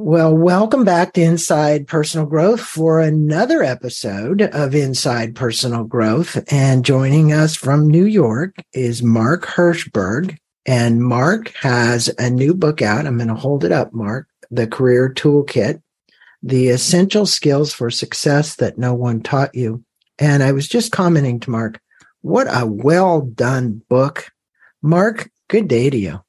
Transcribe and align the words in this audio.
Well, 0.00 0.32
welcome 0.32 0.84
back 0.84 1.14
to 1.14 1.22
Inside 1.22 1.88
Personal 1.88 2.24
Growth 2.24 2.60
for 2.60 3.00
another 3.00 3.64
episode 3.64 4.42
of 4.42 4.72
Inside 4.72 5.34
Personal 5.34 5.82
Growth. 5.82 6.38
And 6.52 6.84
joining 6.84 7.32
us 7.32 7.56
from 7.56 7.88
New 7.88 8.04
York 8.04 8.54
is 8.72 9.02
Mark 9.02 9.44
Herschberg. 9.44 10.38
And 10.64 11.02
Mark 11.02 11.52
has 11.62 12.14
a 12.16 12.30
new 12.30 12.54
book 12.54 12.80
out. 12.80 13.08
I'm 13.08 13.16
going 13.16 13.26
to 13.26 13.34
hold 13.34 13.64
it 13.64 13.72
up, 13.72 13.92
Mark, 13.92 14.28
The 14.52 14.68
Career 14.68 15.12
Toolkit, 15.12 15.82
The 16.44 16.68
Essential 16.68 17.26
Skills 17.26 17.72
for 17.72 17.90
Success 17.90 18.54
That 18.54 18.78
No 18.78 18.94
One 18.94 19.20
Taught 19.20 19.56
You. 19.56 19.82
And 20.20 20.44
I 20.44 20.52
was 20.52 20.68
just 20.68 20.92
commenting 20.92 21.40
to 21.40 21.50
Mark, 21.50 21.80
what 22.20 22.46
a 22.48 22.64
well 22.64 23.22
done 23.22 23.82
book. 23.88 24.30
Mark, 24.80 25.28
good 25.48 25.66
day 25.66 25.90
to 25.90 25.98
you. 25.98 26.20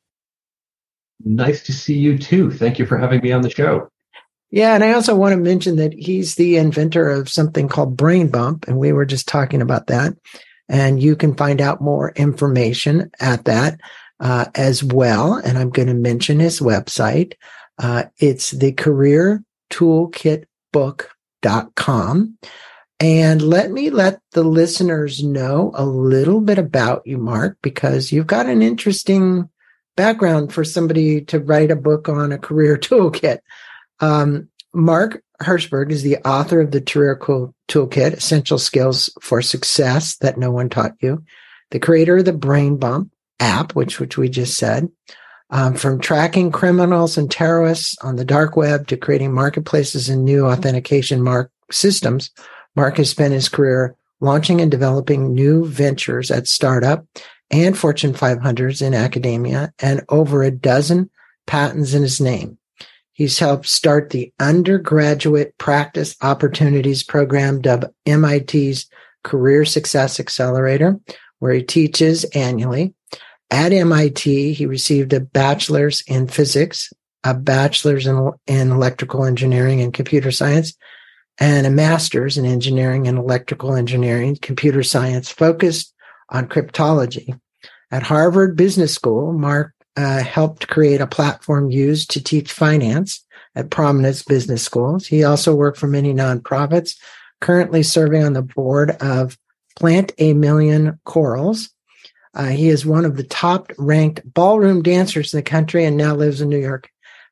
Nice 1.24 1.64
to 1.64 1.74
see 1.74 1.98
you 1.98 2.18
too. 2.18 2.52
Thank 2.52 2.80
you 2.80 2.86
for 2.86 2.98
having 2.98 3.22
me 3.22 3.32
on 3.32 3.42
the 3.42 3.50
show. 3.50 3.90
Yeah, 4.52 4.74
and 4.74 4.84
I 4.84 4.94
also 4.94 5.16
want 5.16 5.34
to 5.34 5.38
mention 5.38 5.76
that 5.76 5.94
he's 5.94 6.36
the 6.36 6.58
inventor 6.58 7.10
of 7.10 7.30
something 7.30 7.68
called 7.68 7.96
Brain 7.96 8.30
Bump, 8.30 8.68
and 8.68 8.78
we 8.78 8.92
were 8.92 9.06
just 9.06 9.28
talking 9.28 9.62
about 9.62 9.88
that. 9.88 10.14
And 10.68 11.02
you 11.02 11.16
can 11.16 11.36
find 11.36 11.62
out 11.62 11.82
more 11.82 12.12
information 12.12 13.12
at 13.20 13.46
that 13.46 13.80
uh, 14.20 14.46
as 14.56 14.84
well. 14.84 15.36
And 15.36 15.58
I'm 15.58 15.70
going 15.70 15.88
to 15.88 15.94
mention 15.94 16.40
his 16.40 16.60
website. 16.60 17.34
Uh, 17.78 18.06
it's 18.18 18.52
the 18.52 18.72
career 18.72 19.44
toolkit 19.72 20.46
book.com. 20.72 22.38
And 23.00 23.42
let 23.42 23.72
me 23.72 23.90
let 23.90 24.20
the 24.34 24.44
listeners 24.44 25.24
know 25.24 25.72
a 25.74 25.86
little 25.86 26.42
bit 26.42 26.58
about 26.58 27.02
you, 27.06 27.18
Mark, 27.18 27.58
because 27.62 28.12
you've 28.12 28.28
got 28.28 28.46
an 28.46 28.62
interesting 28.62 29.50
background 30.00 30.54
for 30.54 30.64
somebody 30.64 31.20
to 31.26 31.42
write 31.42 31.72
a 31.72 31.76
book 31.76 32.08
on 32.08 32.32
a 32.32 32.38
career 32.38 32.78
toolkit. 32.88 33.40
Um, 34.00 34.48
Mark 34.74 35.22
Herschberg 35.42 35.92
is 35.92 36.04
the 36.04 36.18
author 36.26 36.62
of 36.62 36.72
the 36.72 36.80
Career 36.80 37.18
Toolkit, 37.18 38.14
Essential 38.14 38.58
Skills 38.58 39.10
for 39.20 39.42
Success 39.42 40.16
That 40.18 40.38
No 40.38 40.52
One 40.52 40.70
Taught 40.70 40.94
You, 41.02 41.24
the 41.72 41.80
creator 41.80 42.18
of 42.18 42.26
the 42.26 42.32
Brain 42.32 42.78
Bump 42.78 43.12
app, 43.42 43.76
which, 43.76 44.00
which 44.00 44.18
we 44.18 44.30
just 44.30 44.56
said, 44.56 44.90
um, 45.50 45.74
from 45.76 46.00
tracking 46.00 46.50
criminals 46.50 47.18
and 47.18 47.30
terrorists 47.30 47.98
on 48.02 48.16
the 48.16 48.24
dark 48.24 48.56
web 48.56 48.88
to 48.88 48.96
creating 48.96 49.34
marketplaces 49.34 50.08
and 50.08 50.24
new 50.24 50.46
authentication 50.46 51.22
mark 51.22 51.52
systems. 51.72 52.32
Mark 52.74 52.96
has 52.98 53.10
spent 53.10 53.34
his 53.34 53.50
career 53.50 53.98
launching 54.22 54.62
and 54.62 54.72
developing 54.72 55.34
new 55.34 55.66
ventures 55.66 56.32
at 56.32 56.48
startup 56.48 57.06
and 57.52 57.78
Fortune 57.78 58.14
500s 58.14 58.82
in 58.82 58.94
academia 58.94 59.74
and 59.80 60.04
over 60.10 60.44
a 60.44 60.52
dozen 60.52 61.10
patents 61.48 61.94
in 61.94 62.02
his 62.02 62.22
name. 62.22 62.58
He's 63.12 63.40
helped 63.40 63.68
start 63.68 64.12
the 64.12 64.32
undergraduate 64.40 65.58
practice 65.58 66.16
opportunities 66.22 67.04
program 67.04 67.62
MIT's 68.06 68.86
Career 69.24 69.66
Success 69.66 70.20
Accelerator, 70.20 71.00
where 71.40 71.54
he 71.54 71.64
teaches 71.64 72.24
annually. 72.26 72.94
At 73.52 73.74
MIT, 73.74 74.54
he 74.54 74.66
received 74.66 75.12
a 75.12 75.20
bachelor's 75.20 76.02
in 76.08 76.28
physics, 76.28 76.94
a 77.24 77.34
bachelor's 77.34 78.08
in, 78.08 78.32
in 78.48 78.72
electrical 78.72 79.26
engineering 79.26 79.82
and 79.82 79.94
computer 79.94 80.32
science, 80.32 80.78
and 81.40 81.66
a 81.66 81.72
master's 81.72 82.38
in 82.38 82.46
engineering 82.46 83.08
and 83.08 83.18
electrical 83.18 83.76
engineering, 83.76 84.38
computer 84.42 84.84
science 84.84 85.30
focused 85.30 85.94
on 86.32 86.48
cryptology. 86.48 87.40
At 87.92 88.04
Harvard 88.04 88.56
Business 88.56 88.94
School, 88.94 89.34
Mark 89.34 89.74
uh, 89.96 90.24
helped 90.24 90.68
create 90.68 91.02
a 91.02 91.08
platform 91.08 91.72
used 91.72 92.12
to 92.12 92.24
teach 92.24 92.52
finance 92.52 93.26
at 93.56 93.72
prominent 93.72 94.24
business 94.28 94.64
schools. 94.64 95.08
He 95.08 95.24
also 95.24 95.56
worked 95.56 95.78
for 95.78 95.88
many 95.88 96.14
nonprofits, 96.14 96.96
currently 97.42 97.84
serving 97.84 98.24
on 98.24 98.34
the 98.34 98.42
board 98.42 98.92
of 99.02 99.38
Plant 99.76 100.12
a 100.18 100.34
Million 100.34 101.00
Corals. 101.06 101.70
Uh, 102.34 102.48
he 102.48 102.70
is 102.70 102.86
one 102.86 103.06
of 103.06 103.18
the 103.18 103.24
top 103.24 103.72
ranked 103.78 104.22
ballroom 104.34 104.84
dancers 104.84 105.34
in 105.34 105.38
the 105.38 105.44
country 105.44 105.84
and 105.84 105.98
now 105.98 106.16
lives 106.16 106.42
in 106.42 106.50
New 106.50 106.60
York. 106.60 106.90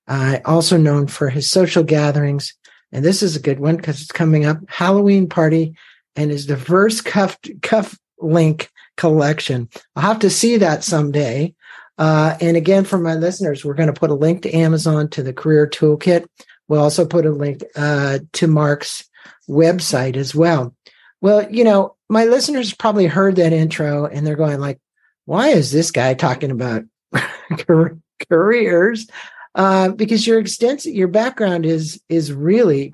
Uh, 0.07 0.39
also 0.45 0.77
known 0.77 1.05
for 1.05 1.29
his 1.29 1.49
social 1.49 1.83
gatherings. 1.83 2.53
And 2.91 3.03
this 3.03 3.21
is 3.21 3.35
a 3.35 3.41
good 3.41 3.59
one 3.59 3.75
because 3.75 4.01
it's 4.01 4.11
coming 4.11 4.45
up 4.45 4.57
Halloween 4.69 5.27
party 5.27 5.75
and 6.15 6.31
his 6.31 6.45
diverse 6.45 7.01
cuff, 7.01 7.37
cuff 7.61 7.97
link 8.19 8.69
collection. 8.97 9.69
I'll 9.95 10.03
have 10.03 10.19
to 10.19 10.29
see 10.29 10.57
that 10.57 10.83
someday. 10.83 11.53
Uh, 11.97 12.37
and 12.41 12.57
again, 12.57 12.83
for 12.83 12.97
my 12.97 13.15
listeners, 13.15 13.63
we're 13.63 13.73
going 13.73 13.91
to 13.91 13.99
put 13.99 14.11
a 14.11 14.15
link 14.15 14.43
to 14.43 14.53
Amazon 14.53 15.09
to 15.09 15.23
the 15.23 15.33
Career 15.33 15.67
Toolkit. 15.67 16.27
We'll 16.67 16.81
also 16.81 17.05
put 17.05 17.25
a 17.25 17.31
link 17.31 17.63
uh, 17.75 18.19
to 18.33 18.47
Mark's 18.47 19.09
website 19.49 20.15
as 20.15 20.35
well. 20.35 20.75
Well, 21.21 21.49
you 21.49 21.63
know, 21.63 21.95
my 22.09 22.25
listeners 22.25 22.73
probably 22.73 23.07
heard 23.07 23.37
that 23.37 23.53
intro 23.53 24.05
and 24.05 24.25
they're 24.25 24.35
going 24.35 24.59
like, 24.59 24.79
why 25.25 25.49
is 25.49 25.71
this 25.71 25.91
guy 25.91 26.13
talking 26.13 26.51
about 26.51 26.83
careers? 28.29 29.07
Uh, 29.55 29.89
because 29.89 30.27
your 30.27 30.39
extensive, 30.39 30.93
your 30.93 31.07
background 31.07 31.65
is, 31.65 31.99
is 32.09 32.31
really 32.31 32.93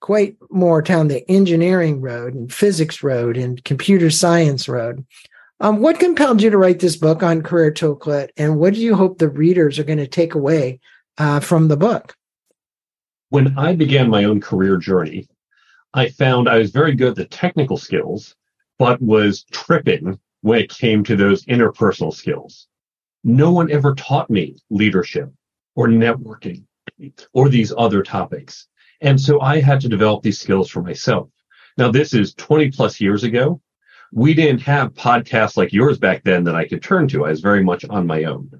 quite 0.00 0.36
more 0.50 0.82
down 0.82 1.08
the 1.08 1.28
engineering 1.30 2.00
road 2.00 2.34
and 2.34 2.52
physics 2.52 3.02
road 3.02 3.36
and 3.36 3.64
computer 3.64 4.10
science 4.10 4.68
road. 4.68 5.04
Um, 5.62 5.80
what 5.80 5.98
compelled 5.98 6.40
you 6.40 6.48
to 6.48 6.56
write 6.56 6.80
this 6.80 6.96
book 6.96 7.22
on 7.22 7.42
Career 7.42 7.70
Toolkit, 7.70 8.30
and 8.38 8.58
what 8.58 8.72
do 8.72 8.80
you 8.80 8.94
hope 8.94 9.18
the 9.18 9.28
readers 9.28 9.78
are 9.78 9.84
going 9.84 9.98
to 9.98 10.06
take 10.06 10.34
away 10.34 10.80
uh, 11.18 11.40
from 11.40 11.68
the 11.68 11.76
book? 11.76 12.16
When 13.28 13.58
I 13.58 13.74
began 13.74 14.08
my 14.08 14.24
own 14.24 14.40
career 14.40 14.78
journey, 14.78 15.28
I 15.92 16.08
found 16.08 16.48
I 16.48 16.56
was 16.56 16.70
very 16.70 16.94
good 16.94 17.10
at 17.10 17.16
the 17.16 17.26
technical 17.26 17.76
skills, 17.76 18.34
but 18.78 19.02
was 19.02 19.44
tripping 19.52 20.18
when 20.40 20.60
it 20.60 20.70
came 20.70 21.04
to 21.04 21.14
those 21.14 21.44
interpersonal 21.44 22.14
skills. 22.14 22.66
No 23.22 23.52
one 23.52 23.70
ever 23.70 23.94
taught 23.94 24.30
me 24.30 24.56
leadership 24.70 25.30
or 25.74 25.88
networking 25.88 26.64
or 27.34 27.50
these 27.50 27.72
other 27.76 28.02
topics. 28.02 28.66
And 29.02 29.20
so 29.20 29.40
I 29.42 29.60
had 29.60 29.80
to 29.82 29.88
develop 29.90 30.22
these 30.22 30.40
skills 30.40 30.70
for 30.70 30.82
myself. 30.82 31.28
Now, 31.76 31.90
this 31.90 32.14
is 32.14 32.34
20 32.34 32.70
plus 32.70 32.98
years 32.98 33.24
ago. 33.24 33.60
We 34.12 34.34
didn't 34.34 34.62
have 34.62 34.94
podcasts 34.94 35.56
like 35.56 35.72
yours 35.72 35.98
back 35.98 36.22
then 36.24 36.44
that 36.44 36.54
I 36.54 36.66
could 36.66 36.82
turn 36.82 37.08
to. 37.08 37.26
I 37.26 37.30
was 37.30 37.40
very 37.40 37.62
much 37.62 37.84
on 37.84 38.06
my 38.06 38.24
own. 38.24 38.50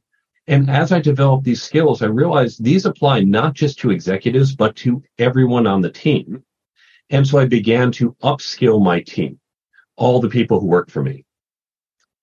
And 0.47 0.71
as 0.71 0.93
I 0.93 1.01
developed 1.01 1.45
these 1.45 1.63
skills, 1.63 2.03
I 2.03 2.07
realized 2.07 2.63
these 2.63 2.87
apply 2.87 3.21
not 3.21 3.55
just 3.55 3.79
to 3.81 3.91
executives, 3.91 4.55
but 4.55 4.77
to 4.77 5.03
everyone 5.19 5.67
on 5.67 5.81
the 5.81 5.91
team. 5.91 6.43
And 7.11 7.27
so 7.27 7.39
I 7.39 7.47
began 7.47 7.93
to 7.93 8.17
upskill 8.23 8.83
my 8.83 9.01
team, 9.01 9.39
all 9.97 10.21
the 10.21 10.29
people 10.29 10.61
who 10.61 10.67
worked 10.67 10.91
for 10.91 11.03
me. 11.03 11.25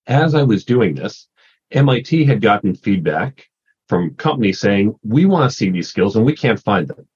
As 0.07 0.35
I 0.35 0.43
was 0.43 0.65
doing 0.65 0.95
this, 0.95 1.27
MIT 1.71 2.25
had 2.25 2.41
gotten 2.41 2.75
feedback 2.75 3.49
from 3.89 4.15
companies 4.15 4.59
saying, 4.59 4.95
we 5.03 5.25
want 5.25 5.49
to 5.49 5.55
see 5.55 5.69
these 5.69 5.89
skills 5.89 6.15
and 6.15 6.25
we 6.25 6.35
can't 6.35 6.61
find 6.63 6.87
them 6.87 7.07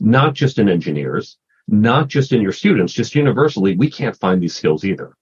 not 0.00 0.34
just 0.34 0.58
in 0.58 0.68
engineers, 0.68 1.38
not 1.66 2.08
just 2.08 2.32
in 2.32 2.40
your 2.40 2.52
students, 2.52 2.92
just 2.92 3.14
universally, 3.14 3.76
we 3.76 3.90
can't 3.90 4.16
find 4.16 4.42
these 4.42 4.54
skills 4.54 4.84
either. 4.84 5.12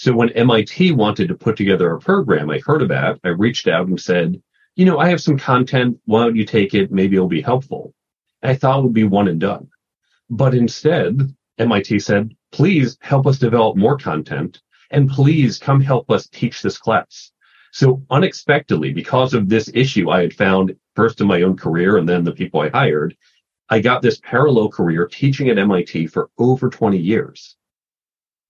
So 0.00 0.12
when 0.12 0.30
MIT 0.30 0.92
wanted 0.92 1.26
to 1.26 1.34
put 1.34 1.56
together 1.56 1.90
a 1.90 1.98
program 1.98 2.50
I 2.50 2.60
heard 2.64 2.82
about, 2.82 3.18
I 3.24 3.30
reached 3.30 3.66
out 3.66 3.88
and 3.88 4.00
said, 4.00 4.40
you 4.76 4.84
know, 4.84 5.00
I 5.00 5.08
have 5.08 5.20
some 5.20 5.36
content. 5.36 5.98
Why 6.04 6.22
don't 6.22 6.36
you 6.36 6.44
take 6.44 6.72
it? 6.72 6.92
Maybe 6.92 7.16
it'll 7.16 7.26
be 7.26 7.40
helpful. 7.40 7.92
I 8.40 8.54
thought 8.54 8.78
it 8.78 8.82
would 8.84 8.92
be 8.92 9.02
one 9.02 9.26
and 9.26 9.40
done. 9.40 9.66
But 10.30 10.54
instead, 10.54 11.34
MIT 11.58 11.98
said, 11.98 12.32
please 12.52 12.96
help 13.00 13.26
us 13.26 13.40
develop 13.40 13.76
more 13.76 13.98
content 13.98 14.60
and 14.92 15.10
please 15.10 15.58
come 15.58 15.80
help 15.80 16.12
us 16.12 16.28
teach 16.28 16.62
this 16.62 16.78
class. 16.78 17.32
So 17.72 18.00
unexpectedly, 18.08 18.92
because 18.92 19.34
of 19.34 19.48
this 19.48 19.68
issue 19.74 20.10
I 20.10 20.20
had 20.20 20.32
found 20.32 20.76
first 20.94 21.20
in 21.20 21.26
my 21.26 21.42
own 21.42 21.56
career 21.56 21.96
and 21.96 22.08
then 22.08 22.22
the 22.22 22.30
people 22.30 22.60
I 22.60 22.68
hired, 22.68 23.16
I 23.68 23.80
got 23.80 24.02
this 24.02 24.20
parallel 24.22 24.68
career 24.68 25.08
teaching 25.08 25.48
at 25.48 25.58
MIT 25.58 26.06
for 26.06 26.30
over 26.38 26.70
20 26.70 26.96
years. 26.96 27.56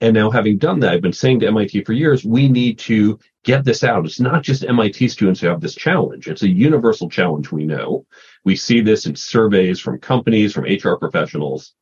And 0.00 0.14
now 0.14 0.30
having 0.30 0.58
done 0.58 0.80
that, 0.80 0.92
I've 0.92 1.02
been 1.02 1.12
saying 1.12 1.40
to 1.40 1.48
MIT 1.48 1.82
for 1.84 1.92
years, 1.92 2.24
we 2.24 2.48
need 2.48 2.78
to 2.80 3.18
get 3.44 3.64
this 3.64 3.82
out. 3.82 4.06
It's 4.06 4.20
not 4.20 4.42
just 4.42 4.64
MIT 4.64 5.08
students 5.08 5.40
who 5.40 5.48
have 5.48 5.60
this 5.60 5.74
challenge. 5.74 6.28
It's 6.28 6.42
a 6.42 6.48
universal 6.48 7.08
challenge. 7.08 7.50
We 7.50 7.64
know 7.64 8.06
we 8.44 8.54
see 8.54 8.80
this 8.80 9.06
in 9.06 9.16
surveys 9.16 9.80
from 9.80 9.98
companies, 9.98 10.52
from 10.52 10.64
HR 10.64 10.94
professionals. 10.94 11.74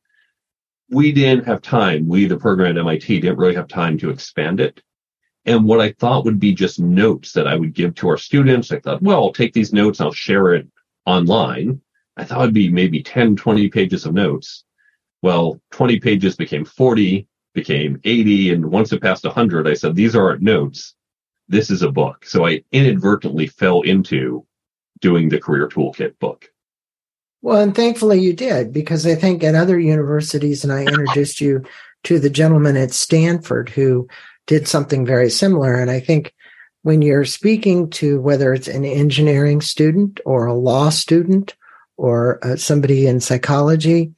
We 0.89 1.11
didn't 1.11 1.45
have 1.45 1.61
time. 1.61 2.07
We, 2.07 2.25
the 2.25 2.37
program 2.37 2.71
at 2.71 2.79
MIT, 2.79 3.19
didn't 3.19 3.37
really 3.37 3.55
have 3.55 3.67
time 3.67 3.97
to 3.99 4.09
expand 4.09 4.59
it. 4.59 4.81
And 5.45 5.65
what 5.65 5.79
I 5.79 5.91
thought 5.93 6.25
would 6.25 6.39
be 6.39 6.53
just 6.53 6.79
notes 6.79 7.31
that 7.33 7.47
I 7.47 7.55
would 7.55 7.73
give 7.73 7.95
to 7.95 8.09
our 8.09 8.17
students, 8.17 8.71
I 8.71 8.79
thought, 8.79 9.01
well, 9.01 9.23
I'll 9.23 9.33
take 9.33 9.53
these 9.53 9.71
notes, 9.71 10.01
I'll 10.01 10.11
share 10.11 10.55
it 10.55 10.67
online. 11.05 11.79
I 12.17 12.23
thought 12.23 12.41
it'd 12.41 12.53
be 12.53 12.69
maybe 12.69 13.03
10, 13.03 13.35
20 13.35 13.69
pages 13.69 14.05
of 14.05 14.13
notes. 14.13 14.65
Well, 15.21 15.61
20 15.71 15.99
pages 15.99 16.35
became 16.35 16.65
40, 16.65 17.27
became 17.57 17.99
80. 18.03 18.51
And 18.51 18.65
once 18.67 18.93
it 18.93 19.01
passed 19.01 19.25
100, 19.25 19.67
I 19.67 19.73
said, 19.73 19.95
these 19.95 20.15
aren't 20.15 20.43
notes. 20.43 20.93
This 21.49 21.71
is 21.71 21.81
a 21.81 21.91
book. 21.91 22.23
So 22.23 22.45
I 22.45 22.63
inadvertently 22.71 23.47
fell 23.47 23.81
into 23.81 24.45
doing 25.01 25.29
the 25.29 25.39
career 25.39 25.67
toolkit 25.67 26.19
book. 26.19 26.51
Well, 27.41 27.59
and 27.59 27.73
thankfully 27.73 28.19
you 28.19 28.33
did, 28.33 28.71
because 28.71 29.07
I 29.07 29.15
think 29.15 29.43
at 29.43 29.55
other 29.55 29.79
universities, 29.79 30.63
and 30.63 30.71
I 30.71 30.81
introduced 30.81 31.41
you 31.41 31.63
to 32.03 32.19
the 32.19 32.29
gentleman 32.29 32.77
at 32.77 32.91
Stanford 32.91 33.69
who 33.69 34.07
did 34.45 34.67
something 34.67 35.03
very 35.03 35.29
similar. 35.31 35.73
And 35.73 35.89
I 35.89 35.99
think 35.99 36.35
when 36.83 37.01
you're 37.01 37.25
speaking 37.25 37.89
to 37.89 38.21
whether 38.21 38.53
it's 38.53 38.67
an 38.67 38.85
engineering 38.85 39.61
student 39.61 40.19
or 40.25 40.45
a 40.45 40.53
law 40.53 40.89
student 40.89 41.55
or 41.97 42.39
uh, 42.45 42.55
somebody 42.55 43.07
in 43.07 43.19
psychology, 43.19 44.13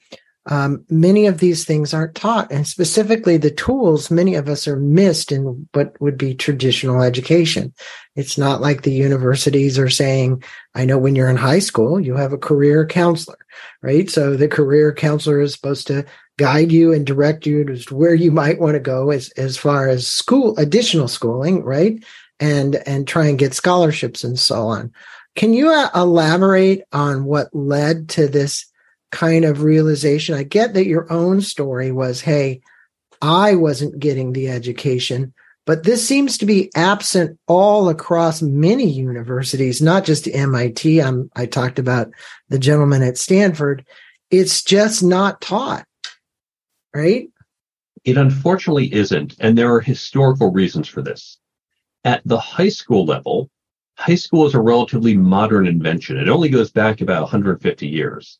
um, 0.50 0.84
many 0.90 1.28
of 1.28 1.38
these 1.38 1.64
things 1.64 1.94
aren't 1.94 2.16
taught. 2.16 2.52
And 2.52 2.68
specifically 2.68 3.38
the 3.38 3.52
tools, 3.52 4.10
many 4.10 4.34
of 4.34 4.50
us 4.50 4.68
are 4.68 4.78
missed 4.78 5.32
in 5.32 5.68
what 5.74 6.00
would 6.02 6.18
be 6.18 6.34
traditional 6.34 7.04
education. 7.04 7.72
It's 8.16 8.36
not 8.36 8.60
like 8.60 8.82
the 8.82 8.92
universities 8.92 9.78
are 9.78 9.92
saying, 9.92 10.44
I 10.74 10.86
know 10.86 10.98
when 10.98 11.16
you're 11.16 11.30
in 11.30 11.38
high 11.38 11.60
school, 11.60 12.00
you 12.00 12.16
have 12.16 12.34
a 12.34 12.38
career 12.38 12.86
counselor, 12.88 13.38
right? 13.84 14.10
So 14.10 14.36
the 14.36 14.48
career 14.48 14.92
counselor 14.92 15.40
is 15.40 15.54
supposed 15.54 15.86
to 15.88 16.04
guide 16.40 16.72
you 16.72 16.94
and 16.94 17.06
direct 17.06 17.46
you 17.46 17.64
to 17.66 17.96
where 17.96 18.16
you 18.16 18.32
might 18.32 18.60
want 18.60 18.74
to 18.74 18.80
go 18.80 19.12
as, 19.12 19.30
as 19.38 19.56
far 19.56 19.88
as 19.88 20.08
school, 20.08 20.58
additional 20.58 21.08
schooling, 21.08 21.64
right? 21.64 22.04
And, 22.40 22.78
and 22.88 23.08
try 23.08 23.28
and 23.28 23.38
get 23.38 23.54
scholarships 23.54 24.24
and 24.24 24.40
so 24.40 24.62
on. 24.62 24.94
Can 25.36 25.54
you 25.54 25.70
uh, 25.70 25.90
elaborate 25.94 26.82
on 26.92 27.26
what 27.26 27.54
led 27.54 28.10
to 28.10 28.28
this 28.28 28.66
kind 29.12 29.46
of 29.46 29.64
realization. 29.64 30.36
I 30.36 30.44
get 30.44 30.74
that 30.74 30.86
your 30.86 31.12
own 31.12 31.42
story 31.42 31.92
was, 31.92 32.22
hey, 32.22 32.62
I 33.22 33.56
wasn't 33.56 34.00
getting 34.00 34.34
the 34.34 34.50
education, 34.50 35.34
but 35.66 35.84
this 35.84 36.08
seems 36.08 36.38
to 36.40 36.46
be 36.46 36.72
absent 36.76 37.38
all 37.48 37.90
across 37.90 38.42
many 38.42 38.90
universities, 38.90 39.82
not 39.82 40.06
just 40.06 40.28
MIT. 40.28 41.02
I'm, 41.02 41.30
I 41.36 41.46
talked 41.46 41.80
about 41.80 42.10
the 42.48 42.60
gentleman 42.60 43.04
at 43.04 43.18
Stanford. 43.18 43.86
It's 44.32 44.64
just 44.64 45.04
not 45.04 45.42
taught, 45.42 45.86
right? 46.94 47.30
It 48.06 48.18
unfortunately 48.18 48.94
isn't. 48.94 49.36
And 49.40 49.58
there 49.58 49.74
are 49.74 49.82
historical 49.82 50.52
reasons 50.52 50.88
for 50.88 51.02
this. 51.02 51.38
At 52.06 52.22
the 52.26 52.40
high 52.40 52.70
school 52.70 53.06
level, 53.06 53.50
high 53.96 54.16
school 54.16 54.46
is 54.48 54.56
a 54.56 54.62
relatively 54.62 55.18
modern 55.18 55.68
invention. 55.68 56.18
It 56.18 56.30
only 56.30 56.50
goes 56.50 56.72
back 56.72 57.02
about 57.02 57.24
150 57.24 57.86
years. 57.86 58.40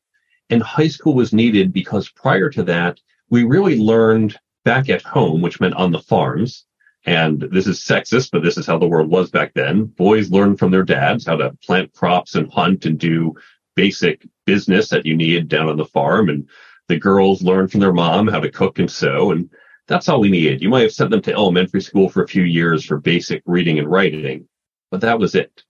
And 0.50 0.64
high 0.64 0.88
school 0.88 1.14
was 1.14 1.34
needed 1.34 1.72
because 1.72 2.10
prior 2.10 2.50
to 2.50 2.64
that, 2.64 3.00
we 3.30 3.44
really 3.44 3.78
learned 3.78 4.38
back 4.66 4.90
at 4.90 5.04
home, 5.04 5.42
which 5.42 5.60
meant 5.60 5.76
on 5.76 5.92
the 5.92 6.00
farms. 6.00 6.66
And 7.06 7.40
this 7.40 7.68
is 7.68 7.80
sexist, 7.80 8.32
but 8.32 8.44
this 8.44 8.58
is 8.58 8.68
how 8.68 8.78
the 8.78 8.88
world 8.88 9.10
was 9.10 9.30
back 9.30 9.54
then. 9.54 9.86
Boys 9.86 10.32
learned 10.32 10.60
from 10.60 10.72
their 10.72 10.84
dads 10.84 11.26
how 11.26 11.38
to 11.38 11.56
plant 11.66 11.94
crops 11.94 12.36
and 12.36 12.52
hunt 12.52 12.86
and 12.86 13.00
do 13.00 13.36
basic 13.76 14.28
business 14.46 14.90
that 14.90 15.06
you 15.06 15.16
need 15.16 15.48
down 15.48 15.70
on 15.70 15.78
the 15.78 15.86
farm. 15.86 16.30
And 16.30 16.50
the 16.88 17.00
girls 17.00 17.42
learned 17.42 17.72
from 17.72 17.80
their 17.80 17.94
mom 17.94 18.28
how 18.28 18.40
to 18.40 18.52
cook 18.52 18.80
and 18.80 18.92
sew. 18.92 19.32
And 19.32 19.50
that's 19.88 20.10
all 20.10 20.20
we 20.20 20.30
needed. 20.30 20.62
You 20.62 20.70
might 20.70 20.82
have 20.82 20.92
sent 20.92 21.10
them 21.12 21.22
to 21.22 21.34
elementary 21.34 21.82
school 21.82 22.10
for 22.10 22.24
a 22.24 22.28
few 22.28 22.44
years 22.44 22.84
for 22.84 23.00
basic 23.00 23.42
reading 23.46 23.80
and 23.80 23.90
writing, 23.90 24.48
but 24.92 25.02
that 25.02 25.20
was 25.20 25.36
it. 25.36 25.64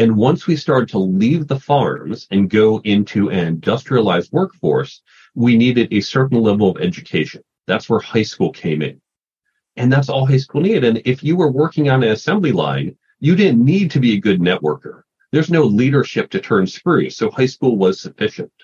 And 0.00 0.16
once 0.16 0.46
we 0.46 0.56
started 0.56 0.88
to 0.92 0.98
leave 0.98 1.46
the 1.46 1.60
farms 1.60 2.26
and 2.30 2.48
go 2.48 2.80
into 2.84 3.28
an 3.28 3.46
industrialized 3.46 4.32
workforce, 4.32 5.02
we 5.34 5.58
needed 5.58 5.92
a 5.92 6.00
certain 6.00 6.40
level 6.40 6.70
of 6.70 6.80
education. 6.80 7.42
That's 7.66 7.90
where 7.90 8.00
high 8.00 8.22
school 8.22 8.50
came 8.50 8.80
in. 8.80 8.98
And 9.76 9.92
that's 9.92 10.08
all 10.08 10.24
high 10.24 10.38
school 10.38 10.62
needed. 10.62 10.84
And 10.84 11.02
if 11.04 11.22
you 11.22 11.36
were 11.36 11.52
working 11.52 11.90
on 11.90 12.02
an 12.02 12.12
assembly 12.12 12.50
line, 12.50 12.96
you 13.18 13.36
didn't 13.36 13.62
need 13.62 13.90
to 13.90 14.00
be 14.00 14.14
a 14.14 14.20
good 14.20 14.40
networker. 14.40 15.02
There's 15.32 15.50
no 15.50 15.64
leadership 15.64 16.30
to 16.30 16.40
turn 16.40 16.66
screws. 16.66 17.18
So 17.18 17.30
high 17.30 17.44
school 17.44 17.76
was 17.76 18.00
sufficient. 18.00 18.54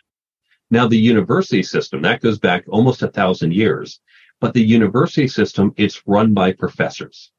Now 0.71 0.89
the 0.89 0.97
university 0.97 1.63
system, 1.63 2.01
that 2.01 2.23
goes 2.23 2.39
back 2.39 2.65
almost 2.67 3.03
a 3.03 3.09
thousand 3.09 3.53
years, 3.53 4.01
but 4.41 4.55
the 4.55 4.65
university 4.65 5.29
system, 5.29 5.75
it's 5.77 6.01
run 6.07 6.33
by 6.33 6.53
professors. 6.53 7.31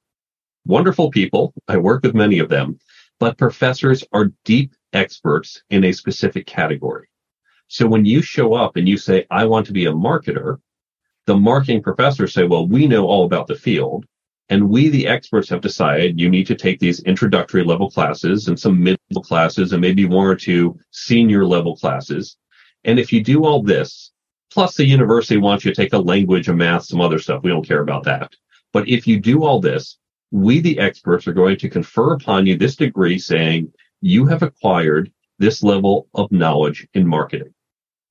Wonderful 0.67 1.09
people. 1.09 1.53
I 1.67 1.77
work 1.77 2.03
with 2.03 2.13
many 2.13 2.37
of 2.39 2.49
them, 2.49 2.77
but 3.19 3.37
professors 3.37 4.03
are 4.13 4.31
deep 4.45 4.73
experts 4.93 5.63
in 5.69 5.83
a 5.83 5.91
specific 5.91 6.45
category. 6.45 7.07
So 7.67 7.87
when 7.87 8.05
you 8.05 8.21
show 8.21 8.53
up 8.53 8.77
and 8.77 8.87
you 8.87 8.97
say, 8.97 9.25
I 9.29 9.45
want 9.45 9.65
to 9.67 9.73
be 9.73 9.87
a 9.87 9.91
marketer, 9.91 10.59
the 11.25 11.35
marketing 11.35 11.83
professors 11.83 12.33
say, 12.33 12.45
well, 12.45 12.67
we 12.67 12.87
know 12.87 13.05
all 13.05 13.25
about 13.25 13.47
the 13.47 13.55
field. 13.55 14.05
And 14.49 14.69
we, 14.69 14.87
the 14.87 15.07
experts, 15.07 15.49
have 15.49 15.59
decided 15.59 16.19
you 16.19 16.29
need 16.29 16.47
to 16.47 16.55
take 16.55 16.79
these 16.79 17.01
introductory 17.01 17.65
level 17.65 17.91
classes 17.91 18.47
and 18.47 18.57
some 18.57 18.81
middle 18.81 19.21
classes 19.21 19.73
and 19.73 19.81
maybe 19.81 20.05
one 20.05 20.25
or 20.25 20.35
two 20.35 20.79
senior 20.91 21.45
level 21.45 21.75
classes. 21.75 22.37
And 22.85 22.97
if 22.97 23.11
you 23.11 23.21
do 23.21 23.43
all 23.43 23.61
this, 23.61 24.13
plus 24.49 24.75
the 24.75 24.85
university 24.85 25.35
wants 25.35 25.65
you 25.65 25.73
to 25.73 25.75
take 25.75 25.91
a 25.91 25.97
language, 25.97 26.47
a 26.47 26.53
math, 26.53 26.85
some 26.85 27.01
other 27.01 27.19
stuff. 27.19 27.43
We 27.43 27.49
don't 27.49 27.67
care 27.67 27.81
about 27.81 28.05
that. 28.05 28.31
But 28.71 28.87
if 28.87 29.05
you 29.05 29.19
do 29.19 29.43
all 29.43 29.59
this, 29.59 29.97
we, 30.31 30.59
the 30.59 30.79
experts, 30.79 31.27
are 31.27 31.33
going 31.33 31.57
to 31.57 31.69
confer 31.69 32.13
upon 32.13 32.45
you 32.45 32.57
this 32.57 32.75
degree 32.75 33.17
saying 33.17 33.71
you 34.01 34.25
have 34.25 34.43
acquired 34.43 35.11
this 35.39 35.63
level 35.63 36.07
of 36.13 36.31
knowledge 36.31 36.87
in 36.93 37.07
marketing. 37.07 37.53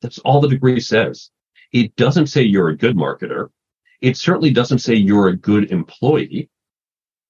That's 0.03 0.19
all 0.21 0.41
the 0.41 0.49
degree 0.49 0.81
says. 0.81 1.31
It 1.73 1.95
doesn't 1.97 2.29
say 2.29 2.43
you're 2.43 2.69
a 2.69 2.77
good 2.77 2.97
marketer. 2.97 3.51
It 4.01 4.17
certainly 4.17 4.51
doesn't 4.51 4.79
say 4.79 4.95
you're 4.95 5.29
a 5.29 5.37
good 5.37 5.71
employee. 5.71 6.49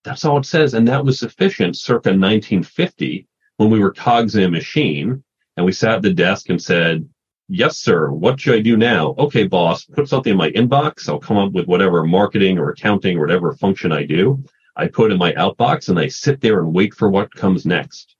That's 0.04 0.24
all 0.24 0.38
it 0.38 0.46
says. 0.46 0.74
And 0.74 0.86
that 0.88 1.04
was 1.04 1.18
sufficient 1.18 1.76
circa 1.76 2.10
1950 2.10 3.26
when 3.56 3.70
we 3.70 3.80
were 3.80 3.92
cogs 3.92 4.36
in 4.36 4.44
a 4.44 4.50
machine 4.50 5.22
and 5.56 5.66
we 5.66 5.72
sat 5.72 5.96
at 5.96 6.02
the 6.02 6.12
desk 6.12 6.48
and 6.50 6.62
said, 6.62 7.08
yes, 7.48 7.78
sir. 7.78 8.10
What 8.10 8.40
should 8.40 8.54
I 8.54 8.60
do 8.60 8.76
now? 8.76 9.14
Okay, 9.18 9.46
boss, 9.46 9.84
put 9.84 10.08
something 10.08 10.32
in 10.32 10.36
my 10.36 10.50
inbox. 10.50 11.08
I'll 11.08 11.18
come 11.18 11.38
up 11.38 11.52
with 11.52 11.66
whatever 11.66 12.04
marketing 12.04 12.58
or 12.58 12.70
accounting 12.70 13.16
or 13.16 13.22
whatever 13.22 13.54
function 13.54 13.92
I 13.92 14.04
do. 14.04 14.44
I 14.76 14.88
put 14.88 15.10
in 15.10 15.18
my 15.18 15.32
outbox 15.32 15.88
and 15.88 15.98
I 15.98 16.08
sit 16.08 16.40
there 16.40 16.60
and 16.60 16.74
wait 16.74 16.94
for 16.94 17.08
what 17.08 17.34
comes 17.34 17.64
next. 17.64 18.14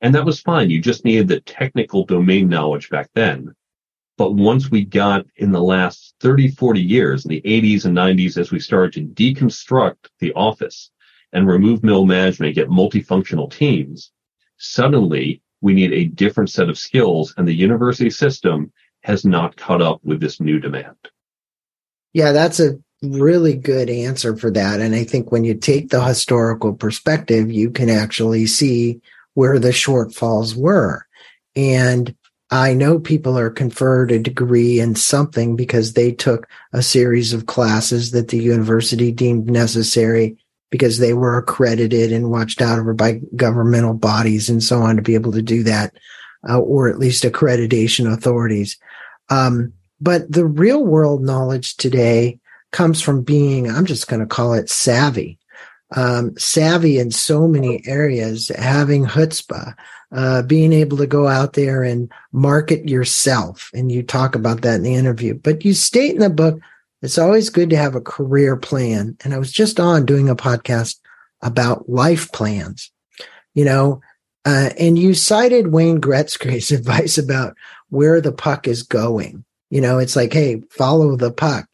And 0.00 0.14
that 0.14 0.24
was 0.24 0.40
fine. 0.40 0.70
You 0.70 0.80
just 0.80 1.04
needed 1.04 1.26
the 1.26 1.40
technical 1.40 2.04
domain 2.04 2.48
knowledge 2.48 2.90
back 2.90 3.10
then. 3.14 3.54
But 4.16 4.32
once 4.32 4.70
we 4.70 4.84
got 4.84 5.26
in 5.36 5.50
the 5.50 5.62
last 5.62 6.14
30, 6.20 6.52
40 6.52 6.80
years, 6.80 7.24
in 7.24 7.30
the 7.30 7.42
80s 7.42 7.84
and 7.84 7.96
90s, 7.96 8.38
as 8.38 8.50
we 8.50 8.60
started 8.60 8.92
to 8.92 9.22
deconstruct 9.22 10.08
the 10.20 10.32
office 10.34 10.90
and 11.32 11.46
remove 11.46 11.82
middle 11.82 12.06
management 12.06 12.54
get 12.54 12.68
multifunctional 12.68 13.50
teams, 13.50 14.12
suddenly 14.58 15.42
we 15.60 15.74
need 15.74 15.92
a 15.92 16.04
different 16.04 16.50
set 16.50 16.68
of 16.68 16.78
skills 16.78 17.34
and 17.36 17.46
the 17.46 17.54
university 17.54 18.10
system 18.10 18.72
has 19.02 19.24
not 19.24 19.56
caught 19.56 19.82
up 19.82 20.00
with 20.04 20.20
this 20.20 20.40
new 20.40 20.58
demand. 20.58 20.96
Yeah, 22.12 22.32
that's 22.32 22.60
a 22.60 22.78
really 23.02 23.54
good 23.54 23.90
answer 23.90 24.36
for 24.36 24.50
that. 24.50 24.80
And 24.80 24.94
I 24.94 25.04
think 25.04 25.30
when 25.30 25.44
you 25.44 25.54
take 25.54 25.90
the 25.90 26.02
historical 26.02 26.72
perspective, 26.72 27.50
you 27.50 27.70
can 27.70 27.90
actually 27.90 28.46
see 28.46 29.00
where 29.34 29.58
the 29.58 29.70
shortfalls 29.70 30.56
were. 30.56 31.06
And 31.54 32.14
I 32.50 32.74
know 32.74 32.98
people 32.98 33.36
are 33.38 33.50
conferred 33.50 34.12
a 34.12 34.18
degree 34.18 34.78
in 34.78 34.94
something 34.94 35.56
because 35.56 35.92
they 35.92 36.12
took 36.12 36.48
a 36.72 36.82
series 36.82 37.32
of 37.32 37.46
classes 37.46 38.12
that 38.12 38.28
the 38.28 38.38
university 38.38 39.10
deemed 39.10 39.50
necessary 39.50 40.36
because 40.70 40.98
they 40.98 41.12
were 41.12 41.38
accredited 41.38 42.12
and 42.12 42.30
watched 42.30 42.60
out 42.60 42.78
over 42.78 42.94
by 42.94 43.20
governmental 43.34 43.94
bodies 43.94 44.48
and 44.48 44.62
so 44.62 44.80
on 44.80 44.96
to 44.96 45.02
be 45.02 45.14
able 45.14 45.32
to 45.32 45.42
do 45.42 45.62
that, 45.64 45.94
uh, 46.48 46.58
or 46.58 46.88
at 46.88 46.98
least 46.98 47.24
accreditation 47.24 48.12
authorities. 48.12 48.78
Um, 49.28 49.72
but 50.00 50.30
the 50.30 50.46
real 50.46 50.84
world 50.84 51.22
knowledge 51.22 51.76
today 51.76 52.38
comes 52.76 53.00
from 53.00 53.22
being, 53.22 53.70
I'm 53.70 53.86
just 53.86 54.06
going 54.06 54.20
to 54.20 54.26
call 54.26 54.52
it 54.52 54.68
savvy. 54.68 55.38
Um, 55.92 56.36
savvy 56.36 56.98
in 56.98 57.10
so 57.10 57.48
many 57.48 57.82
areas, 57.86 58.52
having 58.54 59.06
chutzpah, 59.06 59.74
uh, 60.12 60.42
being 60.42 60.74
able 60.74 60.98
to 60.98 61.06
go 61.06 61.26
out 61.26 61.54
there 61.54 61.82
and 61.82 62.12
market 62.32 62.86
yourself. 62.86 63.70
And 63.72 63.90
you 63.90 64.02
talk 64.02 64.34
about 64.34 64.60
that 64.60 64.74
in 64.74 64.82
the 64.82 64.94
interview, 64.94 65.32
but 65.32 65.64
you 65.64 65.72
state 65.72 66.12
in 66.12 66.20
the 66.20 66.28
book, 66.28 66.60
it's 67.00 67.16
always 67.16 67.48
good 67.48 67.70
to 67.70 67.78
have 67.78 67.94
a 67.94 68.00
career 68.02 68.58
plan. 68.58 69.16
And 69.24 69.32
I 69.32 69.38
was 69.38 69.52
just 69.52 69.80
on 69.80 70.04
doing 70.04 70.28
a 70.28 70.36
podcast 70.36 70.98
about 71.40 71.88
life 71.88 72.30
plans, 72.30 72.90
you 73.54 73.64
know, 73.64 74.02
uh, 74.44 74.70
and 74.78 74.98
you 74.98 75.14
cited 75.14 75.68
Wayne 75.68 76.00
Gretzky's 76.00 76.70
advice 76.72 77.16
about 77.16 77.56
where 77.88 78.20
the 78.20 78.32
puck 78.32 78.68
is 78.68 78.82
going. 78.82 79.46
You 79.70 79.80
know, 79.80 79.98
it's 79.98 80.14
like, 80.14 80.34
hey, 80.34 80.60
follow 80.70 81.16
the 81.16 81.32
puck 81.32 81.68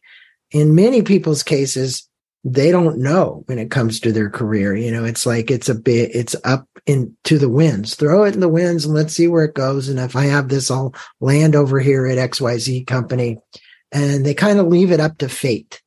in 0.53 0.75
many 0.75 1.01
people's 1.01 1.43
cases, 1.43 2.07
they 2.45 2.71
don't 2.71 2.99
know 2.99 3.43
when 3.47 3.59
it 3.59 3.71
comes 3.71 3.99
to 3.99 4.11
their 4.11 4.29
career. 4.29 4.75
You 4.75 4.91
know, 4.91 5.03
it's 5.03 5.25
like 5.25 5.49
it's 5.49 5.69
a 5.69 5.75
bit, 5.75 6.15
it's 6.15 6.35
up 6.43 6.67
into 6.85 7.37
the 7.37 7.49
winds. 7.49 7.95
Throw 7.95 8.23
it 8.23 8.33
in 8.33 8.39
the 8.39 8.49
winds 8.49 8.85
and 8.85 8.93
let's 8.93 9.13
see 9.13 9.27
where 9.27 9.45
it 9.45 9.55
goes. 9.55 9.89
And 9.89 9.99
if 9.99 10.15
I 10.15 10.25
have 10.25 10.49
this, 10.49 10.69
I'll 10.69 10.93
land 11.19 11.55
over 11.55 11.79
here 11.79 12.05
at 12.05 12.17
XYZ 12.17 12.85
company. 12.87 13.39
And 13.91 14.25
they 14.25 14.33
kind 14.33 14.59
of 14.59 14.67
leave 14.67 14.91
it 14.91 14.99
up 14.99 15.17
to 15.19 15.29
fate. 15.29 15.81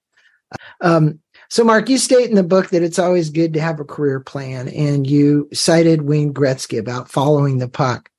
Um, 0.80 1.20
so, 1.48 1.64
Mark, 1.64 1.88
you 1.88 1.98
state 1.98 2.28
in 2.28 2.36
the 2.36 2.42
book 2.42 2.70
that 2.70 2.82
it's 2.82 2.98
always 2.98 3.30
good 3.30 3.54
to 3.54 3.60
have 3.60 3.78
a 3.78 3.84
career 3.84 4.20
plan, 4.20 4.68
and 4.68 5.06
you 5.06 5.48
cited 5.52 6.02
Wayne 6.02 6.34
Gretzky 6.34 6.78
about 6.78 7.10
following 7.10 7.58
the 7.58 7.68
puck. 7.68 8.10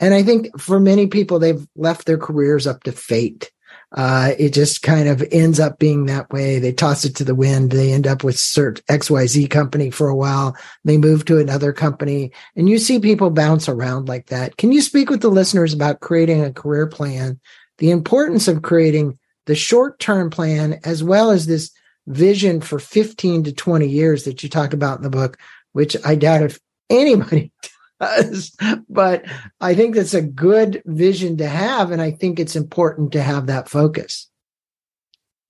And 0.00 0.14
I 0.14 0.22
think 0.22 0.60
for 0.60 0.78
many 0.78 1.08
people, 1.08 1.38
they've 1.38 1.66
left 1.74 2.06
their 2.06 2.18
careers 2.18 2.66
up 2.66 2.84
to 2.84 2.92
fate. 2.92 3.50
Uh, 3.92 4.32
it 4.38 4.52
just 4.52 4.82
kind 4.82 5.08
of 5.08 5.24
ends 5.32 5.58
up 5.58 5.78
being 5.78 6.06
that 6.06 6.30
way. 6.30 6.58
They 6.58 6.72
toss 6.72 7.04
it 7.04 7.16
to 7.16 7.24
the 7.24 7.34
wind. 7.34 7.70
They 7.70 7.92
end 7.92 8.06
up 8.06 8.22
with 8.22 8.36
cert 8.36 8.82
XYZ 8.82 9.48
company 9.48 9.90
for 9.90 10.08
a 10.08 10.14
while. 10.14 10.56
They 10.84 10.98
move 10.98 11.24
to 11.26 11.38
another 11.38 11.72
company 11.72 12.32
and 12.54 12.68
you 12.68 12.78
see 12.78 13.00
people 13.00 13.30
bounce 13.30 13.68
around 13.68 14.08
like 14.08 14.26
that. 14.26 14.58
Can 14.58 14.72
you 14.72 14.82
speak 14.82 15.08
with 15.08 15.22
the 15.22 15.30
listeners 15.30 15.72
about 15.72 16.00
creating 16.00 16.44
a 16.44 16.52
career 16.52 16.86
plan, 16.86 17.40
the 17.78 17.90
importance 17.90 18.46
of 18.46 18.62
creating 18.62 19.18
the 19.46 19.54
short 19.54 19.98
term 19.98 20.28
plan 20.28 20.80
as 20.84 21.02
well 21.02 21.30
as 21.30 21.46
this 21.46 21.70
vision 22.06 22.60
for 22.60 22.78
15 22.78 23.44
to 23.44 23.52
20 23.52 23.88
years 23.88 24.24
that 24.24 24.42
you 24.42 24.50
talk 24.50 24.74
about 24.74 24.98
in 24.98 25.02
the 25.02 25.10
book, 25.10 25.38
which 25.72 25.96
I 26.04 26.14
doubt 26.14 26.42
if 26.42 26.58
anybody 26.90 27.52
does, 28.00 28.56
but 28.88 29.24
I 29.60 29.74
think 29.74 29.94
that's 29.94 30.14
a 30.14 30.22
good 30.22 30.82
vision 30.86 31.36
to 31.38 31.48
have. 31.48 31.90
And 31.90 32.00
I 32.00 32.10
think 32.10 32.38
it's 32.38 32.56
important 32.56 33.12
to 33.12 33.22
have 33.22 33.46
that 33.46 33.68
focus. 33.68 34.30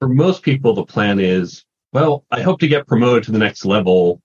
For 0.01 0.09
most 0.09 0.43
people, 0.43 0.75
the 0.75 0.85
plan 0.85 1.19
is, 1.19 1.65
well, 1.93 2.25
I 2.31 2.43
hope 2.43 2.61
to 2.61 2.69
get 2.69 2.87
promoted 2.87 3.25
to 3.25 3.33
the 3.33 3.39
next 3.39 3.65
level 3.65 4.23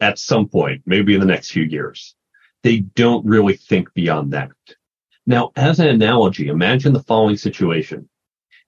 at 0.00 0.18
some 0.18 0.48
point, 0.48 0.82
maybe 0.86 1.14
in 1.14 1.20
the 1.20 1.26
next 1.26 1.50
few 1.50 1.64
years. 1.64 2.14
They 2.62 2.80
don't 2.80 3.24
really 3.24 3.56
think 3.56 3.92
beyond 3.94 4.32
that. 4.32 4.50
Now, 5.26 5.52
as 5.56 5.80
an 5.80 5.88
analogy, 5.88 6.48
imagine 6.48 6.92
the 6.92 7.02
following 7.02 7.36
situation. 7.36 8.08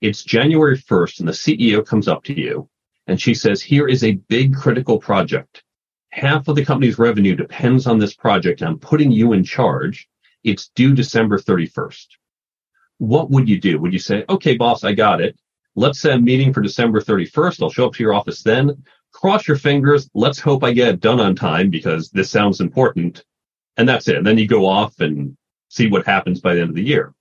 It's 0.01 0.23
January 0.23 0.79
1st 0.79 1.21
and 1.21 1.29
the 1.29 1.33
CEO 1.33 1.85
comes 1.87 2.09
up 2.09 2.25
to 2.25 2.39
you 2.39 2.69
and 3.07 3.21
she 3.21 3.35
says, 3.35 3.61
here 3.61 3.89
is 3.89 4.05
a 4.05 4.21
big 4.29 4.55
critical 4.55 4.99
project 4.99 5.63
half 6.11 6.49
of 6.49 6.57
the 6.57 6.65
company's 6.65 6.99
revenue 6.99 7.35
depends 7.35 7.87
on 7.87 7.99
this 7.99 8.15
project. 8.15 8.63
I'm 8.63 8.79
putting 8.79 9.11
you 9.11 9.33
in 9.33 9.45
charge. 9.45 10.09
It's 10.45 10.71
due 10.75 10.95
December 10.95 11.39
31st. 11.39 12.07
What 12.99 13.31
would 13.31 13.49
you 13.49 13.61
do? 13.61 13.79
Would 13.79 13.93
you 13.93 13.99
say, 13.99 14.25
okay, 14.29 14.57
boss, 14.57 14.85
I 14.85 14.93
got 14.93 15.21
it. 15.21 15.39
Let's 15.77 16.01
set 16.01 16.19
a 16.19 16.21
meeting 16.21 16.53
for 16.53 16.61
December 16.61 17.01
31st. 17.01 17.63
I'll 17.63 17.71
show 17.71 17.87
up 17.87 17.95
to 17.95 18.03
your 18.03 18.15
office 18.15 18.43
then. 18.43 18.83
Cross 19.13 19.49
your 19.49 19.57
fingers. 19.57 20.11
Let's 20.15 20.41
hope 20.41 20.65
I 20.65 20.73
get 20.73 20.89
it 20.89 21.01
done 21.01 21.21
on 21.21 21.35
time 21.35 21.71
because 21.71 22.11
this 22.11 22.31
sounds 22.31 22.61
important. 22.61 23.25
And 23.77 23.89
that's 23.89 24.09
it. 24.09 24.17
And 24.17 24.27
then 24.27 24.39
you 24.39 24.47
go 24.47 24.67
off 24.67 25.01
and 25.01 25.37
see 25.69 25.89
what 25.89 26.07
happens 26.07 26.41
by 26.41 26.55
the 26.55 26.61
end 26.61 26.71
of 26.71 26.77
the 26.77 26.83
year. 26.83 27.15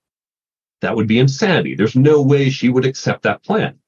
That 0.80 0.96
would 0.96 1.06
be 1.06 1.18
insanity. 1.18 1.74
There's 1.74 1.96
no 1.96 2.22
way 2.22 2.50
she 2.50 2.68
would 2.68 2.84
accept 2.84 3.22
that 3.22 3.44
plan. 3.44 3.78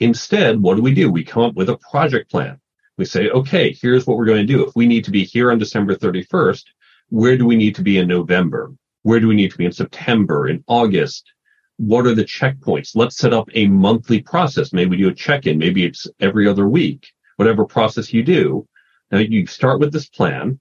Instead, 0.00 0.60
what 0.60 0.76
do 0.76 0.82
we 0.82 0.94
do? 0.94 1.10
We 1.10 1.24
come 1.24 1.44
up 1.44 1.54
with 1.54 1.70
a 1.70 1.78
project 1.78 2.30
plan. 2.30 2.60
We 2.98 3.04
say, 3.04 3.30
okay, 3.30 3.72
here's 3.72 4.06
what 4.06 4.16
we're 4.16 4.26
going 4.26 4.46
to 4.46 4.52
do. 4.52 4.66
If 4.66 4.76
we 4.76 4.86
need 4.86 5.04
to 5.04 5.10
be 5.10 5.24
here 5.24 5.50
on 5.50 5.58
December 5.58 5.94
31st, 5.94 6.64
where 7.08 7.36
do 7.36 7.46
we 7.46 7.56
need 7.56 7.74
to 7.76 7.82
be 7.82 7.98
in 7.98 8.08
November? 8.08 8.72
Where 9.02 9.20
do 9.20 9.28
we 9.28 9.34
need 9.34 9.50
to 9.50 9.58
be 9.58 9.64
in 9.64 9.72
September, 9.72 10.48
in 10.48 10.62
August? 10.66 11.30
What 11.76 12.06
are 12.06 12.14
the 12.14 12.24
checkpoints? 12.24 12.94
Let's 12.94 13.16
set 13.16 13.32
up 13.32 13.48
a 13.54 13.66
monthly 13.66 14.22
process. 14.22 14.72
Maybe 14.72 14.92
we 14.92 14.96
do 14.98 15.08
a 15.08 15.14
check-in. 15.14 15.58
Maybe 15.58 15.84
it's 15.84 16.06
every 16.20 16.46
other 16.48 16.68
week, 16.68 17.08
whatever 17.36 17.64
process 17.64 18.12
you 18.12 18.22
do. 18.22 18.66
Now 19.10 19.18
you 19.18 19.46
start 19.46 19.80
with 19.80 19.92
this 19.92 20.08
plan. 20.08 20.58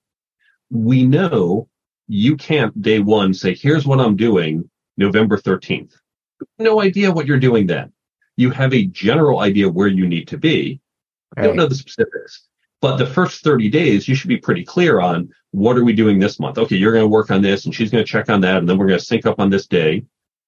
We 0.69 1.05
know 1.05 1.69
you 2.07 2.35
can't 2.35 2.81
day 2.81 2.99
one 2.99 3.33
say, 3.33 3.53
here's 3.53 3.85
what 3.85 4.01
I'm 4.01 4.17
doing 4.17 4.69
November 4.97 5.37
13th. 5.37 5.93
No 6.59 6.81
idea 6.81 7.11
what 7.11 7.27
you're 7.27 7.39
doing 7.39 7.67
then. 7.67 7.93
You 8.35 8.49
have 8.51 8.73
a 8.73 8.87
general 8.87 9.39
idea 9.39 9.69
where 9.69 9.87
you 9.87 10.07
need 10.07 10.27
to 10.29 10.37
be. 10.37 10.80
Right. 11.35 11.47
don't 11.47 11.55
know 11.55 11.67
the 11.67 11.75
specifics. 11.75 12.47
But 12.81 12.97
the 12.97 13.05
first 13.05 13.43
30 13.43 13.69
days, 13.69 14.07
you 14.07 14.15
should 14.15 14.27
be 14.27 14.37
pretty 14.37 14.65
clear 14.65 14.99
on 14.99 15.29
what 15.51 15.77
are 15.77 15.83
we 15.83 15.93
doing 15.93 16.17
this 16.17 16.39
month? 16.39 16.57
Okay, 16.57 16.75
you're 16.75 16.91
going 16.91 17.03
to 17.03 17.07
work 17.07 17.29
on 17.29 17.41
this 17.41 17.65
and 17.65 17.75
she's 17.75 17.91
going 17.91 18.03
to 18.03 18.11
check 18.11 18.29
on 18.29 18.41
that. 18.41 18.57
And 18.57 18.67
then 18.67 18.77
we're 18.77 18.87
going 18.87 18.99
to 18.99 19.05
sync 19.05 19.25
up 19.25 19.39
on 19.39 19.51
this 19.51 19.67
day, 19.67 20.03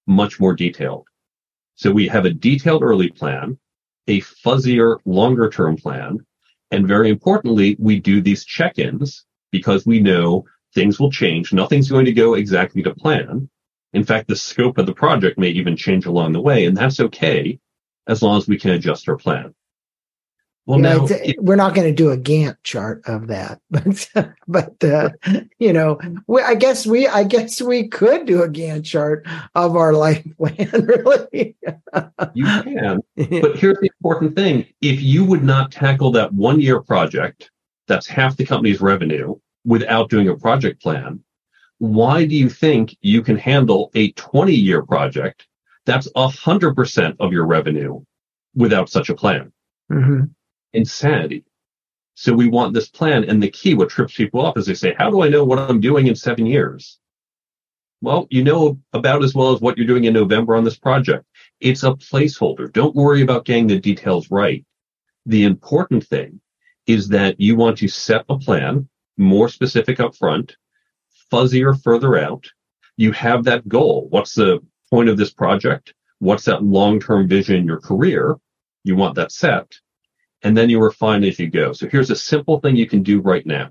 much 0.06 0.40
more 0.40 0.52
detailed. 0.52 1.06
So 1.76 1.92
we 1.92 2.08
have 2.08 2.24
a 2.24 2.32
detailed 2.32 2.82
early 2.82 3.10
plan, 3.10 3.58
a 4.08 4.20
fuzzier 4.20 4.98
longer 5.04 5.48
term 5.48 5.76
plan. 5.76 6.18
And 6.70 6.88
very 6.88 7.08
importantly, 7.08 7.76
we 7.78 8.00
do 8.00 8.20
these 8.20 8.44
check-ins 8.44 9.24
because 9.52 9.86
we 9.86 10.00
know 10.00 10.44
things 10.74 10.98
will 10.98 11.12
change. 11.12 11.52
Nothing's 11.52 11.90
going 11.90 12.06
to 12.06 12.12
go 12.12 12.34
exactly 12.34 12.82
to 12.82 12.94
plan. 12.94 13.48
In 13.92 14.02
fact, 14.02 14.26
the 14.26 14.34
scope 14.34 14.78
of 14.78 14.86
the 14.86 14.94
project 14.94 15.38
may 15.38 15.50
even 15.50 15.76
change 15.76 16.06
along 16.06 16.32
the 16.32 16.40
way. 16.40 16.66
And 16.66 16.76
that's 16.76 16.98
okay 16.98 17.60
as 18.08 18.22
long 18.22 18.38
as 18.38 18.48
we 18.48 18.58
can 18.58 18.72
adjust 18.72 19.08
our 19.08 19.16
plan. 19.16 19.54
Well, 20.66 20.78
you 20.78 20.82
know, 20.82 21.04
now, 21.04 21.16
we're 21.40 21.56
not 21.56 21.74
going 21.74 21.88
to 21.88 21.94
do 21.94 22.10
a 22.10 22.16
Gantt 22.16 22.56
chart 22.62 23.02
of 23.06 23.26
that, 23.26 23.60
but 23.70 24.32
but 24.48 24.84
uh, 24.84 25.10
you 25.58 25.74
know, 25.74 26.00
we, 26.26 26.40
I 26.40 26.54
guess 26.54 26.86
we 26.86 27.06
I 27.06 27.24
guess 27.24 27.60
we 27.60 27.88
could 27.88 28.26
do 28.26 28.42
a 28.42 28.48
Gantt 28.48 28.84
chart 28.84 29.26
of 29.54 29.76
our 29.76 29.92
life 29.92 30.24
plan. 30.38 30.70
Really, 30.84 31.56
you 32.34 32.44
can. 32.44 33.00
But 33.16 33.58
here's 33.58 33.78
the 33.80 33.90
important 33.98 34.36
thing: 34.36 34.66
if 34.80 35.02
you 35.02 35.24
would 35.24 35.44
not 35.44 35.70
tackle 35.70 36.10
that 36.12 36.32
one 36.32 36.60
year 36.60 36.80
project, 36.80 37.50
that's 37.86 38.06
half 38.06 38.38
the 38.38 38.46
company's 38.46 38.80
revenue, 38.80 39.34
without 39.66 40.08
doing 40.08 40.28
a 40.28 40.36
project 40.36 40.80
plan, 40.80 41.22
why 41.76 42.24
do 42.24 42.34
you 42.34 42.48
think 42.48 42.96
you 43.02 43.20
can 43.20 43.36
handle 43.36 43.90
a 43.94 44.12
20 44.12 44.54
year 44.54 44.82
project 44.82 45.46
that's 45.84 46.10
100% 46.12 47.16
of 47.20 47.32
your 47.32 47.44
revenue 47.44 48.02
without 48.54 48.88
such 48.88 49.10
a 49.10 49.14
plan? 49.14 49.52
Mm-hmm 49.92 50.24
insanity. 50.74 51.44
So 52.14 52.32
we 52.32 52.48
want 52.48 52.74
this 52.74 52.88
plan. 52.88 53.24
And 53.24 53.42
the 53.42 53.50
key, 53.50 53.74
what 53.74 53.90
trips 53.90 54.16
people 54.16 54.44
up 54.44 54.56
is 54.56 54.66
they 54.66 54.74
say, 54.74 54.94
how 54.96 55.10
do 55.10 55.22
I 55.22 55.28
know 55.28 55.44
what 55.44 55.58
I'm 55.58 55.80
doing 55.80 56.06
in 56.06 56.14
seven 56.14 56.46
years? 56.46 56.98
Well, 58.00 58.26
you 58.30 58.44
know 58.44 58.78
about 58.92 59.24
as 59.24 59.34
well 59.34 59.52
as 59.52 59.60
what 59.60 59.76
you're 59.76 59.86
doing 59.86 60.04
in 60.04 60.12
November 60.12 60.54
on 60.56 60.64
this 60.64 60.76
project. 60.76 61.24
It's 61.60 61.82
a 61.82 61.92
placeholder. 61.92 62.72
Don't 62.72 62.94
worry 62.94 63.22
about 63.22 63.46
getting 63.46 63.66
the 63.66 63.80
details 63.80 64.30
right. 64.30 64.64
The 65.26 65.44
important 65.44 66.06
thing 66.06 66.40
is 66.86 67.08
that 67.08 67.40
you 67.40 67.56
want 67.56 67.78
to 67.78 67.88
set 67.88 68.24
a 68.28 68.38
plan 68.38 68.88
more 69.16 69.48
specific 69.48 70.00
up 70.00 70.14
front, 70.14 70.56
fuzzier 71.32 71.80
further 71.82 72.18
out. 72.18 72.46
You 72.96 73.12
have 73.12 73.44
that 73.44 73.66
goal. 73.68 74.06
What's 74.10 74.34
the 74.34 74.60
point 74.90 75.08
of 75.08 75.16
this 75.16 75.32
project? 75.32 75.94
What's 76.18 76.44
that 76.44 76.62
long-term 76.62 77.26
vision 77.26 77.56
in 77.56 77.66
your 77.66 77.80
career? 77.80 78.36
You 78.84 78.96
want 78.96 79.14
that 79.14 79.32
set 79.32 79.80
and 80.44 80.56
then 80.56 80.70
you 80.70 80.78
refine 80.78 81.24
as 81.24 81.38
you 81.38 81.50
go. 81.50 81.72
So 81.72 81.88
here's 81.88 82.10
a 82.10 82.16
simple 82.16 82.60
thing 82.60 82.76
you 82.76 82.86
can 82.86 83.02
do 83.02 83.20
right 83.20 83.44
now. 83.44 83.70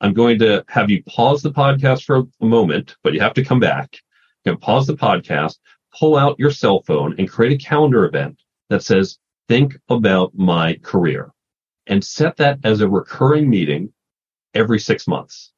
I'm 0.00 0.14
going 0.14 0.38
to 0.38 0.64
have 0.68 0.88
you 0.88 1.02
pause 1.02 1.42
the 1.42 1.50
podcast 1.50 2.04
for 2.04 2.24
a 2.40 2.46
moment, 2.46 2.96
but 3.02 3.12
you 3.12 3.20
have 3.20 3.34
to 3.34 3.44
come 3.44 3.60
back. 3.60 3.96
You 4.44 4.52
can 4.52 4.60
pause 4.60 4.86
the 4.86 4.94
podcast, 4.94 5.58
pull 5.98 6.16
out 6.16 6.38
your 6.38 6.50
cell 6.50 6.82
phone 6.82 7.16
and 7.18 7.28
create 7.28 7.60
a 7.60 7.64
calendar 7.64 8.04
event 8.04 8.40
that 8.70 8.84
says, 8.84 9.18
think 9.48 9.76
about 9.88 10.32
my 10.34 10.74
career 10.82 11.32
and 11.86 12.04
set 12.04 12.36
that 12.36 12.60
as 12.64 12.80
a 12.80 12.88
recurring 12.88 13.50
meeting 13.50 13.92
every 14.54 14.78
six 14.78 15.08
months. 15.08 15.52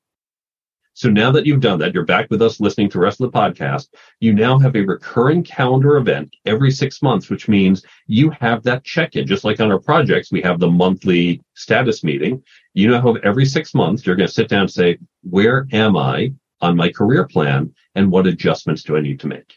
So 0.99 1.09
now 1.09 1.31
that 1.31 1.47
you've 1.47 1.61
done 1.61 1.79
that, 1.79 1.95
you're 1.95 2.05
back 2.05 2.27
with 2.29 2.43
us 2.43 2.59
listening 2.59 2.89
to 2.89 2.99
the 2.99 3.05
rest 3.05 3.21
of 3.21 3.31
the 3.31 3.39
podcast. 3.39 3.87
You 4.19 4.35
now 4.35 4.59
have 4.59 4.75
a 4.75 4.81
recurring 4.81 5.45
calendar 5.45 5.97
event 5.97 6.35
every 6.45 6.73
six 6.73 7.03
months, 7.03 7.31
which 7.31 7.47
means 7.47 7.85
you 8.09 8.31
have 8.31 8.65
that 8.65 8.83
check-in. 8.83 9.25
Just 9.25 9.45
like 9.45 9.61
on 9.61 9.71
our 9.71 9.79
projects, 9.79 10.33
we 10.33 10.43
have 10.43 10.59
the 10.59 10.69
monthly 10.69 11.41
status 11.55 12.03
meeting. 12.03 12.43
You 12.75 12.89
know 12.89 13.01
how 13.01 13.15
every 13.23 13.47
six 13.47 13.75
months 13.75 14.05
you're 14.05 14.17
going 14.17 14.27
to 14.27 14.35
sit 14.35 14.49
down 14.49 14.63
and 14.63 14.71
say, 14.73 14.99
where 15.23 15.69
am 15.71 15.97
I 15.97 16.33
on 16.61 16.77
my 16.77 16.91
career 16.91 17.29
plan 17.29 17.73
and 17.95 18.11
what 18.11 18.27
adjustments 18.27 18.83
do 18.83 18.97
I 18.97 19.01
need 19.01 19.21
to 19.21 19.29
make? 19.29 19.55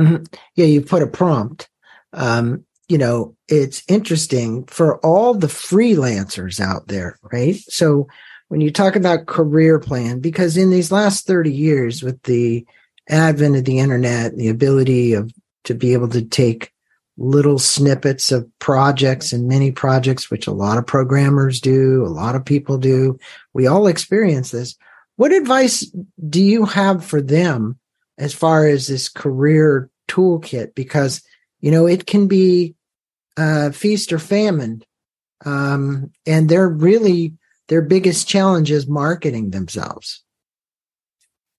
Mm-hmm. 0.00 0.24
Yeah, 0.56 0.66
you 0.66 0.80
put 0.80 1.04
a 1.04 1.06
prompt. 1.06 1.68
Um, 2.14 2.64
you 2.88 2.98
know, 2.98 3.36
it's 3.46 3.84
interesting 3.86 4.64
for 4.64 4.98
all 5.06 5.34
the 5.34 5.46
freelancers 5.46 6.58
out 6.58 6.88
there, 6.88 7.20
right? 7.32 7.54
So 7.68 8.08
when 8.50 8.60
you 8.60 8.72
talk 8.72 8.96
about 8.96 9.26
career 9.26 9.78
plan, 9.78 10.18
because 10.18 10.56
in 10.56 10.70
these 10.70 10.90
last 10.90 11.24
30 11.24 11.52
years 11.52 12.02
with 12.02 12.20
the 12.24 12.66
advent 13.08 13.54
of 13.54 13.64
the 13.64 13.78
internet, 13.78 14.36
the 14.36 14.48
ability 14.48 15.12
of 15.12 15.32
to 15.62 15.74
be 15.74 15.92
able 15.92 16.08
to 16.08 16.22
take 16.22 16.72
little 17.16 17.60
snippets 17.60 18.32
of 18.32 18.50
projects 18.58 19.32
and 19.32 19.46
mini 19.46 19.70
projects, 19.70 20.32
which 20.32 20.48
a 20.48 20.52
lot 20.52 20.78
of 20.78 20.86
programmers 20.86 21.60
do, 21.60 22.04
a 22.04 22.08
lot 22.08 22.34
of 22.34 22.44
people 22.44 22.76
do. 22.76 23.16
We 23.52 23.68
all 23.68 23.86
experience 23.86 24.50
this. 24.50 24.74
What 25.14 25.30
advice 25.30 25.88
do 26.28 26.42
you 26.42 26.64
have 26.64 27.04
for 27.04 27.22
them 27.22 27.78
as 28.18 28.34
far 28.34 28.66
as 28.66 28.88
this 28.88 29.08
career 29.08 29.88
toolkit? 30.08 30.74
Because, 30.74 31.22
you 31.60 31.70
know, 31.70 31.86
it 31.86 32.04
can 32.04 32.26
be 32.26 32.74
uh, 33.36 33.70
feast 33.70 34.12
or 34.12 34.18
famine. 34.18 34.82
Um, 35.44 36.10
and 36.26 36.48
they're 36.48 36.68
really 36.68 37.34
their 37.70 37.80
biggest 37.80 38.28
challenge 38.28 38.72
is 38.72 38.88
marketing 38.88 39.50
themselves. 39.50 40.24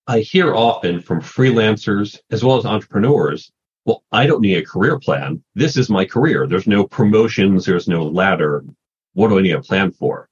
I 0.08 0.20
hear 0.20 0.54
often 0.54 1.02
from 1.02 1.22
freelancers 1.22 2.20
as 2.30 2.44
well 2.44 2.58
as 2.58 2.66
entrepreneurs, 2.66 3.50
well, 3.86 4.04
I 4.12 4.28
don't 4.28 4.42
need 4.42 4.58
a 4.58 4.66
career 4.66 5.00
plan. 5.00 5.42
This 5.56 5.78
is 5.78 5.90
my 5.90 6.04
career. 6.06 6.48
There's 6.48 6.68
no 6.68 6.86
promotions. 6.86 7.66
There's 7.66 7.88
no 7.88 8.04
ladder. 8.04 8.66
What 9.14 9.30
do 9.30 9.40
I 9.40 9.42
need 9.42 9.54
a 9.54 9.62
plan 9.62 9.92
for? 9.92 10.28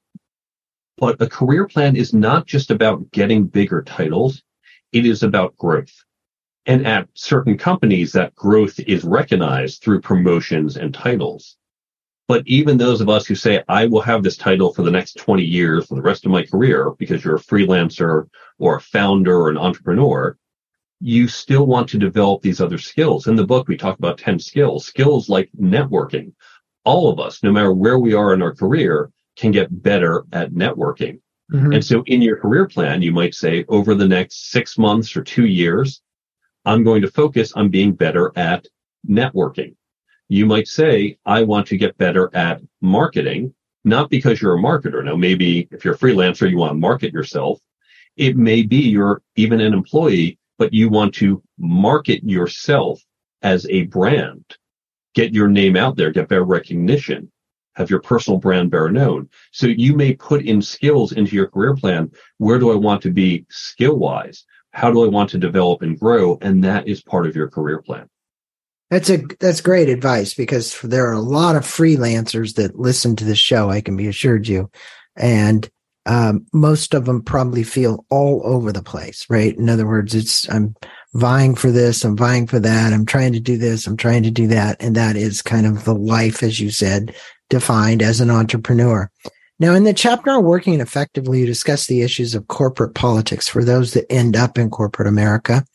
But 0.97 1.21
a 1.21 1.29
career 1.29 1.65
plan 1.65 1.95
is 1.95 2.13
not 2.13 2.45
just 2.45 2.71
about 2.71 3.09
getting 3.11 3.47
bigger 3.47 3.81
titles. 3.81 4.43
It 4.91 5.05
is 5.05 5.23
about 5.23 5.55
growth. 5.55 5.93
And 6.65 6.85
at 6.85 7.07
certain 7.13 7.57
companies, 7.57 8.11
that 8.11 8.35
growth 8.35 8.81
is 8.81 9.05
recognized 9.05 9.81
through 9.81 10.01
promotions 10.01 10.75
and 10.75 10.93
titles. 10.93 11.55
But 12.29 12.43
even 12.45 12.77
those 12.77 13.01
of 13.01 13.09
us 13.09 13.25
who 13.25 13.33
say, 13.33 13.63
I 13.67 13.87
will 13.87 14.01
have 14.01 14.21
this 14.21 14.37
title 14.37 14.71
for 14.71 14.83
the 14.83 14.91
next 14.91 15.17
20 15.17 15.43
years 15.43 15.87
for 15.87 15.95
the 15.95 16.03
rest 16.03 16.27
of 16.27 16.31
my 16.31 16.43
career 16.43 16.91
because 16.99 17.25
you're 17.25 17.37
a 17.37 17.39
freelancer 17.39 18.29
or 18.59 18.75
a 18.75 18.81
founder 18.81 19.35
or 19.35 19.49
an 19.49 19.57
entrepreneur, 19.57 20.37
you 21.01 21.27
still 21.27 21.65
want 21.65 21.89
to 21.89 21.97
develop 21.97 22.43
these 22.43 22.61
other 22.61 22.77
skills. 22.77 23.25
In 23.25 23.35
the 23.35 23.47
book, 23.47 23.67
we 23.67 23.75
talk 23.75 23.97
about 23.97 24.19
10 24.19 24.37
skills, 24.37 24.85
skills 24.85 25.27
like 25.27 25.49
networking. 25.59 26.31
All 26.83 27.11
of 27.11 27.19
us, 27.19 27.41
no 27.41 27.51
matter 27.51 27.73
where 27.73 27.97
we 27.97 28.13
are 28.13 28.35
in 28.35 28.43
our 28.43 28.53
career, 28.53 29.09
can 29.35 29.49
get 29.49 29.81
better 29.81 30.23
at 30.31 30.51
networking. 30.51 31.21
Mm-hmm. 31.51 31.73
And 31.73 31.83
so 31.83 32.03
in 32.05 32.21
your 32.21 32.37
career 32.37 32.67
plan, 32.67 33.01
you 33.01 33.11
might 33.11 33.33
say 33.33 33.65
over 33.69 33.95
the 33.95 34.07
next 34.07 34.51
six 34.51 34.77
months 34.77 35.17
or 35.17 35.23
two 35.23 35.47
years, 35.47 36.03
I'm 36.63 36.83
going 36.83 37.01
to 37.01 37.09
focus 37.09 37.53
on 37.53 37.69
being 37.69 37.93
better 37.93 38.31
at 38.35 38.67
networking. 39.09 39.73
You 40.31 40.45
might 40.45 40.67
say, 40.67 41.17
I 41.25 41.41
want 41.41 41.65
to 41.67 41.77
get 41.77 41.97
better 41.97 42.29
at 42.35 42.61
marketing, 42.81 43.53
not 43.83 44.11
because 44.11 44.39
you're 44.39 44.57
a 44.57 44.61
marketer. 44.61 45.03
Now, 45.03 45.15
maybe 45.15 45.67
if 45.71 45.83
you're 45.83 45.95
a 45.95 45.97
freelancer, 45.97 46.49
you 46.49 46.57
want 46.57 46.71
to 46.71 46.75
market 46.75 47.11
yourself. 47.11 47.59
It 48.15 48.37
may 48.37 48.61
be 48.61 48.77
you're 48.77 49.23
even 49.35 49.59
an 49.59 49.73
employee, 49.73 50.37
but 50.59 50.71
you 50.71 50.87
want 50.87 51.15
to 51.15 51.41
market 51.57 52.23
yourself 52.23 53.03
as 53.41 53.65
a 53.69 53.83
brand, 53.87 54.43
get 55.15 55.33
your 55.33 55.47
name 55.47 55.75
out 55.75 55.95
there, 55.95 56.11
get 56.11 56.27
better 56.27 56.43
recognition, 56.43 57.31
have 57.73 57.89
your 57.89 58.01
personal 58.01 58.37
brand 58.37 58.69
better 58.69 58.91
known. 58.91 59.29
So 59.51 59.65
you 59.65 59.95
may 59.95 60.13
put 60.13 60.43
in 60.45 60.61
skills 60.61 61.13
into 61.13 61.35
your 61.35 61.47
career 61.47 61.75
plan. 61.75 62.11
Where 62.37 62.59
do 62.59 62.71
I 62.71 62.75
want 62.75 63.01
to 63.03 63.09
be 63.09 63.45
skill 63.49 63.97
wise? 63.97 64.45
How 64.71 64.91
do 64.91 65.03
I 65.03 65.07
want 65.07 65.31
to 65.31 65.39
develop 65.39 65.81
and 65.81 65.99
grow? 65.99 66.37
And 66.41 66.63
that 66.65 66.87
is 66.87 67.01
part 67.01 67.25
of 67.25 67.35
your 67.35 67.49
career 67.49 67.81
plan. 67.81 68.07
That's 68.89 69.09
a 69.09 69.17
that's 69.39 69.61
great 69.61 69.87
advice 69.87 70.33
because 70.33 70.79
there 70.81 71.07
are 71.07 71.13
a 71.13 71.19
lot 71.19 71.55
of 71.55 71.63
freelancers 71.63 72.55
that 72.55 72.79
listen 72.79 73.15
to 73.17 73.25
this 73.25 73.37
show. 73.37 73.69
I 73.69 73.81
can 73.81 73.95
be 73.95 74.07
assured 74.07 74.47
you, 74.47 74.71
and 75.15 75.69
um, 76.07 76.47
most 76.53 76.95
of 76.95 77.05
them 77.05 77.21
probably 77.21 77.63
feel 77.63 78.03
all 78.09 78.41
over 78.43 78.71
the 78.71 78.81
place. 78.81 79.27
Right? 79.29 79.55
In 79.55 79.69
other 79.69 79.85
words, 79.85 80.15
it's 80.15 80.49
I'm 80.49 80.75
vying 81.13 81.53
for 81.53 81.71
this, 81.71 82.03
I'm 82.03 82.17
vying 82.17 82.47
for 82.47 82.59
that, 82.59 82.93
I'm 82.93 83.05
trying 83.05 83.33
to 83.33 83.39
do 83.39 83.57
this, 83.57 83.85
I'm 83.85 83.97
trying 83.97 84.23
to 84.23 84.31
do 84.31 84.47
that, 84.47 84.77
and 84.79 84.95
that 84.95 85.15
is 85.15 85.43
kind 85.43 85.67
of 85.67 85.83
the 85.83 85.95
life, 85.95 86.41
as 86.41 86.59
you 86.59 86.71
said, 86.71 87.15
defined 87.49 88.01
as 88.01 88.21
an 88.21 88.31
entrepreneur. 88.31 89.09
Now, 89.59 89.73
in 89.73 89.83
the 89.83 89.93
chapter 89.93 90.31
on 90.31 90.45
working 90.45 90.79
effectively, 90.79 91.41
you 91.41 91.45
discuss 91.45 91.85
the 91.85 92.01
issues 92.01 92.33
of 92.33 92.47
corporate 92.47 92.95
politics 92.95 93.47
for 93.47 93.63
those 93.63 93.93
that 93.93 94.11
end 94.11 94.35
up 94.35 94.57
in 94.57 94.69
corporate 94.69 95.07
America 95.07 95.65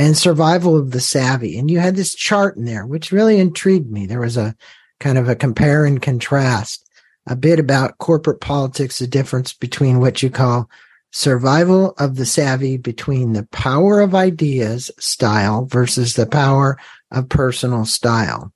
and 0.00 0.16
survival 0.16 0.78
of 0.78 0.92
the 0.92 1.00
savvy. 1.00 1.58
And 1.58 1.70
you 1.70 1.78
had 1.78 1.94
this 1.94 2.14
chart 2.14 2.56
in 2.56 2.64
there, 2.64 2.86
which 2.86 3.12
really 3.12 3.38
intrigued 3.38 3.90
me. 3.90 4.06
There 4.06 4.20
was 4.20 4.38
a 4.38 4.56
kind 4.98 5.18
of 5.18 5.28
a 5.28 5.36
compare 5.36 5.84
and 5.84 6.00
contrast, 6.00 6.88
a 7.26 7.36
bit 7.36 7.58
about 7.58 7.98
corporate 7.98 8.40
politics, 8.40 8.98
the 8.98 9.06
difference 9.06 9.52
between 9.52 10.00
what 10.00 10.22
you 10.22 10.30
call 10.30 10.70
survival 11.12 11.92
of 11.98 12.16
the 12.16 12.24
savvy 12.24 12.78
between 12.78 13.34
the 13.34 13.46
power 13.52 14.00
of 14.00 14.14
ideas 14.14 14.90
style 14.98 15.66
versus 15.66 16.14
the 16.14 16.26
power 16.26 16.78
of 17.10 17.28
personal 17.28 17.84
style. 17.84 18.54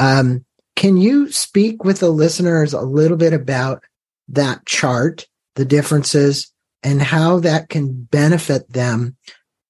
Um, 0.00 0.44
can 0.74 0.96
you 0.96 1.30
speak 1.30 1.84
with 1.84 2.00
the 2.00 2.10
listeners 2.10 2.72
a 2.72 2.80
little 2.80 3.16
bit 3.16 3.32
about 3.32 3.84
that 4.26 4.66
chart, 4.66 5.28
the 5.54 5.64
differences, 5.64 6.52
and 6.82 7.00
how 7.00 7.38
that 7.38 7.68
can 7.68 7.92
benefit 7.92 8.72
them 8.72 9.16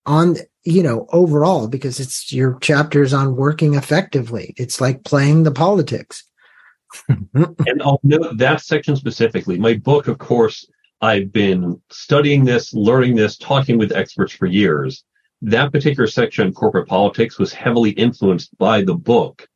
on, 0.07 0.37
you 0.65 0.83
know, 0.83 1.07
overall, 1.13 1.69
because 1.69 2.01
it's 2.01 2.33
your 2.33 2.59
chapters 2.61 3.13
on 3.13 3.37
working 3.37 3.75
effectively. 3.75 4.55
It's 4.57 4.81
like 4.81 5.05
playing 5.05 5.43
the 5.43 5.53
politics. 5.53 6.25
and 7.09 7.83
I'll 7.83 8.01
note 8.03 8.37
that 8.37 8.61
section 8.63 8.97
specifically. 8.97 9.59
My 9.59 9.75
book, 9.75 10.09
of 10.09 10.19
course, 10.19 10.69
I've 11.01 11.33
been 11.33 11.81
studying 11.91 12.45
this, 12.45 12.75
learning 12.75 13.17
this, 13.17 13.37
talking 13.37 13.79
with 13.79 13.93
experts 13.93 14.33
for 14.33 14.47
years. 14.47 15.05
That 15.43 15.73
particular 15.73 16.07
section 16.07 16.49
on 16.49 16.53
corporate 16.53 16.89
politics 16.89 17.39
was 17.39 17.53
heavily 17.53 17.91
influenced 17.91 18.57
by 18.59 18.83
the 18.83 18.95
book 18.95 19.49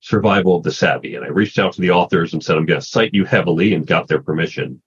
Survival 0.00 0.56
of 0.56 0.62
the 0.62 0.70
Savvy. 0.70 1.16
And 1.16 1.24
I 1.24 1.28
reached 1.28 1.58
out 1.58 1.72
to 1.72 1.80
the 1.80 1.90
authors 1.90 2.32
and 2.32 2.42
said, 2.42 2.56
I'm 2.56 2.66
going 2.66 2.80
to 2.80 2.86
cite 2.86 3.14
you 3.14 3.24
heavily 3.24 3.74
and 3.74 3.86
got 3.86 4.06
their 4.06 4.22
permission. 4.22 4.82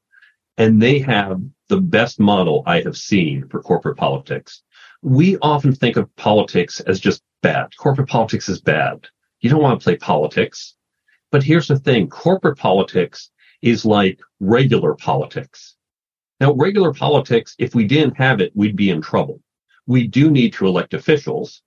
And 0.57 0.81
they 0.81 0.99
have 0.99 1.41
the 1.67 1.81
best 1.81 2.19
model 2.19 2.63
I 2.65 2.81
have 2.81 2.95
seen 2.95 3.47
for 3.49 3.61
corporate 3.61 3.97
politics. 3.97 4.61
We 5.05 5.37
often 5.43 5.75
think 5.75 5.97
of 5.97 6.13
politics 6.15 6.79
as 6.79 6.99
just 6.99 7.21
bad. 7.43 7.67
Corporate 7.77 8.09
politics 8.09 8.49
is 8.49 8.59
bad. 8.59 9.05
You 9.39 9.51
don't 9.51 9.61
want 9.61 9.79
to 9.79 9.83
play 9.83 9.97
politics. 9.97 10.73
But 11.31 11.43
here's 11.43 11.67
the 11.67 11.77
thing. 11.77 12.09
Corporate 12.09 12.57
politics 12.57 13.29
is 13.61 13.85
like 13.85 14.19
regular 14.39 14.95
politics. 14.95 15.75
Now, 16.39 16.53
regular 16.53 16.91
politics, 16.91 17.55
if 17.59 17.75
we 17.75 17.85
didn't 17.85 18.17
have 18.17 18.41
it, 18.41 18.51
we'd 18.55 18.75
be 18.75 18.89
in 18.89 18.99
trouble. 18.99 19.41
We 19.85 20.07
do 20.07 20.31
need 20.31 20.53
to 20.53 20.65
elect 20.65 20.95
officials, 20.95 21.61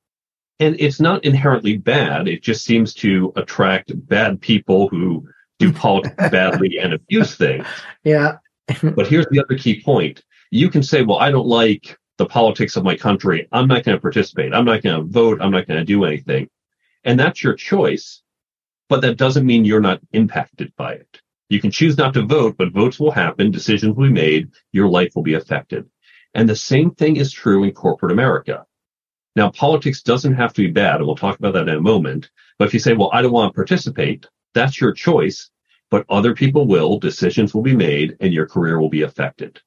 and 0.59 0.74
it's 0.81 0.98
not 0.98 1.24
inherently 1.24 1.77
bad. 1.77 2.27
It 2.27 2.42
just 2.42 2.64
seems 2.64 2.92
to 2.94 3.33
attract 3.37 3.92
bad 4.09 4.40
people 4.40 4.88
who 4.88 5.29
do 5.61 5.72
politics 5.85 6.29
badly 6.31 6.79
and 6.79 6.92
abuse 6.92 7.37
things. 7.37 7.66
Yeah. 8.03 8.38
but 8.83 9.07
here's 9.07 9.27
the 9.31 9.44
other 9.44 9.57
key 9.57 9.81
point. 9.81 10.24
You 10.51 10.70
can 10.70 10.83
say, 10.83 11.03
well, 11.03 11.18
I 11.18 11.31
don't 11.31 11.46
like 11.46 11.96
the 12.18 12.26
politics 12.26 12.76
of 12.76 12.85
my 12.85 12.96
country. 12.96 13.48
I'm 13.52 13.68
not 13.68 13.85
going 13.85 13.96
to 13.96 14.02
participate. 14.02 14.52
I'm 14.52 14.64
not 14.64 14.83
going 14.83 15.00
to 15.00 15.11
vote. 15.11 15.40
I'm 15.40 15.52
not 15.52 15.66
going 15.66 15.78
to 15.78 15.85
do 15.85 16.04
anything. 16.04 16.50
And 17.04 17.18
that's 17.18 17.42
your 17.42 17.54
choice. 17.54 18.22
But 18.88 19.02
that 19.02 19.16
doesn't 19.16 19.46
mean 19.46 19.64
you're 19.64 19.81
not 19.81 20.00
impacted 20.12 20.72
by 20.76 20.94
it. 20.94 21.20
You 21.48 21.61
can 21.61 21.70
choose 21.70 21.96
not 21.96 22.14
to 22.14 22.26
vote, 22.26 22.57
but 22.59 22.72
votes 22.72 22.98
will 22.98 23.11
happen. 23.11 23.50
Decisions 23.50 23.96
will 23.96 24.07
be 24.07 24.12
made. 24.12 24.50
Your 24.72 24.88
life 24.88 25.12
will 25.14 25.22
be 25.22 25.35
affected. 25.35 25.88
And 26.35 26.48
the 26.48 26.57
same 26.57 26.90
thing 26.90 27.16
is 27.16 27.33
true 27.33 27.64
in 27.64 27.72
corporate 27.72 28.12
America. 28.12 28.66
Now, 29.37 29.50
politics 29.50 30.02
doesn't 30.02 30.35
have 30.35 30.52
to 30.54 30.62
be 30.62 30.70
bad, 30.70 30.96
and 30.96 31.07
we'll 31.07 31.16
talk 31.16 31.38
about 31.38 31.54
that 31.54 31.68
in 31.68 31.76
a 31.76 31.81
moment. 31.81 32.31
But 32.59 32.66
if 32.66 32.74
you 32.74 32.81
say, 32.81 32.94
well, 32.94 33.11
I 33.12 33.22
don't 33.22 33.33
want 33.33 33.52
to 33.52 33.57
participate, 33.57 34.26
that's 34.52 34.81
your 34.81 34.92
choice, 34.92 35.50
but 35.90 36.04
other 36.09 36.35
people 36.35 36.66
will, 36.66 36.98
decisions 36.98 37.54
will 37.54 37.62
be 37.62 37.76
made, 37.76 38.16
and 38.20 38.33
your 38.33 38.46
career 38.46 38.81
will 38.81 38.90
be 38.90 39.02
affected. 39.02 39.61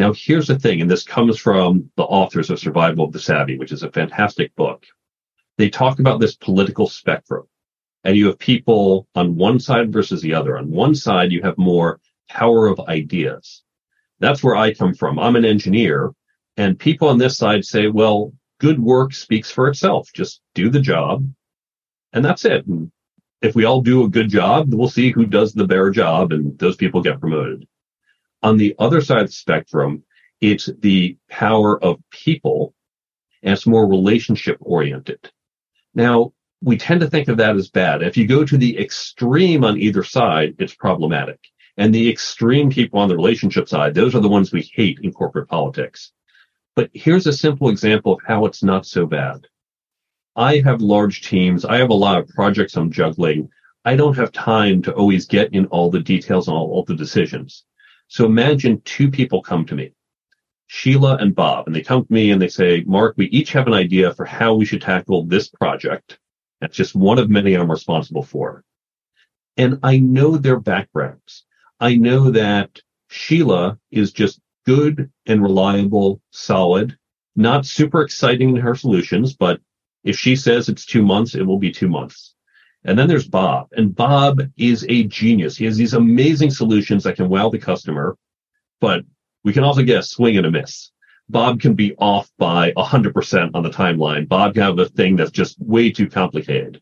Now, 0.00 0.14
here's 0.14 0.46
the 0.46 0.58
thing, 0.58 0.80
and 0.80 0.90
this 0.90 1.04
comes 1.04 1.38
from 1.38 1.90
the 1.96 2.04
authors 2.04 2.48
of 2.48 2.58
Survival 2.58 3.04
of 3.04 3.12
the 3.12 3.18
Savvy, 3.18 3.58
which 3.58 3.70
is 3.70 3.82
a 3.82 3.92
fantastic 3.92 4.56
book. 4.56 4.86
They 5.58 5.68
talk 5.68 5.98
about 5.98 6.20
this 6.20 6.36
political 6.36 6.88
spectrum, 6.88 7.46
and 8.04 8.16
you 8.16 8.28
have 8.28 8.38
people 8.38 9.06
on 9.14 9.36
one 9.36 9.60
side 9.60 9.92
versus 9.92 10.22
the 10.22 10.32
other. 10.32 10.56
On 10.56 10.70
one 10.70 10.94
side, 10.94 11.32
you 11.32 11.42
have 11.42 11.58
more 11.58 12.00
power 12.30 12.66
of 12.66 12.80
ideas. 12.80 13.62
That's 14.20 14.42
where 14.42 14.56
I 14.56 14.72
come 14.72 14.94
from. 14.94 15.18
I'm 15.18 15.36
an 15.36 15.44
engineer, 15.44 16.12
and 16.56 16.78
people 16.78 17.08
on 17.08 17.18
this 17.18 17.36
side 17.36 17.66
say, 17.66 17.88
well, 17.88 18.32
good 18.58 18.80
work 18.80 19.12
speaks 19.12 19.50
for 19.50 19.68
itself. 19.68 20.08
Just 20.14 20.40
do 20.54 20.70
the 20.70 20.80
job 20.80 21.30
and 22.14 22.24
that's 22.24 22.46
it. 22.46 22.66
And 22.66 22.90
if 23.42 23.54
we 23.54 23.66
all 23.66 23.82
do 23.82 24.04
a 24.04 24.08
good 24.08 24.30
job, 24.30 24.72
we'll 24.72 24.88
see 24.88 25.10
who 25.10 25.26
does 25.26 25.52
the 25.52 25.66
better 25.66 25.90
job 25.90 26.32
and 26.32 26.58
those 26.58 26.76
people 26.76 27.02
get 27.02 27.20
promoted. 27.20 27.66
On 28.42 28.56
the 28.56 28.74
other 28.78 29.00
side 29.00 29.22
of 29.22 29.26
the 29.26 29.32
spectrum, 29.32 30.02
it's 30.40 30.70
the 30.80 31.16
power 31.28 31.82
of 31.82 32.02
people 32.10 32.74
and 33.42 33.52
it's 33.52 33.66
more 33.66 33.88
relationship 33.88 34.56
oriented. 34.60 35.30
Now, 35.94 36.32
we 36.62 36.76
tend 36.76 37.00
to 37.00 37.08
think 37.08 37.28
of 37.28 37.38
that 37.38 37.56
as 37.56 37.70
bad. 37.70 38.02
If 38.02 38.16
you 38.16 38.26
go 38.26 38.44
to 38.44 38.56
the 38.58 38.78
extreme 38.78 39.64
on 39.64 39.78
either 39.78 40.04
side, 40.04 40.56
it's 40.58 40.74
problematic. 40.74 41.40
And 41.76 41.94
the 41.94 42.10
extreme 42.10 42.70
people 42.70 43.00
on 43.00 43.08
the 43.08 43.16
relationship 43.16 43.68
side, 43.68 43.94
those 43.94 44.14
are 44.14 44.20
the 44.20 44.28
ones 44.28 44.52
we 44.52 44.70
hate 44.74 44.98
in 45.02 45.12
corporate 45.12 45.48
politics. 45.48 46.12
But 46.76 46.90
here's 46.92 47.26
a 47.26 47.32
simple 47.32 47.70
example 47.70 48.14
of 48.14 48.20
how 48.26 48.44
it's 48.44 48.62
not 48.62 48.86
so 48.86 49.06
bad. 49.06 49.46
I 50.36 50.58
have 50.58 50.80
large 50.82 51.22
teams. 51.22 51.64
I 51.64 51.78
have 51.78 51.90
a 51.90 51.94
lot 51.94 52.18
of 52.18 52.28
projects 52.28 52.76
I'm 52.76 52.90
juggling. 52.90 53.48
I 53.84 53.96
don't 53.96 54.16
have 54.16 54.32
time 54.32 54.82
to 54.82 54.92
always 54.92 55.26
get 55.26 55.54
in 55.54 55.66
all 55.66 55.90
the 55.90 56.00
details 56.00 56.48
on 56.48 56.54
all, 56.54 56.70
all 56.70 56.84
the 56.84 56.94
decisions. 56.94 57.64
So 58.10 58.26
imagine 58.26 58.82
two 58.84 59.08
people 59.08 59.40
come 59.40 59.64
to 59.66 59.76
me, 59.76 59.92
Sheila 60.66 61.18
and 61.18 61.32
Bob, 61.32 61.68
and 61.68 61.76
they 61.76 61.80
come 61.80 62.04
to 62.04 62.12
me 62.12 62.32
and 62.32 62.42
they 62.42 62.48
say, 62.48 62.82
Mark, 62.84 63.14
we 63.16 63.26
each 63.26 63.52
have 63.52 63.68
an 63.68 63.72
idea 63.72 64.12
for 64.12 64.24
how 64.24 64.52
we 64.52 64.64
should 64.64 64.82
tackle 64.82 65.24
this 65.24 65.48
project. 65.48 66.18
That's 66.60 66.76
just 66.76 66.96
one 66.96 67.20
of 67.20 67.30
many 67.30 67.54
I'm 67.54 67.70
responsible 67.70 68.24
for. 68.24 68.64
And 69.56 69.78
I 69.84 70.00
know 70.00 70.36
their 70.36 70.58
backgrounds. 70.58 71.44
I 71.78 71.94
know 71.94 72.32
that 72.32 72.80
Sheila 73.06 73.78
is 73.92 74.10
just 74.10 74.40
good 74.66 75.12
and 75.26 75.40
reliable, 75.40 76.20
solid, 76.32 76.98
not 77.36 77.64
super 77.64 78.02
exciting 78.02 78.50
in 78.50 78.56
her 78.56 78.74
solutions, 78.74 79.36
but 79.36 79.60
if 80.02 80.18
she 80.18 80.34
says 80.34 80.68
it's 80.68 80.84
two 80.84 81.04
months, 81.04 81.36
it 81.36 81.46
will 81.46 81.60
be 81.60 81.70
two 81.70 81.88
months. 81.88 82.34
And 82.84 82.98
then 82.98 83.08
there's 83.08 83.28
Bob, 83.28 83.68
and 83.72 83.94
Bob 83.94 84.40
is 84.56 84.86
a 84.88 85.04
genius. 85.04 85.56
He 85.56 85.66
has 85.66 85.76
these 85.76 85.94
amazing 85.94 86.50
solutions 86.50 87.04
that 87.04 87.16
can 87.16 87.28
wow 87.28 87.50
the 87.50 87.58
customer, 87.58 88.16
but 88.80 89.04
we 89.44 89.52
can 89.52 89.64
also 89.64 89.82
get 89.82 89.98
a 89.98 90.02
swing 90.02 90.38
and 90.38 90.46
a 90.46 90.50
miss. 90.50 90.90
Bob 91.28 91.60
can 91.60 91.74
be 91.74 91.94
off 91.96 92.30
by 92.38 92.72
100% 92.72 93.50
on 93.54 93.62
the 93.62 93.70
timeline. 93.70 94.26
Bob 94.28 94.54
can 94.54 94.62
have 94.62 94.78
a 94.78 94.86
thing 94.86 95.14
that's 95.14 95.30
just 95.30 95.60
way 95.60 95.90
too 95.90 96.08
complicated. 96.08 96.80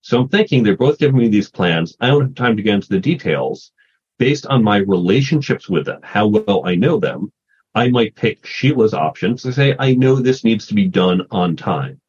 So 0.00 0.20
I'm 0.20 0.28
thinking 0.28 0.62
they're 0.62 0.76
both 0.76 0.98
giving 0.98 1.18
me 1.18 1.28
these 1.28 1.50
plans. 1.50 1.96
I 2.00 2.08
don't 2.08 2.22
have 2.22 2.34
time 2.34 2.56
to 2.56 2.62
get 2.62 2.74
into 2.74 2.88
the 2.88 3.00
details. 3.00 3.72
Based 4.18 4.46
on 4.46 4.62
my 4.62 4.76
relationships 4.76 5.68
with 5.68 5.86
them, 5.86 6.00
how 6.02 6.28
well 6.28 6.62
I 6.64 6.76
know 6.76 7.00
them, 7.00 7.32
I 7.74 7.88
might 7.88 8.14
pick 8.14 8.46
Sheila's 8.46 8.94
options 8.94 9.44
and 9.44 9.54
say, 9.54 9.74
I 9.78 9.94
know 9.94 10.14
this 10.14 10.44
needs 10.44 10.66
to 10.68 10.74
be 10.74 10.86
done 10.86 11.26
on 11.30 11.56
time. 11.56 12.00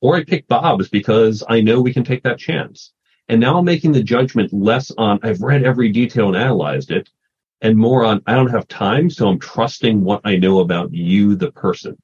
Or 0.00 0.16
I 0.16 0.24
pick 0.24 0.48
Bob's 0.48 0.88
because 0.88 1.44
I 1.48 1.60
know 1.60 1.80
we 1.80 1.92
can 1.92 2.04
take 2.04 2.22
that 2.22 2.38
chance. 2.38 2.92
And 3.28 3.40
now 3.40 3.58
I'm 3.58 3.64
making 3.64 3.92
the 3.92 4.02
judgment 4.02 4.52
less 4.52 4.90
on, 4.92 5.20
I've 5.22 5.42
read 5.42 5.62
every 5.62 5.90
detail 5.90 6.28
and 6.28 6.36
analyzed 6.36 6.90
it, 6.90 7.10
and 7.60 7.76
more 7.76 8.04
on, 8.04 8.22
I 8.26 8.34
don't 8.34 8.50
have 8.50 8.66
time, 8.66 9.10
so 9.10 9.28
I'm 9.28 9.38
trusting 9.38 10.02
what 10.02 10.22
I 10.24 10.36
know 10.36 10.60
about 10.60 10.92
you, 10.92 11.36
the 11.36 11.52
person. 11.52 11.96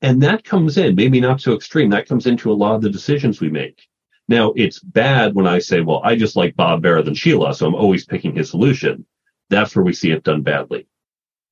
And 0.00 0.22
that 0.22 0.44
comes 0.44 0.78
in, 0.78 0.94
maybe 0.94 1.20
not 1.20 1.40
so 1.40 1.54
extreme, 1.54 1.90
that 1.90 2.08
comes 2.08 2.26
into 2.26 2.50
a 2.50 2.54
lot 2.54 2.74
of 2.74 2.80
the 2.80 2.88
decisions 2.88 3.40
we 3.40 3.50
make. 3.50 3.86
Now, 4.28 4.52
it's 4.56 4.78
bad 4.78 5.34
when 5.34 5.46
I 5.46 5.58
say, 5.58 5.80
well, 5.80 6.00
I 6.04 6.14
just 6.14 6.36
like 6.36 6.54
Bob 6.54 6.82
better 6.82 7.02
than 7.02 7.14
Sheila, 7.14 7.52
so 7.52 7.66
I'm 7.66 7.74
always 7.74 8.06
picking 8.06 8.34
his 8.34 8.48
solution. 8.48 9.04
That's 9.50 9.74
where 9.74 9.84
we 9.84 9.92
see 9.92 10.12
it 10.12 10.22
done 10.22 10.42
badly. 10.42 10.86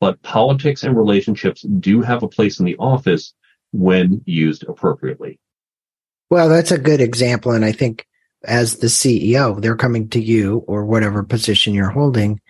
But 0.00 0.22
politics 0.22 0.84
and 0.84 0.96
relationships 0.96 1.62
do 1.62 2.00
have 2.00 2.22
a 2.22 2.28
place 2.28 2.60
in 2.60 2.64
the 2.64 2.76
office 2.76 3.34
when 3.72 4.22
used 4.24 4.64
appropriately. 4.68 5.40
Well, 6.30 6.48
that's 6.48 6.70
a 6.72 6.78
good 6.78 7.00
example. 7.00 7.52
And 7.52 7.64
I 7.64 7.72
think 7.72 8.06
as 8.44 8.76
the 8.76 8.86
CEO, 8.88 9.60
they're 9.60 9.76
coming 9.76 10.08
to 10.10 10.20
you 10.20 10.64
or 10.66 10.84
whatever 10.84 11.22
position 11.22 11.74
you're 11.74 11.90
holding, 11.90 12.40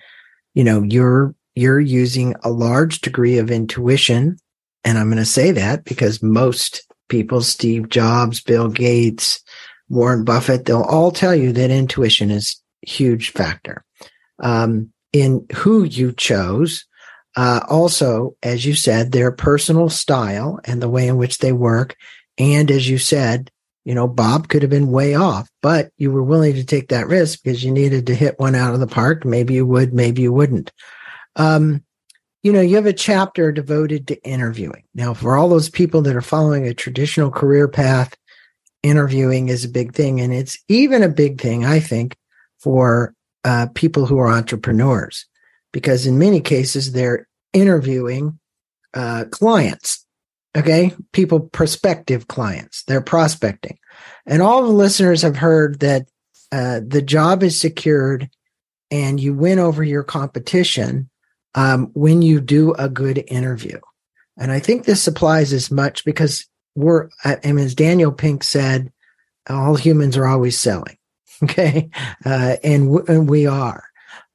you 0.55 0.65
know, 0.65 0.83
you're, 0.83 1.35
you're 1.55 1.81
using 1.81 2.35
a 2.43 2.51
large 2.51 3.01
degree 3.01 3.39
of 3.39 3.51
intuition. 3.51 4.37
And 4.85 4.99
I'm 4.99 5.09
going 5.09 5.19
to 5.19 5.25
say 5.25 5.53
that 5.53 5.85
because 5.85 6.23
most 6.23 6.87
people, 7.09 7.41
Steve 7.41 7.89
Jobs, 7.89 8.41
Bill 8.41 8.69
Gates, 8.69 9.43
Warren 9.89 10.25
Buffett, 10.25 10.65
they'll 10.65 10.83
all 10.83 11.11
tell 11.11 11.35
you 11.35 11.53
that 11.53 11.71
intuition 11.71 12.31
is 12.31 12.61
huge 12.83 13.31
factor. 13.31 13.85
Um, 14.41 14.93
in 15.13 15.47
who 15.55 15.85
you 15.85 16.13
chose, 16.13 16.85
uh, 17.37 17.61
also, 17.69 18.37
as 18.43 18.67
you 18.67 18.75
said, 18.75 19.13
their 19.13 19.33
personal 19.33 19.89
style 19.89 20.61
and 20.65 20.83
the 20.83 20.89
way 20.89 21.09
in 21.09 21.17
which 21.17 21.39
they 21.39 21.53
work. 21.53 21.97
And 22.37 22.71
as 22.71 22.89
you 22.89 22.99
said, 22.99 23.51
you 23.89 23.95
know, 23.95 24.07
Bob 24.07 24.49
could 24.49 24.61
have 24.61 24.71
been 24.71 24.91
way 24.91 25.15
off, 25.15 25.49
but 25.63 25.93
you 25.97 26.11
were 26.11 26.23
willing 26.23 26.55
to 26.57 26.63
take 26.63 26.89
that 26.89 27.07
risk 27.07 27.43
because 27.43 27.65
you 27.65 27.71
needed 27.71 28.07
to 28.07 28.15
hit 28.15 28.39
one 28.39 28.55
out 28.55 28.75
of 28.75 28.81
the 28.81 28.87
park. 28.87 29.25
Maybe 29.25 29.55
you 29.55 29.65
would, 29.65 29.95
maybe 29.95 30.21
you 30.21 30.31
wouldn't. 30.31 30.71
Um, 31.37 31.83
you 32.43 32.53
know, 32.53 32.61
you 32.61 32.77
have 32.77 32.85
a 32.85 32.93
chapter 32.93 33.51
devoted 33.51 34.07
to 34.09 34.23
interviewing. 34.25 34.83
Now, 34.95 35.15
for 35.15 35.39
all 35.39 35.49
those 35.49 35.71
people 35.71 36.03
that 36.03 36.15
are 36.15 36.21
following 36.21 36.67
a 36.67 36.75
traditional 36.75 37.31
career 37.31 37.67
path, 37.67 38.15
interviewing 38.83 39.49
is 39.49 39.65
a 39.65 39.71
big 39.71 39.95
thing. 39.95 40.21
And 40.21 40.35
it's 40.35 40.59
even 40.69 41.03
a 41.03 41.09
big 41.09 41.41
thing, 41.41 41.65
I 41.65 41.81
think, 41.81 42.15
for 42.59 43.15
uh, 43.45 43.69
people 43.75 44.05
who 44.05 44.19
are 44.19 44.29
entrepreneurs, 44.29 45.25
because 45.73 46.07
in 46.07 46.19
many 46.19 46.43
cases, 46.43 46.93
they're 46.93 47.27
interviewing 47.55 48.39
uh, 48.93 49.25
clients 49.31 50.05
Okay. 50.59 50.95
People, 51.13 51.41
prospective 51.41 52.29
clients, 52.29 52.83
they're 52.85 53.01
prospecting. 53.01 53.79
And 54.27 54.43
all 54.43 54.63
the 54.63 54.69
listeners 54.69 55.23
have 55.23 55.37
heard 55.37 55.81
that 55.81 56.09
uh, 56.51 56.81
the 56.87 57.03
job 57.03 57.43
is 57.43 57.61
secured 57.61 58.29
and 58.91 59.21
you 59.21 59.35
win 59.35 59.59
over 59.59 59.85
your 59.85 60.03
competition 60.03 61.11
um, 61.55 61.91
when 61.95 62.23
you 62.23 62.41
do 62.41 62.73
a 62.75 62.89
good 62.89 63.23
interview. 63.29 63.79
And 64.37 64.51
I 64.53 64.61
think 64.61 64.85
this 64.85 65.07
applies 65.07 65.53
as 65.53 65.71
much 65.71 66.05
because 66.05 66.47
we're, 66.75 67.09
and 67.25 67.59
as 67.59 67.75
Daniel 67.75 68.13
Pink 68.13 68.43
said, 68.45 68.93
all 69.49 69.75
humans 69.75 70.17
are 70.17 70.27
always 70.27 70.59
selling. 70.59 70.97
Okay. 71.41 71.89
Uh, 72.25 72.57
and, 72.65 72.93
w- 72.93 73.05
and 73.07 73.31
we 73.31 73.47
are. 73.47 73.85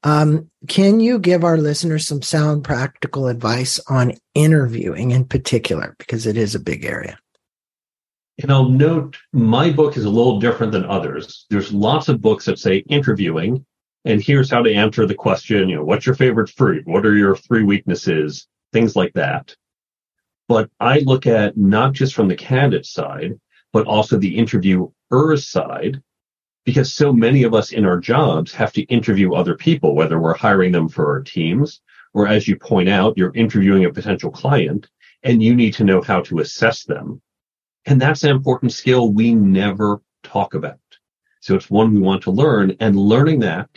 Um, 0.04 0.50
can 0.68 1.00
you 1.00 1.18
give 1.18 1.44
our 1.44 1.58
listeners 1.58 2.06
some 2.06 2.22
sound 2.22 2.64
practical 2.64 3.28
advice 3.28 3.80
on 3.88 4.14
interviewing 4.34 5.12
in 5.12 5.26
particular? 5.26 5.96
Because 5.98 6.26
it 6.26 6.38
is 6.38 6.56
a 6.56 6.60
big 6.60 6.86
area. 6.86 7.18
And 8.42 8.52
I'll 8.52 8.70
note 8.70 9.18
my 9.32 9.72
book 9.72 9.96
is 9.96 10.06
a 10.06 10.10
little 10.10 10.40
different 10.40 10.72
than 10.72 10.86
others. 10.86 11.46
There's 11.50 11.72
lots 11.72 12.10
of 12.10 12.22
books 12.22 12.46
that 12.46 12.60
say 12.60 12.78
interviewing, 12.90 13.66
and 14.06 14.22
here's 14.22 14.50
how 14.50 14.64
to 14.64 14.74
answer 14.74 15.06
the 15.06 15.16
question, 15.16 15.70
you 15.70 15.76
know, 15.76 15.84
what's 15.84 16.06
your 16.06 16.16
favorite 16.16 16.50
fruit? 16.50 16.86
What 16.86 17.06
are 17.06 17.16
your 17.16 17.36
three 17.36 17.64
weaknesses? 17.64 18.48
Things 18.74 18.96
like 18.96 19.14
that. 19.14 19.56
But 20.50 20.70
I 20.80 21.00
look 21.00 21.26
at 21.28 21.56
not 21.56 21.94
just 21.94 22.14
from 22.14 22.28
the 22.28 22.36
candidate 22.36 22.86
side, 22.86 23.40
but 23.72 23.88
also 23.88 24.18
the 24.18 24.36
interviewer's 24.36 25.48
side 25.48 26.02
because 26.66 26.94
so 26.94 27.12
many 27.12 27.44
of 27.44 27.54
us 27.54 27.72
in 27.72 27.86
our 27.86 28.00
jobs 28.00 28.54
have 28.54 28.72
to 28.74 28.84
interview 28.84 29.34
other 29.34 29.56
people, 29.56 29.96
whether 29.96 30.20
we're 30.20 30.34
hiring 30.34 30.72
them 30.72 30.88
for 30.88 31.08
our 31.08 31.22
teams 31.22 31.82
or 32.14 32.28
as 32.28 32.48
you 32.48 32.56
point 32.56 32.90
out, 32.90 33.18
you're 33.18 33.36
interviewing 33.36 33.86
a 33.86 33.94
potential 33.94 34.32
client 34.32 34.88
and 35.24 35.42
you 35.42 35.56
need 35.56 35.74
to 35.74 35.84
know 35.84 36.02
how 36.02 36.22
to 36.22 36.40
assess 36.40 36.84
them. 36.84 37.22
And 37.86 38.02
that's 38.02 38.24
an 38.24 38.30
important 38.30 38.72
skill 38.72 39.12
we 39.12 39.34
never 39.34 40.02
talk 40.24 40.54
about. 40.54 40.80
So 41.42 41.56
it's 41.56 41.70
one 41.70 41.94
we 41.94 42.00
want 42.00 42.24
to 42.24 42.32
learn 42.32 42.76
and 42.80 42.96
learning 42.96 43.40
that 43.40 43.70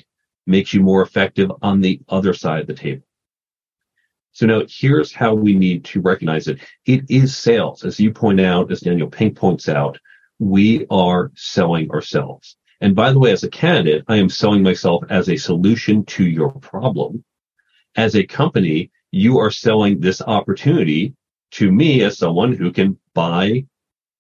makes 0.47 0.73
you 0.73 0.81
more 0.81 1.03
effective 1.03 1.51
on 1.63 1.81
the 1.81 2.01
other 2.09 2.35
side 2.35 2.61
of 2.61 2.67
the 2.69 2.75
table. 2.75 3.03
So 4.31 4.47
now 4.47 4.63
here's 4.69 5.13
how 5.13 5.35
we 5.35 5.55
need 5.55 5.85
to 5.87 6.01
recognize 6.01 6.47
it. 6.47 6.61
It 6.85 7.05
is 7.09 7.37
sales. 7.37 7.85
As 7.85 7.99
you 7.99 8.13
point 8.13 8.41
out, 8.41 8.71
as 8.71 8.81
Daniel 8.81 9.09
Pink 9.09 9.37
points 9.37 9.69
out, 9.69 9.99
we 10.39 10.87
are 10.91 11.33
selling 11.35 11.91
ourselves. 11.91 12.57
And 12.81 12.95
by 12.95 13.13
the 13.13 13.19
way, 13.19 13.33
as 13.33 13.43
a 13.43 13.51
candidate, 13.51 14.05
I 14.09 14.17
am 14.17 14.29
selling 14.29 14.63
myself 14.63 15.05
as 15.09 15.29
a 15.29 15.37
solution 15.37 16.05
to 16.07 16.25
your 16.25 16.53
problem. 16.53 17.25
As 17.97 18.15
a 18.15 18.27
company, 18.27 18.91
you 19.11 19.39
are 19.39 19.51
selling 19.51 19.99
this 19.99 20.21
opportunity 20.21 21.15
to 21.53 21.73
me 21.73 22.03
as 22.03 22.19
someone 22.19 22.53
who 22.53 22.71
can 22.71 22.99
buy 23.15 23.65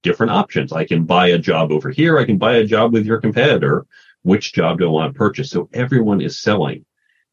different 0.02 0.32
options. 0.32 0.72
I 0.72 0.84
can 0.84 1.04
buy 1.04 1.28
a 1.28 1.38
job 1.38 1.70
over 1.70 1.90
here. 1.90 2.18
I 2.18 2.24
can 2.24 2.38
buy 2.38 2.56
a 2.56 2.64
job 2.64 2.92
with 2.92 3.04
your 3.04 3.20
competitor. 3.20 3.86
Which 4.22 4.54
job 4.54 4.78
do 4.78 4.86
I 4.86 4.90
want 4.90 5.12
to 5.12 5.18
purchase? 5.18 5.50
So 5.50 5.68
everyone 5.72 6.20
is 6.20 6.40
selling. 6.40 6.84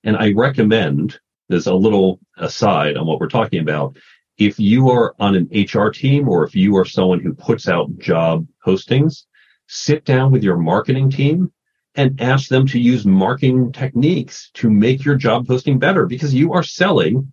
And 0.04 0.18
I 0.18 0.34
recommend 0.34 1.20
there's 1.48 1.68
a 1.68 1.74
little 1.74 2.20
aside 2.38 2.98
on 2.98 3.06
what 3.06 3.20
we're 3.20 3.28
talking 3.28 3.62
about. 3.62 3.96
If 4.38 4.60
you 4.60 4.90
are 4.90 5.16
on 5.20 5.36
an 5.36 5.50
HR 5.54 5.90
team 5.90 6.28
or 6.28 6.44
if 6.44 6.56
you 6.56 6.76
are 6.78 6.86
someone 6.86 7.20
who 7.20 7.34
puts 7.34 7.70
out 7.70 7.98
job 8.00 8.46
postings, 8.66 9.26
sit 9.74 10.06
down 10.06 10.32
with 10.32 10.44
your 10.44 10.58
marketing 10.58 11.10
team 11.10 11.52
and 11.96 12.22
ask 12.22 12.50
them 12.50 12.66
to 12.68 12.80
use 12.80 13.06
marketing 13.06 13.72
techniques 13.72 14.50
to 14.54 14.70
make 14.70 15.04
your 15.04 15.16
job 15.16 15.48
posting 15.48 15.80
better 15.80 16.06
because 16.06 16.34
you 16.34 16.54
are 16.54 16.64
selling 16.64 17.32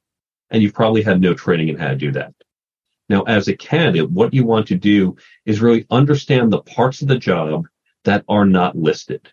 and 0.50 0.62
you've 0.62 0.74
probably 0.74 1.02
had 1.02 1.20
no 1.20 1.34
training 1.34 1.68
in 1.68 1.76
how 1.76 1.88
to 1.88 1.96
do 1.96 2.12
that. 2.12 2.34
Now, 3.08 3.22
as 3.22 3.48
a 3.48 3.56
candidate, 3.56 4.10
what 4.10 4.34
you 4.34 4.44
want 4.44 4.68
to 4.68 4.76
do 4.76 5.16
is 5.44 5.60
really 5.60 5.86
understand 5.90 6.52
the 6.52 6.62
parts 6.62 7.02
of 7.02 7.08
the 7.08 7.18
job 7.18 7.66
that 8.04 8.24
are 8.28 8.46
not 8.46 8.76
listed. 8.76 9.28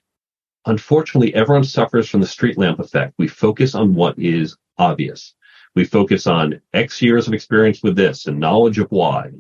Unfortunately, 0.66 1.34
everyone 1.34 1.64
suffers 1.64 2.10
from 2.10 2.22
the 2.22 2.28
street 2.28 2.58
lamp 2.58 2.80
effect. 2.80 3.14
We 3.18 3.28
focus 3.28 3.76
on 3.76 3.94
what 3.94 4.18
is 4.20 4.58
obvious. 4.78 5.34
We 5.76 5.86
focus 5.86 6.28
on 6.28 6.60
X 6.74 7.02
years 7.02 7.28
of 7.28 7.34
experience 7.34 7.84
with 7.84 7.96
this 7.96 8.26
and 8.26 8.40
knowledge 8.40 8.80
of 8.80 8.92
Y. 8.92 9.32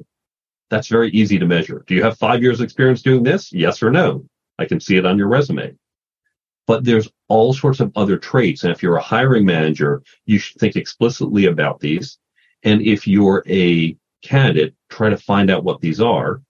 That's 0.69 0.88
very 0.88 1.10
easy 1.12 1.39
to 1.39 1.45
measure. 1.45 1.84
Do 1.88 1.95
you 1.95 2.03
have 2.03 2.17
five 2.17 2.41
years 2.41 2.62
experience 2.62 3.01
doing 3.01 3.23
this? 3.23 3.53
Yes 3.53 3.82
or 3.82 3.91
no? 3.91 4.25
I 4.60 4.65
can 4.65 4.80
see 4.80 4.97
it 4.97 5.06
on 5.06 5.17
your 5.17 5.27
resume. 5.27 5.75
But 6.65 6.84
there's 6.84 7.10
all 7.30 7.53
sorts 7.53 7.80
of 7.80 7.91
other 7.95 8.17
traits. 8.17 8.63
And 8.63 8.73
if 8.73 8.84
you're 8.84 8.97
a 8.97 9.01
hiring 9.01 9.45
manager, 9.45 10.03
you 10.25 10.38
should 10.39 10.60
think 10.60 10.75
explicitly 10.75 11.45
about 11.45 11.80
these. 11.80 12.17
And 12.63 12.82
if 12.82 13.08
you're 13.08 13.43
a 13.47 13.95
candidate, 14.21 14.75
try 14.89 15.10
to 15.10 15.17
find 15.17 15.49
out 15.49 15.63
what 15.63 15.80
these 15.80 16.01
are 16.01 16.41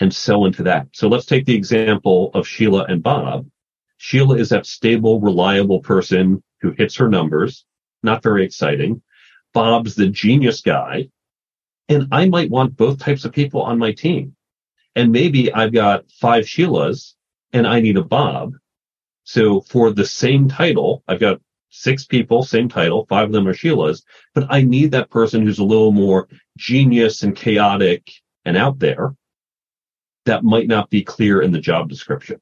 and 0.00 0.12
sell 0.12 0.46
into 0.46 0.64
that. 0.64 0.88
So 0.92 1.06
let's 1.06 1.26
take 1.26 1.46
the 1.46 1.54
example 1.54 2.30
of 2.34 2.48
Sheila 2.48 2.84
and 2.88 3.02
Bob. 3.02 3.48
Sheila 3.98 4.36
is 4.36 4.48
that 4.48 4.66
stable, 4.66 5.20
reliable 5.20 5.80
person 5.80 6.42
who 6.60 6.72
hits 6.72 6.96
her 6.96 7.08
numbers. 7.08 7.64
Not 8.02 8.22
very 8.22 8.44
exciting. 8.44 9.02
Bob's 9.52 9.94
the 9.94 10.08
genius 10.08 10.60
guy 10.60 11.08
and 11.88 12.08
I 12.12 12.26
might 12.26 12.50
want 12.50 12.76
both 12.76 12.98
types 12.98 13.24
of 13.24 13.32
people 13.32 13.62
on 13.62 13.78
my 13.78 13.92
team. 13.92 14.34
And 14.96 15.12
maybe 15.12 15.52
I've 15.52 15.72
got 15.72 16.10
five 16.10 16.44
Sheilas 16.44 17.14
and 17.52 17.66
I 17.66 17.80
need 17.80 17.96
a 17.96 18.02
Bob. 18.02 18.54
So 19.24 19.60
for 19.62 19.92
the 19.92 20.06
same 20.06 20.48
title, 20.48 21.02
I've 21.08 21.20
got 21.20 21.40
six 21.70 22.04
people, 22.04 22.42
same 22.42 22.68
title, 22.68 23.06
five 23.08 23.26
of 23.26 23.32
them 23.32 23.48
are 23.48 23.54
Sheilas, 23.54 24.02
but 24.34 24.46
I 24.48 24.62
need 24.62 24.92
that 24.92 25.10
person 25.10 25.42
who's 25.42 25.58
a 25.58 25.64
little 25.64 25.92
more 25.92 26.28
genius 26.56 27.22
and 27.22 27.34
chaotic 27.34 28.10
and 28.44 28.56
out 28.56 28.78
there 28.78 29.14
that 30.24 30.44
might 30.44 30.68
not 30.68 30.88
be 30.90 31.02
clear 31.02 31.42
in 31.42 31.52
the 31.52 31.60
job 31.60 31.88
description. 31.88 32.40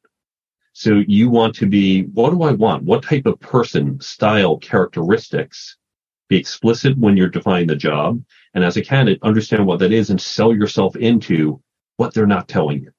So 0.74 1.02
you 1.06 1.28
want 1.30 1.54
to 1.56 1.66
be, 1.66 2.02
what 2.02 2.30
do 2.30 2.42
I 2.42 2.52
want? 2.52 2.84
What 2.84 3.02
type 3.02 3.26
of 3.26 3.40
person, 3.40 4.00
style, 4.00 4.56
characteristics? 4.58 5.76
Be 6.28 6.38
explicit 6.38 6.96
when 6.96 7.16
you're 7.16 7.28
defining 7.28 7.68
the 7.68 7.76
job 7.76 8.22
And 8.54 8.64
as 8.64 8.76
a 8.76 8.82
candidate, 8.82 9.22
understand 9.22 9.66
what 9.66 9.78
that 9.78 9.92
is 9.92 10.10
and 10.10 10.20
sell 10.20 10.54
yourself 10.54 10.94
into 10.96 11.60
what 11.96 12.14
they're 12.14 12.26
not 12.26 12.48
telling 12.48 12.82
you. 12.82 12.90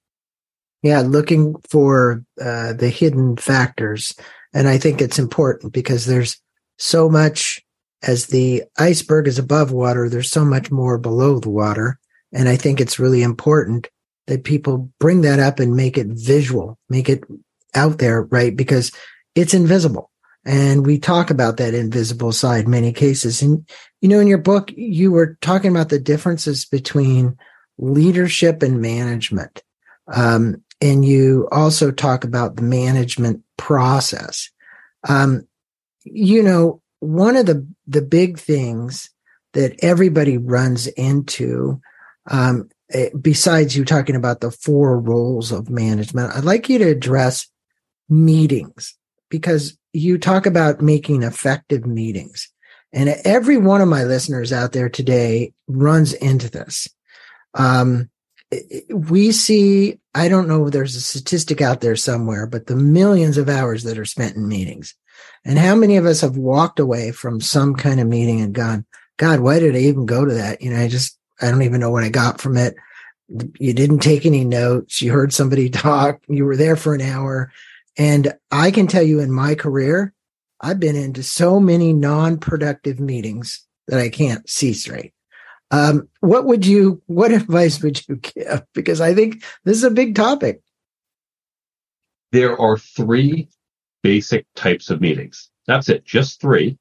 Yeah, 0.82 1.02
looking 1.02 1.56
for 1.70 2.24
uh, 2.42 2.74
the 2.74 2.90
hidden 2.90 3.38
factors. 3.38 4.14
And 4.54 4.68
I 4.68 4.78
think 4.78 5.02
it's 5.02 5.20
important 5.20 5.74
because 5.74 6.06
there's 6.06 6.42
so 6.78 7.10
much 7.10 7.62
as 8.04 8.28
the 8.28 8.64
iceberg 8.78 9.28
is 9.28 9.40
above 9.40 9.72
water, 9.72 10.10
there's 10.10 10.30
so 10.30 10.44
much 10.44 10.70
more 10.70 10.98
below 10.98 11.40
the 11.40 11.50
water. 11.50 12.00
And 12.34 12.50
I 12.50 12.58
think 12.58 12.82
it's 12.82 13.00
really 13.00 13.24
important 13.24 13.88
that 14.28 14.44
people 14.44 14.92
bring 15.00 15.22
that 15.22 15.40
up 15.40 15.60
and 15.60 15.76
make 15.76 15.98
it 15.98 16.08
visual, 16.08 16.78
make 16.90 17.08
it 17.10 17.24
out 17.76 18.00
there, 18.00 18.24
right? 18.24 18.56
Because 18.56 18.92
it's 19.36 19.54
invisible. 19.54 20.10
And 20.46 20.86
we 20.86 21.00
talk 21.00 21.30
about 21.30 21.58
that 21.58 21.74
invisible 21.74 22.34
side 22.34 22.68
many 22.68 22.92
cases. 22.92 23.42
And, 23.42 23.68
you 24.02 24.10
know, 24.10 24.20
in 24.20 24.28
your 24.28 24.38
book, 24.38 24.72
you 24.76 25.12
were 25.12 25.38
talking 25.42 25.72
about 25.72 25.90
the 25.90 26.00
differences 26.00 26.66
between 26.66 27.38
leadership 27.78 28.62
and 28.62 28.82
management. 28.82 29.64
Um, 30.14 30.62
and 30.82 31.06
you 31.06 31.48
also 31.52 31.92
talk 31.92 32.26
about 32.26 32.58
the 32.58 32.62
management 32.62 33.42
process. 33.58 34.50
Um, 35.08 35.48
you 36.04 36.44
know, 36.44 36.82
one 37.00 37.38
of 37.38 37.46
the, 37.46 37.66
the 37.88 38.02
big 38.02 38.38
things 38.38 39.10
that 39.54 39.76
everybody 39.82 40.38
runs 40.38 40.88
into, 40.88 41.80
um, 42.30 42.70
eh, 42.92 43.10
besides 43.22 43.78
you 43.78 43.86
talking 43.86 44.16
about 44.16 44.42
the 44.42 44.52
four 44.52 45.00
roles 45.00 45.54
of 45.54 45.70
management, 45.70 46.36
I'd 46.36 46.44
like 46.44 46.68
you 46.68 46.80
to 46.80 46.90
address 46.90 47.48
meetings 48.10 48.98
because 49.30 49.78
you 49.94 50.18
talk 50.18 50.46
about 50.46 50.82
making 50.82 51.24
effective 51.24 51.86
meetings. 51.86 52.50
And 52.92 53.10
every 53.24 53.58
one 53.58 53.82
of 53.82 53.88
my 53.88 54.04
listeners 54.04 54.52
out 54.52 54.72
there 54.72 54.90
today 54.90 55.54
runs 55.68 56.14
into 56.14 56.50
this. 56.50 56.88
Um, 57.54 58.10
we 58.90 59.32
see, 59.32 60.00
I 60.14 60.28
don't 60.28 60.48
know, 60.48 60.68
if 60.68 60.74
there's 60.74 60.96
a 60.96 61.02
statistic 61.02 61.62
out 61.62 61.82
there 61.82 61.96
somewhere, 61.96 62.46
but 62.46 62.68
the 62.68 62.76
millions 62.76 63.38
of 63.38 63.50
hours 63.50 63.84
that 63.84 63.98
are 63.98 64.06
spent 64.06 64.36
in 64.36 64.48
meetings. 64.48 64.96
And 65.46 65.58
how 65.58 65.76
many 65.76 65.98
of 65.98 66.06
us 66.06 66.22
have 66.22 66.38
walked 66.38 66.80
away 66.80 67.12
from 67.12 67.42
some 67.42 67.76
kind 67.76 68.00
of 68.00 68.08
meeting 68.08 68.42
and 68.42 68.54
gone, 68.54 68.86
God, 69.18 69.40
why 69.40 69.60
did 69.60 69.76
I 69.76 69.80
even 69.80 70.06
go 70.06 70.26
to 70.26 70.34
that? 70.34 70.62
You 70.62 70.72
know, 70.72 70.80
I 70.80 70.88
just, 70.88 71.18
I 71.42 71.50
don't 71.50 71.64
even 71.64 71.80
know 71.80 71.92
what 71.92 72.04
I 72.04 72.10
got 72.10 72.42
from 72.42 72.58
it. 72.58 72.76
You 73.60 73.74
didn't 73.74 74.00
take 74.00 74.26
any 74.26 74.46
notes. 74.46 75.02
You 75.02 75.12
heard 75.12 75.34
somebody 75.34 75.70
talk. 75.72 76.22
You 76.28 76.46
were 76.46 76.58
there 76.58 76.76
for 76.76 76.94
an 76.94 77.02
hour. 77.02 77.52
And 77.98 78.34
I 78.52 78.72
can 78.72 78.88
tell 78.88 79.04
you 79.04 79.20
in 79.20 79.32
my 79.32 79.56
career, 79.56 80.14
I've 80.62 80.80
been 80.80 80.96
into 80.96 81.24
so 81.24 81.60
many 81.60 81.94
non 81.94 82.38
productive 82.38 83.00
meetings 83.00 83.66
that 83.88 84.00
I 84.00 84.10
can't 84.10 84.48
see 84.50 84.74
straight. 84.74 85.14
Um, 85.72 86.08
what 86.22 86.46
would 86.46 86.66
you, 86.66 87.02
what 87.08 87.32
advice 87.42 87.82
would 87.82 88.08
you 88.08 88.16
give? 88.16 88.64
Because 88.74 89.02
I 89.02 89.14
think 89.14 89.44
this 89.66 89.78
is 89.78 89.84
a 89.84 89.92
big 89.92 90.16
topic. 90.16 90.62
There 92.32 92.60
are 92.60 92.78
three 92.78 93.50
basic 94.02 94.46
types 94.56 94.90
of 94.90 95.02
meetings. 95.02 95.50
That's 95.68 95.90
it, 95.90 96.06
just 96.06 96.42
three. 96.42 96.78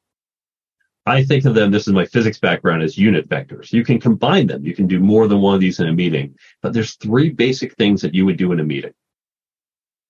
I 1.05 1.25
think 1.25 1.44
of 1.44 1.55
them, 1.55 1.72
this 1.72 1.88
is 1.88 1.92
my 1.92 2.07
physics 2.07 2.38
background, 2.38 2.83
as 2.83 2.96
unit 2.96 3.29
vectors. 3.29 3.72
You 3.72 3.85
can 3.85 4.01
combine 4.01 4.46
them. 4.46 4.64
You 4.64 4.75
can 4.75 4.87
do 4.87 5.01
more 5.01 5.27
than 5.27 5.40
one 5.40 5.55
of 5.55 5.61
these 5.61 5.81
in 5.81 5.88
a 5.88 5.92
meeting, 5.92 6.37
but 6.62 6.72
there's 6.72 6.94
three 6.94 7.31
basic 7.31 7.75
things 7.75 8.03
that 8.03 8.14
you 8.14 8.25
would 8.25 8.37
do 8.37 8.53
in 8.53 8.61
a 8.61 8.64
meeting. 8.64 8.94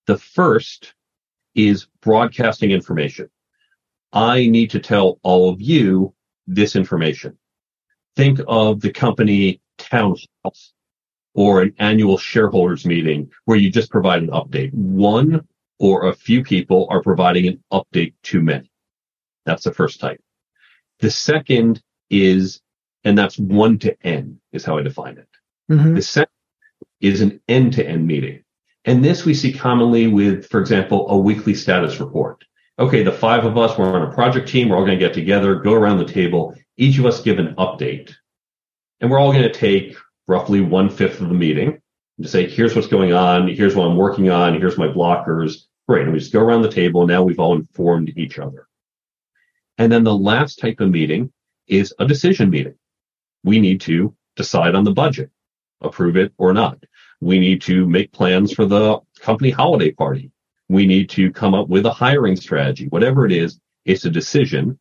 The 0.07 0.19
first 0.19 0.95
is 1.55 1.87
broadcasting 2.01 2.71
information. 2.71 3.29
I 4.13 4.47
need 4.47 4.71
to 4.71 4.81
tell 4.81 5.19
all 5.23 5.49
of 5.49 5.61
you 5.61 6.15
this 6.47 6.77
information. 6.77 7.39
Think 8.17 8.41
of 8.47 8.81
the 8.81 8.93
company 8.93 9.61
town 9.79 10.17
halls 10.43 10.73
or 11.35 11.63
an 11.63 11.75
annual 11.79 12.19
shareholders 12.19 12.85
meeting 12.85 13.31
where 13.47 13.57
you 13.57 13.71
just 13.71 13.91
provide 13.91 14.23
an 14.23 14.29
update. 14.31 14.73
One 14.75 15.47
or 15.79 16.07
a 16.07 16.15
few 16.15 16.45
people 16.45 16.87
are 16.91 17.03
providing 17.03 17.47
an 17.49 17.63
update 17.73 18.15
to 18.25 18.43
many. 18.43 18.71
That's 19.47 19.65
the 19.65 19.73
first 19.73 19.99
type. 19.99 20.21
The 21.01 21.11
second 21.11 21.83
is, 22.11 22.61
and 23.05 23.17
that's 23.17 23.39
one 23.39 23.79
to 23.81 23.97
N 24.07 24.41
is 24.53 24.65
how 24.65 24.79
I 24.79 24.83
define 24.83 25.19
it. 25.19 25.29
Mm-hmm. 25.71 25.95
The 25.95 26.03
second 26.03 26.31
is 27.01 27.21
an 27.21 27.41
end 27.49 27.73
to 27.75 27.87
end 27.87 28.07
meeting. 28.07 28.42
And 28.85 29.05
this 29.05 29.25
we 29.25 29.35
see 29.35 29.53
commonly 29.53 30.09
with, 30.09 30.47
for 30.47 30.61
example, 30.61 31.09
a 31.09 31.17
weekly 31.17 31.55
status 31.55 32.01
report. 32.01 32.45
Okay, 32.79 33.03
the 33.03 33.13
five 33.13 33.45
of 33.45 33.57
us, 33.57 33.79
we're 33.79 33.93
on 33.93 34.11
a 34.11 34.15
project 34.15 34.49
team. 34.49 34.69
We're 34.69 34.77
all 34.77 34.85
going 34.85 34.99
to 34.99 35.05
get 35.05 35.15
together, 35.15 35.57
go 35.57 35.73
around 35.73 35.99
the 35.99 36.05
table. 36.05 36.55
Each 36.77 36.99
of 36.99 37.07
us 37.07 37.23
give 37.23 37.39
an 37.39 37.55
update. 37.57 38.13
And 39.01 39.11
we're 39.11 39.21
all 39.21 39.33
going 39.33 39.45
to 39.45 39.53
take 39.53 39.97
roughly 40.27 40.61
one 40.61 40.89
fifth 40.89 41.21
of 41.21 41.29
the 41.29 41.35
meeting 41.35 41.81
to 42.21 42.29
say, 42.29 42.49
here's 42.49 42.75
what's 42.75 42.89
going 42.89 43.13
on. 43.13 43.49
Here's 43.49 43.75
what 43.75 43.87
I'm 43.87 43.97
working 43.97 44.31
on. 44.31 44.59
Here's 44.59 44.79
my 44.79 44.89
blockers. 44.89 45.67
Great. 45.87 46.05
And 46.05 46.13
we 46.13 46.19
just 46.19 46.33
go 46.33 46.41
around 46.41 46.63
the 46.63 46.71
table. 46.71 47.07
Now 47.07 47.23
we've 47.23 47.41
all 47.41 47.55
informed 47.55 48.13
each 48.17 48.39
other. 48.39 48.69
And 49.79 49.91
then 49.91 50.05
the 50.05 50.17
last 50.17 50.59
type 50.59 50.81
of 50.81 50.91
meeting 50.91 51.33
is 51.67 51.95
a 51.99 52.07
decision 52.07 52.51
meeting. 52.51 52.75
We 53.45 53.61
need 53.61 53.81
to 53.83 54.15
decide 54.37 54.75
on 54.75 54.85
the 54.85 54.93
budget, 54.93 55.31
approve 55.81 56.17
it 56.17 56.33
or 56.39 56.53
not. 56.53 56.85
We 57.23 57.39
need 57.39 57.63
to 57.63 57.89
make 57.89 58.11
plans 58.11 58.53
for 58.53 58.67
the 58.67 58.99
company 59.21 59.51
holiday 59.51 59.93
party. 59.93 60.33
We 60.69 60.87
need 60.87 61.09
to 61.11 61.31
come 61.31 61.55
up 61.55 61.69
with 61.69 61.87
a 61.87 61.93
hiring 61.93 62.35
strategy. 62.35 62.89
Whatever 62.89 63.25
it 63.25 63.31
is, 63.31 63.61
it's 63.85 64.07
a 64.07 64.11
decision 64.11 64.77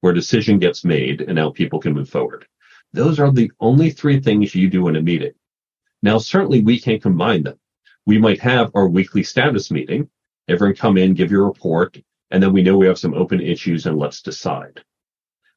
where 0.00 0.12
decision 0.12 0.58
gets 0.58 0.84
made 0.84 1.20
and 1.20 1.36
now 1.36 1.50
people 1.50 1.78
can 1.78 1.92
move 1.92 2.10
forward. 2.10 2.48
Those 2.92 3.20
are 3.20 3.30
the 3.30 3.52
only 3.60 3.90
three 3.90 4.18
things 4.18 4.56
you 4.56 4.68
do 4.68 4.88
in 4.88 4.96
a 4.96 5.00
meeting. 5.00 5.34
Now, 6.02 6.18
certainly 6.18 6.62
we 6.62 6.80
can 6.80 6.98
combine 6.98 7.44
them. 7.44 7.60
We 8.06 8.18
might 8.18 8.40
have 8.40 8.72
our 8.74 8.88
weekly 8.88 9.22
status 9.22 9.70
meeting. 9.70 10.10
Everyone 10.48 10.74
come 10.74 10.98
in, 10.98 11.14
give 11.14 11.30
your 11.30 11.46
report, 11.46 11.96
and 12.32 12.42
then 12.42 12.52
we 12.52 12.64
know 12.64 12.76
we 12.76 12.88
have 12.88 12.98
some 12.98 13.14
open 13.14 13.40
issues 13.40 13.86
and 13.86 13.96
let's 13.96 14.20
decide. 14.20 14.82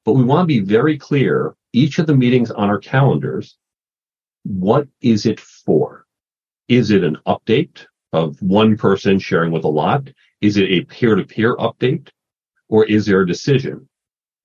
But 0.06 0.14
we 0.14 0.24
want 0.24 0.48
to 0.48 0.54
be 0.54 0.60
very 0.60 1.00
clear, 1.00 1.56
each 1.74 1.98
of 1.98 2.06
the 2.06 2.16
meetings 2.16 2.52
on 2.52 2.70
our 2.70 2.78
calendars, 2.78 3.58
what 4.44 4.88
is 5.02 5.26
it 5.26 5.40
for? 5.40 6.01
Is 6.72 6.90
it 6.90 7.04
an 7.04 7.18
update 7.28 7.86
of 8.14 8.42
one 8.42 8.78
person 8.78 9.20
sharing 9.20 9.52
with 9.52 9.66
a 9.66 9.68
lot? 9.68 10.10
Is 10.40 10.56
it 10.56 10.72
a 10.72 10.86
peer-to-peer 10.86 11.58
update? 11.58 12.08
Or 12.70 12.86
is 12.86 13.06
there 13.06 13.20
a 13.20 13.28
decision? 13.28 13.90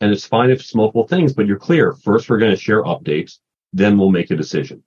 And 0.00 0.10
it's 0.10 0.26
fine 0.26 0.50
if 0.50 0.58
it's 0.58 0.74
multiple 0.74 1.06
things, 1.06 1.32
but 1.32 1.46
you're 1.46 1.56
clear. 1.56 1.92
First, 1.92 2.28
we're 2.28 2.40
going 2.40 2.50
to 2.50 2.60
share 2.60 2.82
updates. 2.82 3.38
Then 3.72 3.96
we'll 3.96 4.10
make 4.10 4.32
a 4.32 4.36
decision. 4.36 4.82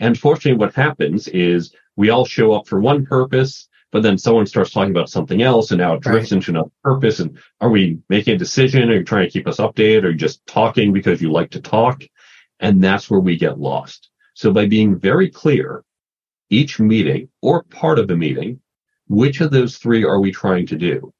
And 0.00 0.18
fortunately, 0.18 0.58
what 0.58 0.74
happens 0.74 1.28
is 1.28 1.74
we 1.96 2.10
all 2.10 2.26
show 2.26 2.52
up 2.52 2.68
for 2.68 2.78
one 2.78 3.06
purpose, 3.06 3.70
but 3.90 4.02
then 4.02 4.18
someone 4.18 4.44
starts 4.44 4.70
talking 4.70 4.90
about 4.90 5.08
something 5.08 5.40
else 5.40 5.70
and 5.70 5.80
now 5.80 5.94
it 5.94 6.02
drifts 6.02 6.30
right. 6.30 6.36
into 6.36 6.50
another 6.50 6.70
purpose. 6.84 7.20
And 7.20 7.38
are 7.62 7.70
we 7.70 8.00
making 8.10 8.34
a 8.34 8.38
decision? 8.38 8.90
Are 8.90 8.96
you 8.96 9.02
trying 9.02 9.24
to 9.24 9.32
keep 9.32 9.48
us 9.48 9.56
updated? 9.56 10.04
Are 10.04 10.10
you 10.10 10.18
just 10.18 10.44
talking 10.46 10.92
because 10.92 11.22
you 11.22 11.32
like 11.32 11.52
to 11.52 11.62
talk? 11.62 12.04
And 12.60 12.84
that's 12.84 13.08
where 13.08 13.20
we 13.20 13.38
get 13.38 13.58
lost. 13.58 14.10
So 14.34 14.52
by 14.52 14.66
being 14.66 14.98
very 14.98 15.30
clear, 15.30 15.82
each 16.50 16.78
meeting 16.78 17.28
or 17.42 17.62
part 17.64 17.98
of 17.98 18.08
the 18.08 18.16
meeting, 18.16 18.60
which 19.08 19.40
of 19.40 19.50
those 19.50 19.78
three 19.78 20.04
are 20.04 20.20
we 20.20 20.32
trying 20.32 20.66
to 20.66 20.76
do? 20.76 21.12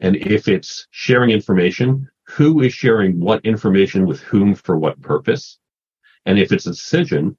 And 0.00 0.16
if 0.16 0.48
it's 0.48 0.86
sharing 0.90 1.30
information, 1.30 2.08
who 2.26 2.60
is 2.60 2.72
sharing 2.72 3.20
what 3.20 3.44
information 3.44 4.06
with 4.06 4.20
whom 4.20 4.54
for 4.54 4.78
what 4.78 5.00
purpose? 5.00 5.58
And 6.26 6.38
if 6.38 6.52
it's 6.52 6.66
a 6.66 6.70
decision, 6.70 7.36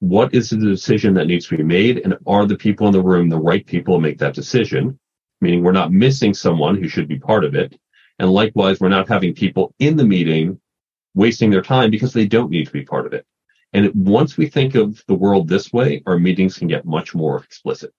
what 0.00 0.34
is 0.34 0.50
the 0.50 0.58
decision 0.58 1.14
that 1.14 1.26
needs 1.26 1.48
to 1.48 1.56
be 1.56 1.62
made? 1.62 1.98
And 1.98 2.16
are 2.26 2.46
the 2.46 2.56
people 2.56 2.86
in 2.86 2.92
the 2.92 3.02
room 3.02 3.28
the 3.28 3.38
right 3.38 3.66
people 3.66 3.96
to 3.96 4.00
make 4.00 4.18
that 4.18 4.34
decision? 4.34 4.98
Meaning 5.40 5.62
we're 5.62 5.72
not 5.72 5.92
missing 5.92 6.34
someone 6.34 6.76
who 6.76 6.88
should 6.88 7.08
be 7.08 7.18
part 7.18 7.44
of 7.44 7.54
it. 7.54 7.78
And 8.18 8.30
likewise, 8.30 8.80
we're 8.80 8.88
not 8.88 9.08
having 9.08 9.34
people 9.34 9.74
in 9.78 9.96
the 9.96 10.04
meeting 10.04 10.60
wasting 11.14 11.50
their 11.50 11.62
time 11.62 11.90
because 11.90 12.12
they 12.12 12.26
don't 12.26 12.50
need 12.50 12.66
to 12.66 12.72
be 12.72 12.84
part 12.84 13.06
of 13.06 13.12
it. 13.12 13.26
And 13.76 13.92
once 13.94 14.38
we 14.38 14.46
think 14.46 14.74
of 14.74 15.04
the 15.06 15.14
world 15.14 15.48
this 15.48 15.70
way, 15.70 16.02
our 16.06 16.18
meetings 16.18 16.56
can 16.56 16.66
get 16.66 16.86
much 16.86 17.14
more 17.14 17.44
explicit. 17.44 17.92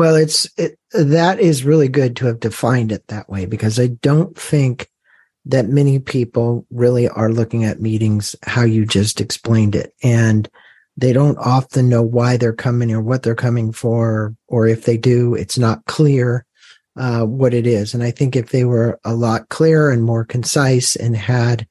Well, 0.00 0.16
it's 0.16 0.50
it, 0.58 0.80
that 0.92 1.38
is 1.38 1.62
really 1.62 1.86
good 1.86 2.16
to 2.16 2.26
have 2.26 2.40
defined 2.40 2.90
it 2.90 3.06
that 3.06 3.28
way 3.28 3.46
because 3.46 3.78
I 3.78 3.86
don't 3.86 4.36
think 4.36 4.88
that 5.44 5.68
many 5.68 6.00
people 6.00 6.66
really 6.70 7.08
are 7.08 7.30
looking 7.30 7.64
at 7.64 7.80
meetings 7.80 8.34
how 8.42 8.64
you 8.64 8.84
just 8.84 9.20
explained 9.20 9.76
it 9.76 9.94
and 10.02 10.48
they 10.96 11.12
don't 11.12 11.38
often 11.38 11.88
know 11.88 12.02
why 12.02 12.36
they're 12.36 12.52
coming 12.52 12.90
or 12.90 13.00
what 13.00 13.22
they're 13.22 13.34
coming 13.36 13.72
for 13.72 14.34
or 14.48 14.66
if 14.66 14.84
they 14.84 14.96
do 14.98 15.34
it's 15.34 15.56
not 15.56 15.84
clear 15.86 16.44
uh, 16.96 17.24
what 17.24 17.54
it 17.54 17.66
is 17.66 17.94
and 17.94 18.02
i 18.02 18.10
think 18.10 18.36
if 18.36 18.50
they 18.50 18.64
were 18.64 19.00
a 19.04 19.14
lot 19.14 19.48
clearer 19.48 19.90
and 19.90 20.04
more 20.04 20.26
concise 20.26 20.94
and 20.94 21.16
had 21.16 21.66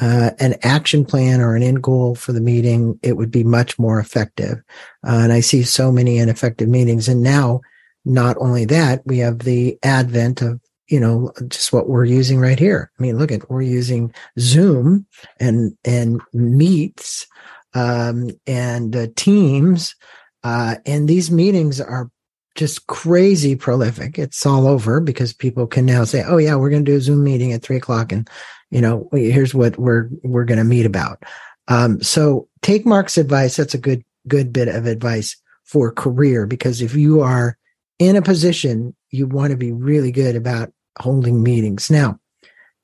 uh, 0.00 0.30
an 0.38 0.54
action 0.62 1.04
plan 1.04 1.40
or 1.40 1.56
an 1.56 1.62
end 1.62 1.82
goal 1.82 2.14
for 2.14 2.32
the 2.32 2.40
meeting, 2.40 2.98
it 3.02 3.16
would 3.16 3.30
be 3.30 3.44
much 3.44 3.78
more 3.78 3.98
effective. 3.98 4.62
Uh, 5.06 5.20
and 5.22 5.32
I 5.32 5.40
see 5.40 5.62
so 5.62 5.90
many 5.90 6.18
ineffective 6.18 6.68
meetings. 6.68 7.08
And 7.08 7.22
now, 7.22 7.60
not 8.04 8.36
only 8.38 8.64
that, 8.66 9.02
we 9.06 9.18
have 9.18 9.40
the 9.40 9.78
advent 9.82 10.40
of 10.40 10.60
you 10.88 10.98
know, 10.98 11.32
just 11.48 11.72
what 11.72 11.88
we're 11.88 12.04
using 12.04 12.40
right 12.40 12.58
here. 12.58 12.90
I 12.98 13.02
mean, 13.02 13.18
look 13.18 13.30
at 13.30 13.48
we're 13.50 13.62
using 13.62 14.12
Zoom 14.38 15.06
and 15.38 15.76
and 15.84 16.20
Meets 16.32 17.26
um, 17.74 18.30
and 18.46 18.96
uh, 18.96 19.06
Teams, 19.14 19.94
uh, 20.42 20.76
and 20.86 21.06
these 21.06 21.30
meetings 21.30 21.80
are 21.80 22.10
just 22.54 22.86
crazy 22.86 23.54
prolific. 23.54 24.18
It's 24.18 24.44
all 24.46 24.66
over 24.66 25.00
because 25.00 25.32
people 25.32 25.66
can 25.66 25.84
now 25.84 26.04
say, 26.04 26.24
"Oh 26.26 26.38
yeah, 26.38 26.56
we're 26.56 26.70
going 26.70 26.84
to 26.84 26.90
do 26.90 26.96
a 26.96 27.02
Zoom 27.02 27.22
meeting 27.22 27.52
at 27.52 27.62
three 27.62 27.76
o'clock," 27.76 28.10
and 28.10 28.28
you 28.70 28.80
know, 28.80 29.08
here's 29.12 29.54
what 29.54 29.78
we're 29.78 30.08
we're 30.22 30.44
going 30.44 30.58
to 30.58 30.64
meet 30.64 30.86
about. 30.86 31.22
Um, 31.68 32.02
so 32.02 32.48
take 32.62 32.86
Mark's 32.86 33.18
advice. 33.18 33.56
That's 33.56 33.74
a 33.74 33.78
good 33.78 34.04
good 34.26 34.52
bit 34.52 34.68
of 34.68 34.86
advice 34.86 35.36
for 35.64 35.92
career 35.92 36.46
because 36.46 36.82
if 36.82 36.94
you 36.94 37.20
are 37.20 37.56
in 37.98 38.16
a 38.16 38.22
position, 38.22 38.94
you 39.10 39.26
want 39.26 39.50
to 39.50 39.56
be 39.56 39.72
really 39.72 40.12
good 40.12 40.36
about 40.36 40.72
holding 40.98 41.42
meetings. 41.42 41.90
Now, 41.90 42.18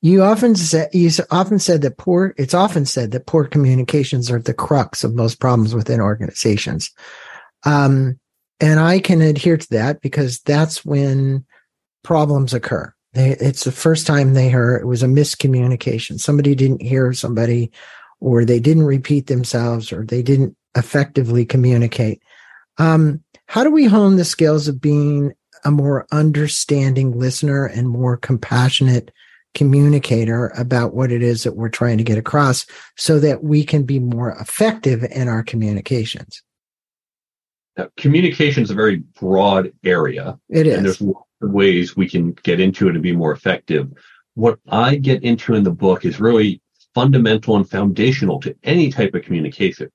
you 0.01 0.23
often 0.23 0.55
said 0.55 0.89
you 0.93 1.09
often 1.31 1.59
said 1.59 1.81
that 1.81 1.97
poor. 1.97 2.33
It's 2.37 2.53
often 2.53 2.85
said 2.85 3.11
that 3.11 3.25
poor 3.25 3.45
communications 3.45 4.29
are 4.29 4.39
the 4.39 4.53
crux 4.53 5.03
of 5.03 5.15
most 5.15 5.39
problems 5.39 5.73
within 5.73 5.99
organizations, 5.99 6.91
um, 7.63 8.19
and 8.59 8.79
I 8.79 8.99
can 8.99 9.21
adhere 9.21 9.57
to 9.57 9.69
that 9.71 10.01
because 10.01 10.39
that's 10.41 10.85
when 10.85 11.45
problems 12.03 12.53
occur. 12.53 12.93
They, 13.15 13.31
it's 13.31 13.63
the 13.63 13.71
first 13.71 14.05
time 14.05 14.33
they 14.33 14.49
heard 14.49 14.81
it 14.81 14.85
was 14.85 15.01
a 15.01 15.07
miscommunication. 15.07 16.19
Somebody 16.19 16.53
didn't 16.53 16.81
hear 16.81 17.13
somebody, 17.13 17.71
or 18.19 18.45
they 18.45 18.59
didn't 18.59 18.83
repeat 18.83 19.27
themselves, 19.27 19.91
or 19.91 20.05
they 20.05 20.21
didn't 20.21 20.55
effectively 20.75 21.45
communicate. 21.45 22.21
Um, 22.77 23.23
how 23.47 23.63
do 23.63 23.71
we 23.71 23.85
hone 23.85 24.17
the 24.17 24.25
skills 24.25 24.67
of 24.67 24.81
being 24.81 25.33
a 25.63 25.71
more 25.71 26.05
understanding 26.11 27.17
listener 27.17 27.65
and 27.65 27.89
more 27.89 28.17
compassionate 28.17 29.11
communicator 29.53 30.51
about 30.57 30.93
what 30.93 31.11
it 31.11 31.23
is 31.23 31.43
that 31.43 31.55
we're 31.55 31.69
trying 31.69 31.97
to 31.97 32.03
get 32.03 32.17
across 32.17 32.65
so 32.97 33.19
that 33.19 33.43
we 33.43 33.63
can 33.63 33.83
be 33.83 33.99
more 33.99 34.31
effective 34.41 35.03
in 35.03 35.29
our 35.29 35.41
communications? 35.41 36.43
Now, 37.77 37.87
communication 37.97 38.63
is 38.63 38.69
a 38.69 38.75
very 38.75 38.97
broad 39.19 39.71
area. 39.83 40.37
It 40.49 40.67
is. 40.67 40.77
And 40.77 40.85
there's 40.85 41.01
ways 41.41 41.95
we 41.95 42.09
can 42.09 42.31
get 42.43 42.59
into 42.59 42.87
it 42.87 42.95
and 42.95 43.03
be 43.03 43.15
more 43.15 43.31
effective. 43.31 43.91
What 44.33 44.59
I 44.69 44.95
get 44.95 45.23
into 45.23 45.53
in 45.53 45.63
the 45.63 45.71
book 45.71 46.05
is 46.05 46.19
really 46.19 46.61
fundamental 46.93 47.55
and 47.55 47.69
foundational 47.69 48.39
to 48.41 48.55
any 48.63 48.91
type 48.91 49.13
of 49.15 49.23
communication 49.23 49.89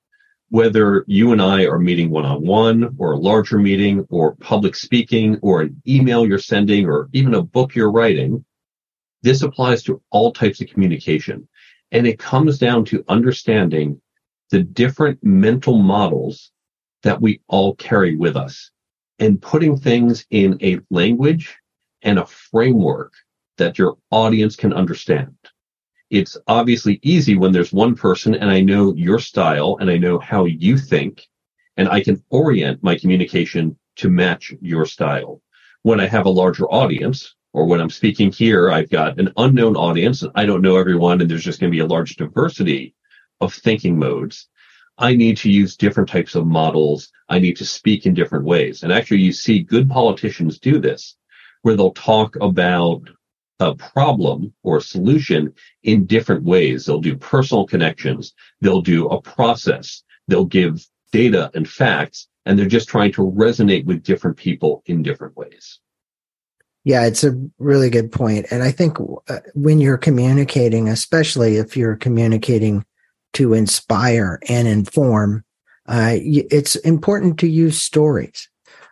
whether 0.50 1.04
you 1.06 1.30
and 1.30 1.40
I 1.40 1.66
are 1.66 1.78
meeting 1.78 2.10
one 2.10 2.26
on 2.26 2.44
one 2.44 2.96
or 2.98 3.12
a 3.12 3.18
larger 3.18 3.58
meeting 3.58 4.04
or 4.10 4.34
public 4.36 4.74
speaking 4.74 5.38
or 5.42 5.62
an 5.62 5.80
email 5.86 6.26
you're 6.26 6.38
sending 6.38 6.86
or 6.86 7.08
even 7.12 7.34
a 7.34 7.42
book 7.42 7.74
you're 7.74 7.92
writing, 7.92 8.44
this 9.22 9.42
applies 9.42 9.84
to 9.84 10.02
all 10.10 10.32
types 10.32 10.60
of 10.60 10.68
communication. 10.68 11.48
And 11.92 12.06
it 12.06 12.18
comes 12.18 12.58
down 12.58 12.84
to 12.86 13.04
understanding 13.08 14.00
the 14.50 14.62
different 14.62 15.22
mental 15.22 15.78
models 15.78 16.50
that 17.04 17.20
we 17.20 17.40
all 17.46 17.76
carry 17.76 18.16
with 18.16 18.36
us 18.36 18.72
and 19.20 19.40
putting 19.40 19.76
things 19.78 20.26
in 20.30 20.58
a 20.62 20.80
language 20.90 21.56
and 22.02 22.18
a 22.18 22.26
framework 22.26 23.12
that 23.58 23.78
your 23.78 23.96
audience 24.10 24.56
can 24.56 24.72
understand 24.72 25.36
it's 26.10 26.36
obviously 26.48 26.98
easy 27.02 27.36
when 27.36 27.52
there's 27.52 27.72
one 27.72 27.94
person 27.94 28.34
and 28.34 28.50
I 28.50 28.60
know 28.60 28.92
your 28.94 29.20
style 29.20 29.78
and 29.80 29.88
I 29.88 29.96
know 29.96 30.18
how 30.18 30.44
you 30.44 30.76
think 30.76 31.28
and 31.76 31.88
I 31.88 32.02
can 32.02 32.22
orient 32.30 32.82
my 32.82 32.98
communication 32.98 33.78
to 33.96 34.10
match 34.10 34.52
your 34.60 34.86
style. 34.86 35.40
When 35.82 36.00
I 36.00 36.06
have 36.08 36.26
a 36.26 36.30
larger 36.30 36.66
audience 36.66 37.36
or 37.52 37.64
when 37.64 37.80
I'm 37.80 37.90
speaking 37.90 38.32
here, 38.32 38.72
I've 38.72 38.90
got 38.90 39.20
an 39.20 39.32
unknown 39.36 39.76
audience 39.76 40.22
and 40.22 40.32
I 40.34 40.46
don't 40.46 40.62
know 40.62 40.76
everyone 40.76 41.20
and 41.20 41.30
there's 41.30 41.44
just 41.44 41.60
going 41.60 41.70
to 41.70 41.76
be 41.76 41.80
a 41.80 41.86
large 41.86 42.16
diversity 42.16 42.94
of 43.40 43.54
thinking 43.54 43.96
modes. 43.96 44.48
I 45.00 45.16
need 45.16 45.38
to 45.38 45.50
use 45.50 45.76
different 45.76 46.08
types 46.08 46.34
of 46.34 46.46
models. 46.46 47.10
I 47.28 47.38
need 47.38 47.56
to 47.56 47.64
speak 47.64 48.06
in 48.06 48.14
different 48.14 48.44
ways. 48.44 48.82
And 48.82 48.92
actually 48.92 49.22
you 49.22 49.32
see 49.32 49.60
good 49.62 49.88
politicians 49.88 50.58
do 50.58 50.78
this 50.78 51.16
where 51.62 51.74
they'll 51.74 51.92
talk 51.92 52.36
about 52.36 53.08
a 53.60 53.74
problem 53.74 54.52
or 54.62 54.78
a 54.78 54.82
solution 54.82 55.52
in 55.82 56.06
different 56.06 56.44
ways. 56.44 56.84
They'll 56.84 57.00
do 57.00 57.16
personal 57.16 57.66
connections. 57.66 58.34
They'll 58.60 58.82
do 58.82 59.08
a 59.08 59.20
process. 59.20 60.02
They'll 60.28 60.46
give 60.46 60.86
data 61.12 61.50
and 61.54 61.68
facts, 61.68 62.28
and 62.46 62.58
they're 62.58 62.66
just 62.66 62.88
trying 62.88 63.12
to 63.12 63.22
resonate 63.22 63.84
with 63.84 64.02
different 64.02 64.36
people 64.36 64.82
in 64.86 65.02
different 65.02 65.36
ways. 65.36 65.80
Yeah, 66.84 67.04
it's 67.04 67.24
a 67.24 67.38
really 67.58 67.90
good 67.90 68.10
point. 68.10 68.46
And 68.50 68.62
I 68.62 68.70
think 68.70 68.96
uh, 69.28 69.40
when 69.54 69.80
you're 69.80 69.98
communicating, 69.98 70.88
especially 70.88 71.56
if 71.56 71.76
you're 71.76 71.96
communicating 71.96 72.84
to 73.34 73.54
inspire 73.54 74.40
and 74.48 74.66
inform, 74.66 75.44
uh, 75.86 76.12
it's 76.14 76.76
important 76.76 77.38
to 77.40 77.48
use 77.48 77.80
stories. 77.80 78.48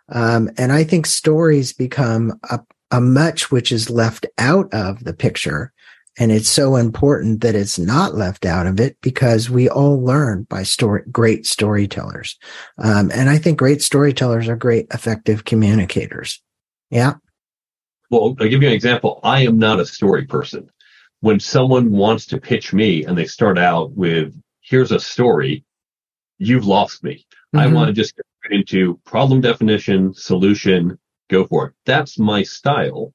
Um, 0.09 0.49
and 0.57 0.71
I 0.71 0.83
think 0.83 1.05
stories 1.05 1.73
become 1.73 2.39
a, 2.49 2.59
a 2.91 2.99
much 2.99 3.51
which 3.51 3.71
is 3.71 3.89
left 3.89 4.25
out 4.37 4.73
of 4.73 5.03
the 5.03 5.13
picture. 5.13 5.71
And 6.17 6.31
it's 6.31 6.49
so 6.49 6.75
important 6.75 7.41
that 7.41 7.55
it's 7.55 7.79
not 7.79 8.15
left 8.15 8.45
out 8.45 8.67
of 8.67 8.79
it 8.79 8.97
because 9.01 9.49
we 9.49 9.69
all 9.69 10.03
learn 10.03 10.43
by 10.49 10.63
story, 10.63 11.03
great 11.11 11.45
storytellers. 11.45 12.37
Um, 12.77 13.11
and 13.13 13.29
I 13.29 13.37
think 13.37 13.57
great 13.57 13.81
storytellers 13.81 14.49
are 14.49 14.57
great 14.57 14.87
effective 14.93 15.45
communicators. 15.45 16.41
Yeah. 16.89 17.13
Well, 18.09 18.35
I'll 18.39 18.49
give 18.49 18.61
you 18.61 18.67
an 18.67 18.73
example. 18.73 19.19
I 19.23 19.41
am 19.45 19.59
not 19.59 19.79
a 19.79 19.85
story 19.85 20.25
person. 20.25 20.69
When 21.21 21.39
someone 21.39 21.91
wants 21.91 22.25
to 22.27 22.39
pitch 22.39 22.73
me 22.73 23.03
and 23.05 23.17
they 23.17 23.25
start 23.25 23.57
out 23.57 23.91
with, 23.91 24.33
here's 24.61 24.91
a 24.91 24.99
story, 24.99 25.65
you've 26.37 26.65
lost 26.65 27.03
me. 27.03 27.25
Mm-hmm. 27.53 27.59
I 27.59 27.67
want 27.67 27.87
to 27.87 27.93
just 27.93 28.15
get 28.15 28.51
into 28.51 28.99
problem 29.05 29.41
definition, 29.41 30.13
solution, 30.13 30.97
go 31.29 31.45
for 31.45 31.67
it. 31.67 31.73
That's 31.85 32.17
my 32.17 32.43
style. 32.43 33.13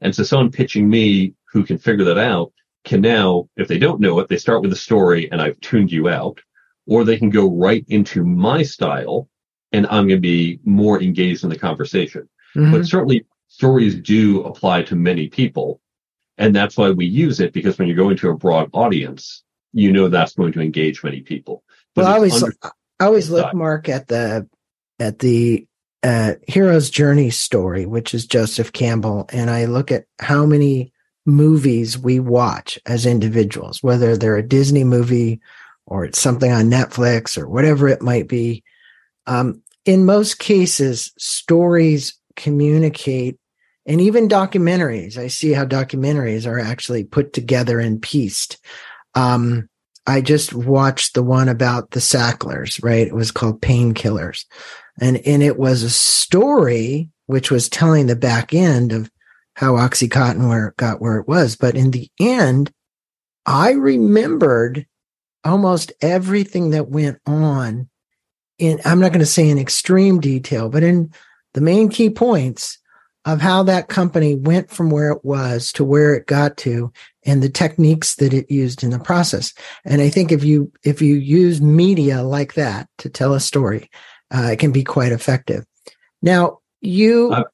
And 0.00 0.14
so 0.14 0.24
someone 0.24 0.50
pitching 0.50 0.88
me 0.88 1.34
who 1.52 1.64
can 1.64 1.78
figure 1.78 2.04
that 2.04 2.18
out 2.18 2.52
can 2.84 3.00
now, 3.00 3.48
if 3.56 3.68
they 3.68 3.78
don't 3.78 4.00
know 4.00 4.18
it, 4.20 4.28
they 4.28 4.36
start 4.36 4.62
with 4.62 4.72
a 4.72 4.76
story 4.76 5.30
and 5.30 5.40
I've 5.40 5.60
tuned 5.60 5.90
you 5.90 6.08
out, 6.08 6.40
or 6.86 7.04
they 7.04 7.16
can 7.16 7.30
go 7.30 7.50
right 7.50 7.84
into 7.88 8.24
my 8.24 8.62
style 8.62 9.28
and 9.72 9.86
I'm 9.86 10.06
going 10.06 10.18
to 10.18 10.20
be 10.20 10.60
more 10.64 11.02
engaged 11.02 11.44
in 11.44 11.50
the 11.50 11.58
conversation. 11.58 12.28
Mm-hmm. 12.54 12.72
But 12.72 12.86
certainly 12.86 13.26
stories 13.48 13.96
do 13.96 14.42
apply 14.42 14.82
to 14.84 14.96
many 14.96 15.28
people. 15.28 15.80
And 16.38 16.54
that's 16.54 16.76
why 16.76 16.90
we 16.90 17.06
use 17.06 17.40
it 17.40 17.52
because 17.52 17.78
when 17.78 17.88
you're 17.88 17.96
going 17.96 18.16
to 18.18 18.30
a 18.30 18.36
broad 18.36 18.70
audience, 18.72 19.42
you 19.72 19.92
know 19.92 20.08
that's 20.08 20.34
going 20.34 20.52
to 20.52 20.60
engage 20.60 21.02
many 21.02 21.20
people. 21.20 21.62
But 21.94 22.04
well, 22.04 22.12
I 22.12 22.16
always, 22.16 22.42
under- 22.42 22.56
I 23.00 23.04
always 23.06 23.30
look, 23.30 23.54
Mark, 23.54 23.88
at 23.88 24.08
the 24.08 24.48
at 24.98 25.18
the 25.18 25.66
uh, 26.02 26.34
hero's 26.46 26.90
journey 26.90 27.30
story, 27.30 27.86
which 27.86 28.14
is 28.14 28.26
Joseph 28.26 28.72
Campbell, 28.72 29.26
and 29.32 29.50
I 29.50 29.64
look 29.64 29.90
at 29.90 30.04
how 30.18 30.46
many 30.46 30.92
movies 31.26 31.98
we 31.98 32.20
watch 32.20 32.78
as 32.86 33.04
individuals, 33.04 33.82
whether 33.82 34.16
they're 34.16 34.36
a 34.36 34.46
Disney 34.46 34.84
movie 34.84 35.40
or 35.86 36.04
it's 36.04 36.20
something 36.20 36.52
on 36.52 36.70
Netflix 36.70 37.36
or 37.36 37.48
whatever 37.48 37.88
it 37.88 38.02
might 38.02 38.28
be. 38.28 38.62
Um, 39.26 39.62
in 39.84 40.04
most 40.04 40.38
cases, 40.38 41.12
stories 41.18 42.14
communicate, 42.36 43.38
and 43.86 44.00
even 44.00 44.28
documentaries. 44.28 45.16
I 45.16 45.28
see 45.28 45.52
how 45.52 45.64
documentaries 45.64 46.46
are 46.46 46.58
actually 46.58 47.04
put 47.04 47.32
together 47.32 47.78
and 47.78 48.02
pieced. 48.02 48.58
Um, 49.14 49.68
I 50.06 50.20
just 50.20 50.52
watched 50.52 51.14
the 51.14 51.22
one 51.22 51.48
about 51.48 51.90
the 51.90 52.00
Sacklers, 52.00 52.82
right? 52.82 53.06
It 53.06 53.14
was 53.14 53.30
called 53.30 53.60
Painkillers. 53.60 54.44
And, 55.00 55.18
and 55.26 55.42
it 55.42 55.58
was 55.58 55.82
a 55.82 55.90
story 55.90 57.10
which 57.26 57.50
was 57.50 57.68
telling 57.68 58.06
the 58.06 58.16
back 58.16 58.54
end 58.54 58.92
of 58.92 59.10
how 59.54 59.72
Oxycontin 59.74 60.48
where 60.48 60.68
it 60.68 60.76
got 60.76 61.00
where 61.00 61.16
it 61.16 61.26
was. 61.26 61.56
But 61.56 61.76
in 61.76 61.90
the 61.90 62.08
end, 62.20 62.70
I 63.46 63.72
remembered 63.72 64.86
almost 65.44 65.92
everything 66.00 66.70
that 66.70 66.88
went 66.88 67.18
on 67.26 67.88
in, 68.58 68.80
I'm 68.84 69.00
not 69.00 69.12
going 69.12 69.20
to 69.20 69.26
say 69.26 69.48
in 69.48 69.58
extreme 69.58 70.20
detail, 70.20 70.68
but 70.68 70.82
in 70.82 71.12
the 71.54 71.60
main 71.60 71.88
key 71.88 72.10
points 72.10 72.78
of 73.26 73.40
how 73.40 73.64
that 73.64 73.88
company 73.88 74.36
went 74.36 74.70
from 74.70 74.88
where 74.88 75.10
it 75.10 75.24
was 75.24 75.72
to 75.72 75.84
where 75.84 76.14
it 76.14 76.26
got 76.26 76.56
to 76.56 76.92
and 77.24 77.42
the 77.42 77.50
techniques 77.50 78.14
that 78.14 78.32
it 78.32 78.50
used 78.50 78.84
in 78.84 78.90
the 78.90 79.00
process. 79.00 79.52
And 79.84 80.00
I 80.00 80.08
think 80.08 80.30
if 80.30 80.44
you, 80.44 80.72
if 80.84 81.02
you 81.02 81.16
use 81.16 81.60
media 81.60 82.22
like 82.22 82.54
that 82.54 82.88
to 82.98 83.10
tell 83.10 83.34
a 83.34 83.40
story, 83.40 83.90
uh, 84.32 84.50
it 84.52 84.60
can 84.60 84.70
be 84.70 84.84
quite 84.84 85.10
effective. 85.10 85.66
Now, 86.22 86.60
you 86.80 87.32
uh, 87.32 87.44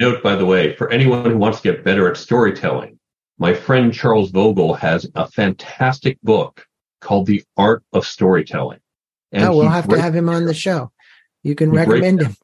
note, 0.00 0.22
by 0.22 0.34
the 0.34 0.46
way, 0.46 0.74
for 0.76 0.90
anyone 0.90 1.30
who 1.30 1.36
wants 1.36 1.60
to 1.60 1.72
get 1.72 1.84
better 1.84 2.10
at 2.10 2.16
storytelling, 2.16 2.98
my 3.38 3.52
friend 3.52 3.92
Charles 3.92 4.32
Vogl 4.32 4.78
has 4.78 5.06
a 5.14 5.30
fantastic 5.30 6.18
book 6.22 6.66
called 7.02 7.26
The 7.26 7.44
Art 7.56 7.84
of 7.92 8.06
Storytelling. 8.06 8.80
And 9.30 9.44
oh, 9.44 9.56
we'll 9.58 9.68
have 9.68 9.88
to 9.88 10.00
have 10.00 10.16
him 10.16 10.30
on 10.30 10.46
the 10.46 10.54
show. 10.54 10.90
You 11.42 11.54
can 11.54 11.70
recommend 11.70 12.22
him. 12.22 12.34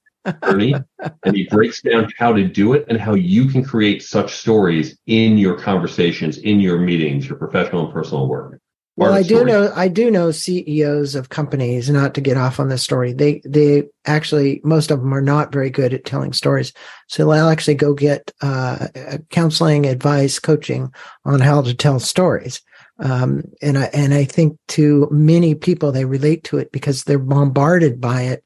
Journey 0.45 0.75
and 1.23 1.37
he 1.37 1.47
breaks 1.49 1.83
down 1.83 2.11
how 2.19 2.33
to 2.33 2.47
do 2.47 2.73
it 2.73 2.85
and 2.89 3.01
how 3.01 3.15
you 3.15 3.47
can 3.47 3.65
create 3.65 4.03
such 4.03 4.35
stories 4.35 4.97
in 5.07 5.39
your 5.39 5.59
conversations, 5.59 6.39
in 6.39 6.61
your 6.61 6.79
meetings, 6.79 7.29
your 7.29 7.39
professional 7.39 7.85
and 7.85 7.93
personal 7.93 8.29
work. 8.29 8.61
Well, 8.97 9.13
I 9.13 9.23
do 9.23 9.45
know 9.45 9.73
I 9.75 9.89
do 9.89 10.09
know 10.09 10.31
CEOs 10.31 11.17
of 11.17 11.29
companies. 11.29 11.91
Not 11.91 12.15
to 12.15 12.21
get 12.21 12.37
off 12.37 12.61
on 12.61 12.69
this 12.69 12.85
story, 12.85 13.13
they 13.13 13.43
they 13.45 13.85
actually 14.05 14.61
most 14.63 14.93
of 14.93 15.01
them 15.01 15.13
are 15.13 15.21
not 15.21 15.53
very 15.53 15.69
good 15.69 15.93
at 15.93 16.05
telling 16.05 16.33
stories. 16.33 16.73
So 17.09 17.29
they'll 17.29 17.49
actually 17.49 17.75
go 17.75 17.93
get 17.93 18.31
uh, 18.41 18.87
counseling, 19.31 19.87
advice, 19.87 20.39
coaching 20.39 20.95
on 21.25 21.41
how 21.41 21.63
to 21.63 21.75
tell 21.75 21.99
stories. 21.99 22.63
Um, 23.01 23.43
and 23.61 23.79
I 23.79 23.91
and 23.93 24.15
I 24.15 24.25
think 24.25 24.59
to 24.69 25.09
many 25.11 25.57
people 25.57 25.91
they 25.91 26.05
relate 26.05 26.45
to 26.45 26.59
it 26.59 26.71
because 26.71 27.03
they're 27.03 27.19
bombarded 27.19 28.01
by 28.01 28.23
it 28.23 28.45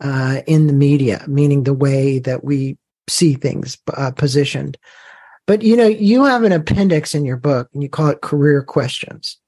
uh, 0.00 0.42
in 0.46 0.66
the 0.66 0.72
media, 0.72 1.24
meaning 1.26 1.64
the 1.64 1.74
way 1.74 2.18
that 2.20 2.44
we 2.44 2.76
see 3.08 3.34
things 3.34 3.78
uh, 3.94 4.10
positioned. 4.12 4.78
But 5.46 5.62
you 5.62 5.76
know, 5.76 5.86
you 5.86 6.24
have 6.24 6.44
an 6.44 6.52
appendix 6.52 7.14
in 7.14 7.24
your 7.24 7.36
book, 7.36 7.68
and 7.74 7.82
you 7.82 7.88
call 7.88 8.08
it 8.08 8.20
career 8.20 8.62
questions 8.62 9.38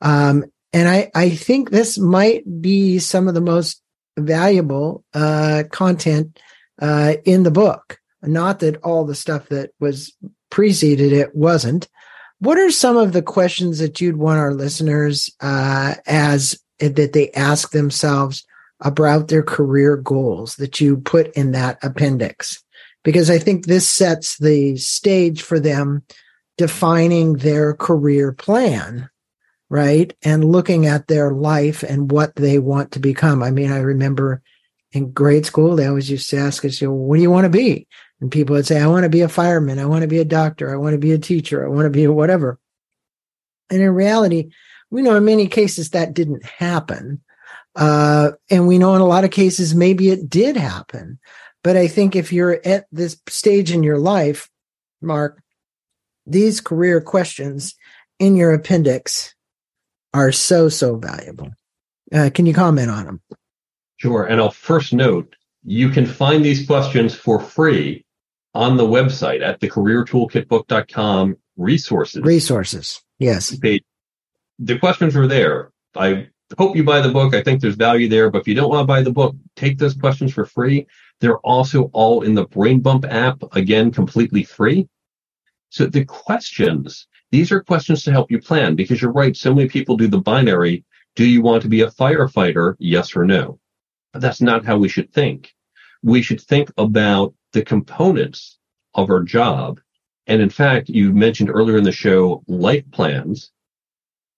um, 0.00 0.44
and 0.72 0.88
I, 0.88 1.10
I 1.14 1.30
think 1.30 1.70
this 1.70 1.98
might 1.98 2.60
be 2.60 2.98
some 2.98 3.28
of 3.28 3.34
the 3.34 3.40
most 3.40 3.82
valuable 4.18 5.04
uh, 5.14 5.64
content 5.70 6.38
uh, 6.80 7.14
in 7.24 7.42
the 7.42 7.50
book. 7.50 7.98
Not 8.22 8.60
that 8.60 8.76
all 8.82 9.04
the 9.04 9.14
stuff 9.14 9.48
that 9.48 9.70
was 9.80 10.12
preceded 10.50 11.12
it 11.12 11.34
wasn't. 11.34 11.88
What 12.40 12.58
are 12.58 12.70
some 12.70 12.96
of 12.96 13.12
the 13.12 13.22
questions 13.22 13.78
that 13.78 14.00
you'd 14.00 14.16
want 14.16 14.38
our 14.38 14.54
listeners 14.54 15.30
uh, 15.40 15.94
as 16.06 16.58
that 16.78 17.12
they 17.12 17.30
ask 17.32 17.72
themselves 17.72 18.44
about 18.80 19.28
their 19.28 19.42
career 19.42 19.96
goals 19.96 20.56
that 20.56 20.80
you 20.80 20.98
put 20.98 21.28
in 21.34 21.52
that 21.52 21.78
appendix? 21.82 22.62
Because 23.04 23.30
I 23.30 23.38
think 23.38 23.66
this 23.66 23.88
sets 23.88 24.38
the 24.38 24.76
stage 24.76 25.42
for 25.42 25.58
them 25.58 26.02
defining 26.56 27.34
their 27.34 27.74
career 27.74 28.32
plan 28.32 29.08
right? 29.70 30.14
And 30.22 30.44
looking 30.44 30.86
at 30.86 31.08
their 31.08 31.32
life 31.32 31.82
and 31.82 32.10
what 32.10 32.36
they 32.36 32.58
want 32.58 32.92
to 32.92 33.00
become. 33.00 33.42
I 33.42 33.50
mean, 33.50 33.70
I 33.70 33.78
remember 33.78 34.42
in 34.92 35.12
grade 35.12 35.44
school, 35.44 35.76
they 35.76 35.86
always 35.86 36.10
used 36.10 36.30
to 36.30 36.38
ask 36.38 36.64
us, 36.64 36.80
you 36.80 36.88
know, 36.88 36.94
what 36.94 37.16
do 37.16 37.22
you 37.22 37.30
want 37.30 37.44
to 37.44 37.50
be? 37.50 37.86
And 38.20 38.32
people 38.32 38.56
would 38.56 38.66
say, 38.66 38.80
I 38.80 38.86
want 38.86 39.04
to 39.04 39.10
be 39.10 39.20
a 39.20 39.28
fireman. 39.28 39.78
I 39.78 39.84
want 39.84 40.02
to 40.02 40.08
be 40.08 40.18
a 40.18 40.24
doctor. 40.24 40.72
I 40.72 40.76
want 40.76 40.94
to 40.94 40.98
be 40.98 41.12
a 41.12 41.18
teacher. 41.18 41.64
I 41.64 41.68
want 41.68 41.84
to 41.84 41.90
be 41.90 42.04
a 42.04 42.12
whatever. 42.12 42.58
And 43.70 43.82
in 43.82 43.90
reality, 43.90 44.50
we 44.90 45.02
know 45.02 45.14
in 45.14 45.24
many 45.24 45.46
cases 45.46 45.90
that 45.90 46.14
didn't 46.14 46.44
happen. 46.44 47.20
Uh, 47.78 48.32
and 48.50 48.66
we 48.66 48.76
know 48.76 48.96
in 48.96 49.00
a 49.00 49.06
lot 49.06 49.22
of 49.22 49.30
cases, 49.30 49.72
maybe 49.72 50.10
it 50.10 50.28
did 50.28 50.56
happen. 50.56 51.18
But 51.62 51.76
I 51.76 51.86
think 51.86 52.16
if 52.16 52.32
you're 52.32 52.60
at 52.64 52.86
this 52.90 53.20
stage 53.28 53.70
in 53.70 53.84
your 53.84 53.98
life, 53.98 54.50
Mark, 55.00 55.40
these 56.26 56.60
career 56.60 57.00
questions 57.00 57.76
in 58.18 58.36
your 58.36 58.52
appendix 58.52 59.34
are 60.12 60.32
so, 60.32 60.68
so 60.68 60.96
valuable. 60.96 61.50
Uh, 62.12 62.30
can 62.34 62.46
you 62.46 62.54
comment 62.54 62.90
on 62.90 63.04
them? 63.04 63.20
Sure. 63.98 64.24
And 64.24 64.40
I'll 64.40 64.50
first 64.50 64.92
note 64.92 65.36
you 65.64 65.88
can 65.88 66.06
find 66.06 66.44
these 66.44 66.66
questions 66.66 67.14
for 67.14 67.38
free 67.38 68.04
on 68.54 68.76
the 68.76 68.86
website 68.86 69.42
at 69.42 69.60
the 69.60 69.68
careertoolkitbook.com 69.68 71.36
resources. 71.56 72.22
Resources. 72.22 73.00
Yes. 73.20 73.56
Page. 73.56 73.84
The 74.58 74.78
questions 74.78 75.14
are 75.16 75.28
there. 75.28 75.70
I 75.94 76.28
hope 76.56 76.76
you 76.76 76.84
buy 76.84 77.00
the 77.00 77.10
book. 77.10 77.34
I 77.34 77.42
think 77.42 77.60
there's 77.60 77.74
value 77.74 78.08
there. 78.08 78.30
But 78.30 78.40
if 78.40 78.48
you 78.48 78.54
don't 78.54 78.70
want 78.70 78.82
to 78.82 78.86
buy 78.86 79.02
the 79.02 79.12
book, 79.12 79.36
take 79.56 79.78
those 79.78 79.94
questions 79.94 80.32
for 80.32 80.46
free. 80.46 80.86
They're 81.20 81.38
also 81.38 81.90
all 81.92 82.22
in 82.22 82.34
the 82.34 82.46
Brain 82.46 82.80
Bump 82.80 83.04
app, 83.04 83.42
again, 83.52 83.90
completely 83.90 84.44
free. 84.44 84.88
So 85.70 85.86
the 85.86 86.04
questions 86.04 87.06
these 87.30 87.52
are 87.52 87.60
questions 87.60 88.04
to 88.04 88.10
help 88.10 88.30
you 88.30 88.40
plan 88.40 88.74
because 88.74 89.02
you're 89.02 89.12
right. 89.12 89.36
So 89.36 89.54
many 89.54 89.68
people 89.68 89.96
do 89.96 90.08
the 90.08 90.20
binary. 90.20 90.84
Do 91.14 91.26
you 91.26 91.42
want 91.42 91.62
to 91.62 91.68
be 91.68 91.82
a 91.82 91.90
firefighter? 91.90 92.74
Yes 92.78 93.14
or 93.14 93.24
no. 93.24 93.58
But 94.12 94.22
that's 94.22 94.40
not 94.40 94.64
how 94.64 94.78
we 94.78 94.88
should 94.88 95.12
think. 95.12 95.54
We 96.02 96.22
should 96.22 96.40
think 96.40 96.70
about 96.78 97.34
the 97.52 97.62
components 97.62 98.58
of 98.94 99.10
our 99.10 99.22
job. 99.22 99.80
And 100.26 100.40
in 100.40 100.50
fact, 100.50 100.88
you 100.88 101.12
mentioned 101.12 101.50
earlier 101.50 101.76
in 101.76 101.84
the 101.84 101.92
show, 101.92 102.42
life 102.46 102.84
plans. 102.92 103.50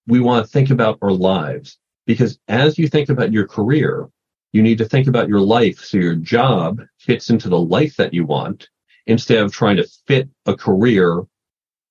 We 0.07 0.21
want 0.21 0.45
to 0.45 0.51
think 0.51 0.71
about 0.71 0.99
our 1.03 1.13
lives 1.13 1.79
because 2.07 2.39
as 2.49 2.79
you 2.79 2.89
think 2.89 3.09
about 3.09 3.33
your 3.33 3.47
career, 3.47 4.09
you 4.53 4.63
need 4.63 4.79
to 4.79 4.85
think 4.85 5.07
about 5.07 5.29
your 5.29 5.41
life 5.41 5.79
so 5.79 5.99
your 5.99 6.17
job 6.17 6.81
fits 6.99 7.31
into 7.31 7.49
the 7.49 7.61
life 7.61 7.97
that 7.97 8.13
you 8.13 8.25
want 8.25 8.69
instead 9.07 9.39
of 9.39 9.53
trying 9.53 9.77
to 9.77 9.89
fit 10.07 10.29
a 10.47 10.57
career 10.57 11.23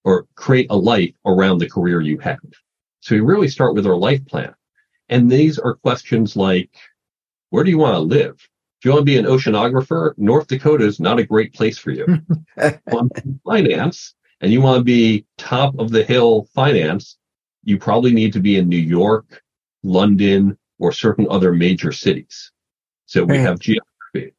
or 0.03 0.27
create 0.35 0.67
a 0.69 0.75
life 0.75 1.13
around 1.25 1.57
the 1.57 1.69
career 1.69 2.01
you 2.01 2.17
have. 2.19 2.39
So 3.01 3.15
we 3.15 3.21
really 3.21 3.47
start 3.47 3.75
with 3.75 3.87
our 3.87 3.95
life 3.95 4.25
plan. 4.25 4.53
And 5.09 5.29
these 5.29 5.57
are 5.57 5.75
questions 5.75 6.35
like, 6.35 6.69
where 7.49 7.63
do 7.63 7.71
you 7.71 7.77
want 7.77 7.95
to 7.95 7.99
live? 7.99 8.35
If 8.79 8.85
you 8.85 8.91
want 8.91 9.01
to 9.01 9.05
be 9.05 9.17
an 9.17 9.25
oceanographer, 9.25 10.13
North 10.17 10.47
Dakota 10.47 10.85
is 10.85 10.99
not 10.99 11.19
a 11.19 11.25
great 11.25 11.53
place 11.53 11.77
for 11.77 11.91
you. 11.91 12.05
finance, 13.45 14.15
and 14.41 14.53
you 14.53 14.61
want 14.61 14.79
to 14.79 14.83
be 14.83 15.25
top 15.37 15.77
of 15.79 15.91
the 15.91 16.03
hill 16.03 16.47
finance, 16.53 17.17
you 17.63 17.77
probably 17.77 18.13
need 18.13 18.31
to 18.33 18.39
be 18.39 18.57
in 18.57 18.69
New 18.69 18.77
York, 18.77 19.41
London, 19.83 20.57
or 20.77 20.91
certain 20.91 21.27
other 21.29 21.53
major 21.53 21.91
cities. 21.91 22.51
So 23.05 23.23
we 23.23 23.37
right. 23.37 23.41
have 23.41 23.59
geography. 23.59 24.33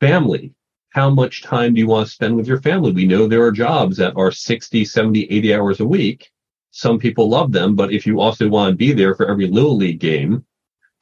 Family 0.00 0.54
how 0.96 1.10
much 1.10 1.42
time 1.42 1.74
do 1.74 1.80
you 1.80 1.86
want 1.86 2.06
to 2.06 2.12
spend 2.14 2.34
with 2.34 2.46
your 2.46 2.62
family? 2.62 2.90
We 2.90 3.04
know 3.04 3.28
there 3.28 3.42
are 3.42 3.52
jobs 3.52 3.98
that 3.98 4.16
are 4.16 4.32
60, 4.32 4.82
70, 4.82 5.24
80 5.30 5.54
hours 5.54 5.80
a 5.80 5.84
week. 5.84 6.30
Some 6.70 6.98
people 6.98 7.28
love 7.28 7.52
them, 7.52 7.76
but 7.76 7.92
if 7.92 8.06
you 8.06 8.18
also 8.18 8.48
want 8.48 8.72
to 8.72 8.76
be 8.76 8.94
there 8.94 9.14
for 9.14 9.30
every 9.30 9.46
little 9.46 9.76
league 9.76 10.00
game, 10.00 10.46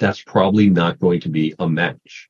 that's 0.01 0.21
probably 0.21 0.69
not 0.69 0.99
going 0.99 1.21
to 1.21 1.29
be 1.29 1.55
a 1.61 1.69
match. 1.69 2.29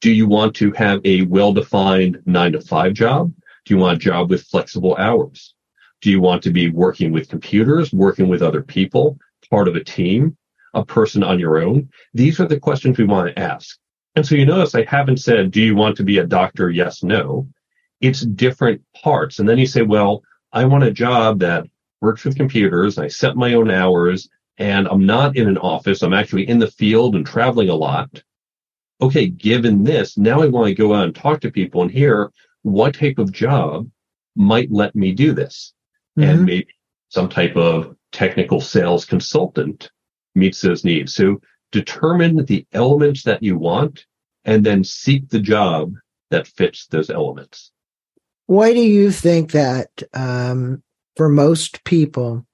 Do 0.00 0.12
you 0.12 0.28
want 0.28 0.54
to 0.56 0.70
have 0.74 1.00
a 1.04 1.22
well-defined 1.22 2.22
nine 2.26 2.52
to 2.52 2.60
five 2.60 2.92
job? 2.92 3.32
Do 3.64 3.74
you 3.74 3.80
want 3.80 3.96
a 3.96 4.00
job 4.00 4.30
with 4.30 4.44
flexible 4.44 4.94
hours? 4.94 5.56
Do 6.00 6.12
you 6.12 6.20
want 6.20 6.44
to 6.44 6.52
be 6.52 6.70
working 6.70 7.10
with 7.10 7.28
computers, 7.28 7.92
working 7.92 8.28
with 8.28 8.40
other 8.40 8.62
people, 8.62 9.18
part 9.52 9.68
of 9.68 9.76
a 9.76 9.84
team, 9.84 10.34
a 10.72 10.82
person 10.84 11.22
on 11.22 11.38
your 11.38 11.62
own? 11.62 11.90
These 12.14 12.40
are 12.40 12.48
the 12.48 12.58
questions 12.58 12.96
we 12.96 13.04
want 13.04 13.28
to 13.28 13.38
ask. 13.38 13.78
And 14.16 14.26
so 14.26 14.34
you 14.34 14.46
notice 14.46 14.74
I 14.74 14.84
haven't 14.84 15.18
said, 15.18 15.50
do 15.50 15.60
you 15.60 15.76
want 15.76 15.94
to 15.98 16.04
be 16.04 16.18
a 16.18 16.26
doctor? 16.26 16.70
Yes, 16.70 17.02
no. 17.02 17.46
It's 18.00 18.22
different 18.22 18.80
parts. 18.94 19.38
And 19.38 19.48
then 19.48 19.58
you 19.58 19.66
say, 19.66 19.82
well, 19.82 20.22
I 20.52 20.64
want 20.64 20.84
a 20.84 20.90
job 20.90 21.38
that 21.40 21.66
works 22.00 22.24
with 22.24 22.36
computers. 22.36 22.96
I 22.96 23.08
set 23.08 23.36
my 23.36 23.52
own 23.52 23.70
hours 23.70 24.28
and 24.56 24.88
I'm 24.88 25.04
not 25.04 25.36
in 25.36 25.48
an 25.48 25.58
office. 25.58 26.02
I'm 26.02 26.14
actually 26.14 26.48
in 26.48 26.58
the 26.58 26.70
field 26.70 27.14
and 27.14 27.26
traveling 27.26 27.68
a 27.68 27.74
lot. 27.74 28.22
Okay, 29.02 29.28
given 29.28 29.84
this, 29.84 30.16
now 30.16 30.40
I 30.40 30.46
want 30.46 30.68
to 30.68 30.74
go 30.74 30.94
out 30.94 31.04
and 31.04 31.14
talk 31.14 31.40
to 31.40 31.50
people 31.50 31.82
and 31.82 31.90
hear 31.90 32.32
what 32.62 32.94
type 32.94 33.18
of 33.18 33.32
job 33.32 33.88
might 34.34 34.70
let 34.70 34.94
me 34.94 35.12
do 35.12 35.32
this. 35.34 35.74
Mm-hmm. 36.18 36.30
And 36.30 36.44
maybe 36.46 36.68
some 37.10 37.28
type 37.28 37.56
of 37.56 37.96
technical 38.12 38.60
sales 38.60 39.04
consultant 39.04 39.90
meets 40.34 40.60
those 40.60 40.84
needs. 40.84 41.14
So 41.14 41.40
determine 41.72 42.44
the 42.44 42.66
elements 42.72 43.24
that 43.24 43.42
you 43.42 43.56
want 43.56 44.06
and 44.44 44.64
then 44.64 44.84
seek 44.84 45.28
the 45.28 45.40
job 45.40 45.94
that 46.30 46.46
fits 46.46 46.86
those 46.86 47.10
elements. 47.10 47.70
Why 48.46 48.72
do 48.72 48.80
you 48.80 49.10
think 49.10 49.52
that 49.52 49.88
um, 50.14 50.82
for 51.16 51.28
most 51.28 51.84
people, 51.84 52.46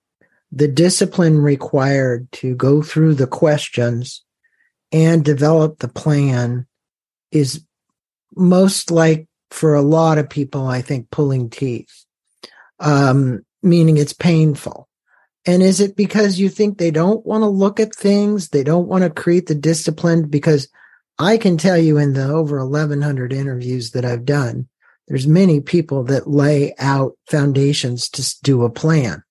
the 0.50 0.68
discipline 0.68 1.38
required 1.38 2.30
to 2.32 2.54
go 2.54 2.82
through 2.82 3.14
the 3.14 3.26
questions 3.26 4.24
and 4.92 5.24
develop 5.24 5.78
the 5.78 5.88
plan 5.88 6.66
is 7.30 7.64
most 8.34 8.90
like 8.90 9.26
for 9.50 9.74
a 9.74 9.82
lot 9.82 10.18
of 10.18 10.28
people, 10.28 10.66
I 10.66 10.82
think, 10.82 11.10
pulling 11.10 11.50
teeth, 11.50 12.04
um, 12.80 13.44
meaning 13.62 13.96
it's 13.96 14.12
painful. 14.12 14.87
And 15.48 15.62
is 15.62 15.80
it 15.80 15.96
because 15.96 16.38
you 16.38 16.50
think 16.50 16.76
they 16.76 16.90
don't 16.90 17.24
want 17.24 17.40
to 17.40 17.48
look 17.48 17.80
at 17.80 17.94
things? 17.94 18.50
They 18.50 18.62
don't 18.62 18.86
want 18.86 19.02
to 19.04 19.08
create 19.08 19.46
the 19.46 19.54
discipline? 19.54 20.28
Because 20.28 20.68
I 21.18 21.38
can 21.38 21.56
tell 21.56 21.78
you 21.78 21.96
in 21.96 22.12
the 22.12 22.28
over 22.28 22.58
1100 22.62 23.32
interviews 23.32 23.92
that 23.92 24.04
I've 24.04 24.26
done, 24.26 24.68
there's 25.06 25.26
many 25.26 25.62
people 25.62 26.04
that 26.04 26.28
lay 26.28 26.74
out 26.78 27.16
foundations 27.28 28.10
to 28.10 28.36
do 28.42 28.62
a 28.62 28.68
plan. 28.68 29.22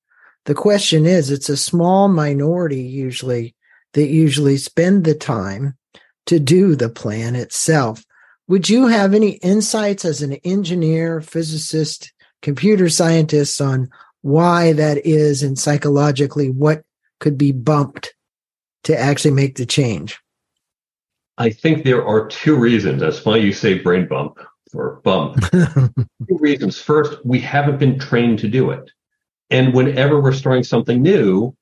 The 0.45 0.55
question 0.55 1.05
is, 1.05 1.30
it's 1.30 1.49
a 1.49 1.55
small 1.55 2.07
minority 2.07 2.82
usually 2.82 3.53
that 3.93 4.07
usually 4.07 4.57
spend 4.57 5.03
the 5.03 5.13
time 5.13 5.78
to 6.26 6.39
do 6.39 6.76
the 6.76 6.89
plan 6.89 7.36
itself. 7.36 8.03
Would 8.47 8.70
you 8.70 8.88
have 8.88 9.13
any 9.13 9.34
insights 9.43 10.03
as 10.03 10.24
an 10.24 10.34
engineer, 10.43 11.22
physicist, 11.22 12.11
computer 12.41 12.89
scientist 12.89 13.61
on 13.61 13.91
why 14.22 14.74
that 14.74 15.05
is 15.05 15.43
and 15.43 15.57
psychologically 15.57 16.49
what 16.49 16.84
could 17.20 17.38
be 17.38 17.51
bumped 17.51 18.13
to 18.84 18.97
actually 18.97 19.32
make 19.32 19.55
the 19.55 19.65
change? 19.65 20.20
I 21.38 21.51
think 21.51 21.84
there 21.84 22.05
are 22.05 22.28
two 22.28 22.55
reasons. 22.55 23.01
That's 23.01 23.24
why 23.24 23.38
you 23.38 23.53
say 23.53 23.78
brain 23.78 24.07
bump 24.07 24.39
or 24.74 25.01
bump. 25.03 25.39
two 25.51 26.38
reasons. 26.39 26.80
First, 26.80 27.24
we 27.26 27.39
haven't 27.39 27.80
been 27.80 27.99
trained 27.99 28.39
to 28.39 28.47
do 28.47 28.72
it. 28.72 28.89
And 29.49 29.74
whenever 29.74 30.20
we're 30.20 30.34
starting 30.34 30.63
something 30.63 31.01
new, 31.01 31.55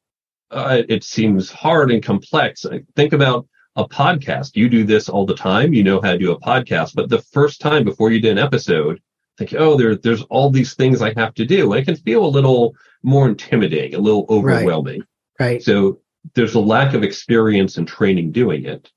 uh, 0.51 0.83
it 0.87 1.03
seems 1.03 1.51
hard 1.51 1.91
and 1.91 2.01
complex. 2.01 2.65
Think 2.95 3.13
about 3.13 3.47
a 3.75 3.87
podcast. 3.87 4.55
You 4.55 4.69
do 4.69 4.83
this 4.85 5.09
all 5.09 5.25
the 5.25 5.35
time. 5.35 5.73
You 5.73 5.83
know 5.83 6.01
how 6.01 6.13
to 6.13 6.17
do 6.17 6.31
a 6.31 6.39
podcast, 6.39 6.95
but 6.95 7.09
the 7.09 7.21
first 7.21 7.59
time 7.59 7.83
before 7.83 8.11
you 8.11 8.21
did 8.21 8.31
an 8.31 8.37
episode, 8.37 9.01
think, 9.37 9.53
oh, 9.57 9.77
there, 9.77 9.95
there's 9.95 10.23
all 10.23 10.49
these 10.49 10.73
things 10.73 11.01
I 11.01 11.13
have 11.17 11.33
to 11.35 11.45
do. 11.45 11.73
And 11.73 11.81
it 11.81 11.85
can 11.85 11.95
feel 11.95 12.25
a 12.25 12.27
little 12.27 12.75
more 13.03 13.27
intimidating, 13.27 13.95
a 13.95 14.01
little 14.01 14.25
overwhelming. 14.29 15.03
Right. 15.39 15.45
right. 15.45 15.63
So 15.63 15.99
there's 16.33 16.55
a 16.55 16.59
lack 16.59 16.93
of 16.93 17.03
experience 17.03 17.77
and 17.77 17.87
training 17.87 18.31
doing 18.31 18.65
it. 18.65 18.91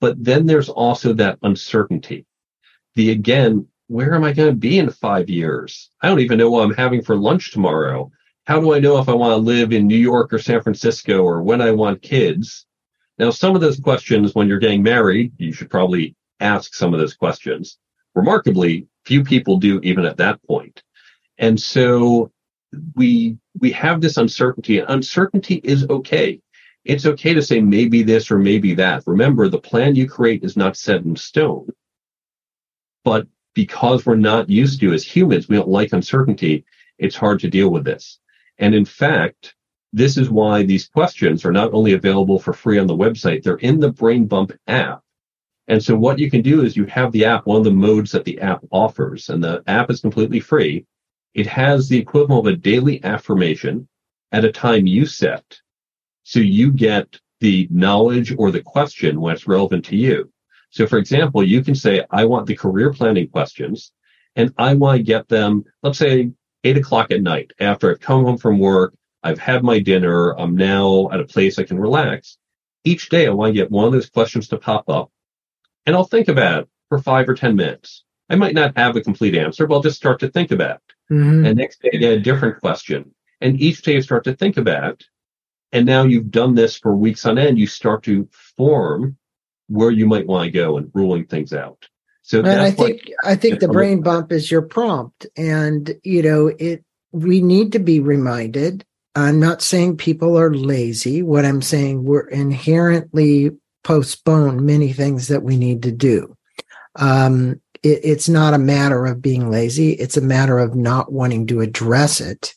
But 0.00 0.22
then 0.22 0.46
there's 0.46 0.68
also 0.68 1.12
that 1.14 1.38
uncertainty. 1.42 2.24
The 2.94 3.10
again, 3.10 3.66
where 3.88 4.14
am 4.14 4.24
I 4.24 4.32
going 4.32 4.50
to 4.50 4.56
be 4.56 4.78
in 4.78 4.90
five 4.90 5.28
years? 5.28 5.90
I 6.02 6.08
don't 6.08 6.20
even 6.20 6.38
know 6.38 6.50
what 6.50 6.64
I'm 6.64 6.74
having 6.74 7.02
for 7.02 7.16
lunch 7.16 7.52
tomorrow. 7.52 8.10
How 8.46 8.60
do 8.60 8.74
I 8.74 8.80
know 8.80 8.98
if 8.98 9.08
I 9.08 9.14
want 9.14 9.32
to 9.32 9.36
live 9.36 9.72
in 9.72 9.86
New 9.86 9.96
York 9.96 10.32
or 10.32 10.38
San 10.38 10.62
Francisco 10.62 11.22
or 11.22 11.42
when 11.42 11.60
I 11.60 11.70
want 11.70 12.02
kids? 12.02 12.66
Now, 13.18 13.30
some 13.30 13.54
of 13.54 13.60
those 13.60 13.80
questions, 13.80 14.34
when 14.34 14.46
you're 14.46 14.58
getting 14.58 14.82
married, 14.82 15.32
you 15.38 15.52
should 15.52 15.70
probably 15.70 16.14
ask 16.40 16.74
some 16.74 16.94
of 16.94 17.00
those 17.00 17.14
questions. 17.14 17.78
Remarkably, 18.18 18.88
few 19.04 19.22
people 19.22 19.58
do 19.58 19.78
even 19.84 20.04
at 20.04 20.16
that 20.16 20.42
point. 20.42 20.82
And 21.38 21.58
so 21.58 22.32
we, 22.96 23.38
we 23.60 23.70
have 23.70 24.00
this 24.00 24.16
uncertainty 24.16 24.80
uncertainty 24.80 25.60
is 25.62 25.86
okay. 25.88 26.40
It's 26.84 27.06
okay 27.06 27.32
to 27.32 27.42
say 27.42 27.60
maybe 27.60 28.02
this 28.02 28.32
or 28.32 28.38
maybe 28.38 28.74
that. 28.74 29.04
Remember, 29.06 29.48
the 29.48 29.60
plan 29.60 29.94
you 29.94 30.08
create 30.08 30.42
is 30.42 30.56
not 30.56 30.76
set 30.76 31.04
in 31.04 31.14
stone. 31.14 31.68
But 33.04 33.28
because 33.54 34.04
we're 34.04 34.16
not 34.16 34.50
used 34.50 34.80
to 34.80 34.92
as 34.92 35.04
humans, 35.04 35.48
we 35.48 35.54
don't 35.54 35.68
like 35.68 35.92
uncertainty. 35.92 36.64
It's 36.98 37.14
hard 37.14 37.38
to 37.40 37.48
deal 37.48 37.68
with 37.68 37.84
this. 37.84 38.18
And 38.58 38.74
in 38.74 38.84
fact, 38.84 39.54
this 39.92 40.16
is 40.16 40.28
why 40.28 40.64
these 40.64 40.88
questions 40.88 41.44
are 41.44 41.52
not 41.52 41.72
only 41.72 41.92
available 41.92 42.40
for 42.40 42.52
free 42.52 42.78
on 42.80 42.88
the 42.88 42.96
website, 42.96 43.44
they're 43.44 43.56
in 43.58 43.78
the 43.78 43.92
Brain 43.92 44.26
Bump 44.26 44.52
app. 44.66 45.02
And 45.68 45.84
so 45.84 45.94
what 45.94 46.18
you 46.18 46.30
can 46.30 46.40
do 46.40 46.62
is 46.62 46.76
you 46.76 46.86
have 46.86 47.12
the 47.12 47.26
app, 47.26 47.46
one 47.46 47.58
of 47.58 47.64
the 47.64 47.70
modes 47.70 48.10
that 48.12 48.24
the 48.24 48.40
app 48.40 48.64
offers, 48.70 49.28
and 49.28 49.44
the 49.44 49.62
app 49.66 49.90
is 49.90 50.00
completely 50.00 50.40
free. 50.40 50.86
It 51.34 51.46
has 51.46 51.88
the 51.88 51.98
equivalent 51.98 52.46
of 52.46 52.52
a 52.52 52.56
daily 52.56 53.04
affirmation 53.04 53.86
at 54.32 54.46
a 54.46 54.52
time 54.52 54.86
you 54.86 55.04
set. 55.04 55.60
So 56.24 56.40
you 56.40 56.72
get 56.72 57.20
the 57.40 57.68
knowledge 57.70 58.34
or 58.36 58.50
the 58.50 58.62
question 58.62 59.20
when 59.20 59.34
it's 59.34 59.46
relevant 59.46 59.84
to 59.86 59.96
you. 59.96 60.32
So 60.70 60.86
for 60.86 60.98
example, 60.98 61.44
you 61.44 61.62
can 61.62 61.74
say, 61.74 62.02
I 62.10 62.24
want 62.24 62.46
the 62.46 62.56
career 62.56 62.92
planning 62.92 63.28
questions 63.28 63.92
and 64.36 64.52
I 64.56 64.74
want 64.74 64.98
to 64.98 65.02
get 65.02 65.28
them, 65.28 65.64
let's 65.82 65.98
say 65.98 66.30
eight 66.64 66.76
o'clock 66.78 67.10
at 67.10 67.22
night 67.22 67.52
after 67.60 67.90
I've 67.90 68.00
come 68.00 68.24
home 68.24 68.38
from 68.38 68.58
work. 68.58 68.94
I've 69.22 69.38
had 69.38 69.62
my 69.62 69.80
dinner. 69.80 70.38
I'm 70.38 70.56
now 70.56 71.10
at 71.12 71.20
a 71.20 71.24
place 71.24 71.58
I 71.58 71.64
can 71.64 71.78
relax. 71.78 72.38
Each 72.84 73.08
day 73.08 73.26
I 73.26 73.30
want 73.30 73.50
to 73.50 73.60
get 73.60 73.70
one 73.70 73.86
of 73.86 73.92
those 73.92 74.10
questions 74.10 74.48
to 74.48 74.58
pop 74.58 74.88
up 74.88 75.10
and 75.86 75.96
I'll 75.96 76.04
think 76.04 76.28
about 76.28 76.62
it 76.62 76.68
for 76.88 76.98
five 76.98 77.28
or 77.28 77.34
10 77.34 77.56
minutes. 77.56 78.04
I 78.30 78.36
might 78.36 78.54
not 78.54 78.76
have 78.76 78.96
a 78.96 79.00
complete 79.00 79.34
answer, 79.34 79.66
but 79.66 79.76
I'll 79.76 79.82
just 79.82 79.96
start 79.96 80.20
to 80.20 80.28
think 80.28 80.50
about 80.50 80.76
it. 80.76 81.14
Mm-hmm. 81.14 81.46
And 81.46 81.58
next 81.58 81.80
day 81.80 81.90
a 81.92 82.20
different 82.20 82.60
question. 82.60 83.14
And 83.40 83.60
each 83.60 83.82
day 83.82 83.94
you 83.94 84.02
start 84.02 84.24
to 84.24 84.34
think 84.34 84.56
about 84.56 84.92
it 84.92 85.04
and 85.72 85.86
now 85.86 86.04
you've 86.04 86.30
done 86.30 86.54
this 86.54 86.78
for 86.78 86.96
weeks 86.96 87.26
on 87.26 87.38
end, 87.38 87.58
you 87.58 87.66
start 87.66 88.02
to 88.04 88.28
form 88.56 89.16
where 89.68 89.90
you 89.90 90.06
might 90.06 90.26
want 90.26 90.46
to 90.46 90.50
go 90.50 90.78
and 90.78 90.90
ruling 90.94 91.26
things 91.26 91.52
out. 91.52 91.86
So 92.22 92.40
and 92.40 92.48
I 92.48 92.70
think 92.70 93.10
I 93.24 93.36
think 93.36 93.60
the 93.60 93.68
brain 93.68 94.02
bump 94.02 94.32
is 94.32 94.50
your 94.50 94.62
prompt, 94.62 95.26
and 95.36 95.94
you 96.02 96.22
know 96.22 96.48
it. 96.58 96.84
We 97.12 97.40
need 97.40 97.72
to 97.72 97.78
be 97.78 98.00
reminded. 98.00 98.84
I'm 99.14 99.40
not 99.40 99.62
saying 99.62 99.96
people 99.96 100.38
are 100.38 100.54
lazy. 100.54 101.22
What 101.22 101.46
I'm 101.46 101.62
saying 101.62 102.04
we're 102.04 102.28
inherently 102.28 103.52
postpone 103.84 104.64
many 104.64 104.92
things 104.92 105.28
that 105.28 105.42
we 105.42 105.56
need 105.56 105.82
to 105.82 105.92
do. 105.92 106.36
Um, 106.96 107.60
it, 107.82 108.00
it's 108.02 108.28
not 108.28 108.54
a 108.54 108.58
matter 108.58 109.06
of 109.06 109.22
being 109.22 109.50
lazy. 109.50 109.92
It's 109.92 110.16
a 110.16 110.22
matter 110.22 110.58
of 110.58 110.74
not 110.74 111.12
wanting 111.12 111.46
to 111.48 111.60
address 111.60 112.20
it 112.20 112.54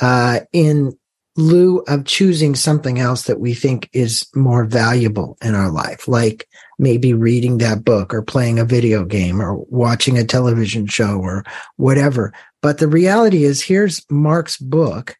uh, 0.00 0.40
in 0.52 0.96
lieu 1.36 1.78
of 1.88 2.04
choosing 2.04 2.54
something 2.54 2.98
else 2.98 3.22
that 3.22 3.40
we 3.40 3.54
think 3.54 3.88
is 3.92 4.26
more 4.34 4.64
valuable 4.64 5.38
in 5.42 5.54
our 5.54 5.70
life, 5.70 6.06
like 6.08 6.46
maybe 6.78 7.14
reading 7.14 7.58
that 7.58 7.84
book 7.84 8.12
or 8.12 8.22
playing 8.22 8.58
a 8.58 8.64
video 8.64 9.04
game 9.04 9.40
or 9.40 9.56
watching 9.68 10.18
a 10.18 10.24
television 10.24 10.86
show 10.86 11.18
or 11.18 11.44
whatever. 11.76 12.32
But 12.62 12.78
the 12.78 12.88
reality 12.88 13.44
is, 13.44 13.62
here's 13.62 14.04
Mark's 14.10 14.58
book. 14.58 15.16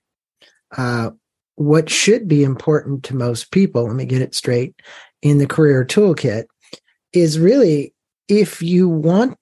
Uh, 0.77 1.11
what 1.55 1.91
should 1.91 2.27
be 2.27 2.43
important 2.43 3.05
to 3.05 3.17
most 3.17 3.51
people, 3.51 3.85
let 3.85 3.95
me 3.95 4.05
get 4.05 4.23
it 4.23 4.35
straight, 4.35 4.75
in 5.23 5.39
the 5.39 5.47
career 5.47 5.85
toolkit 5.85 6.45
is 7.13 7.39
really 7.39 7.95
if 8.29 8.63
you 8.63 8.89
want 8.89 9.37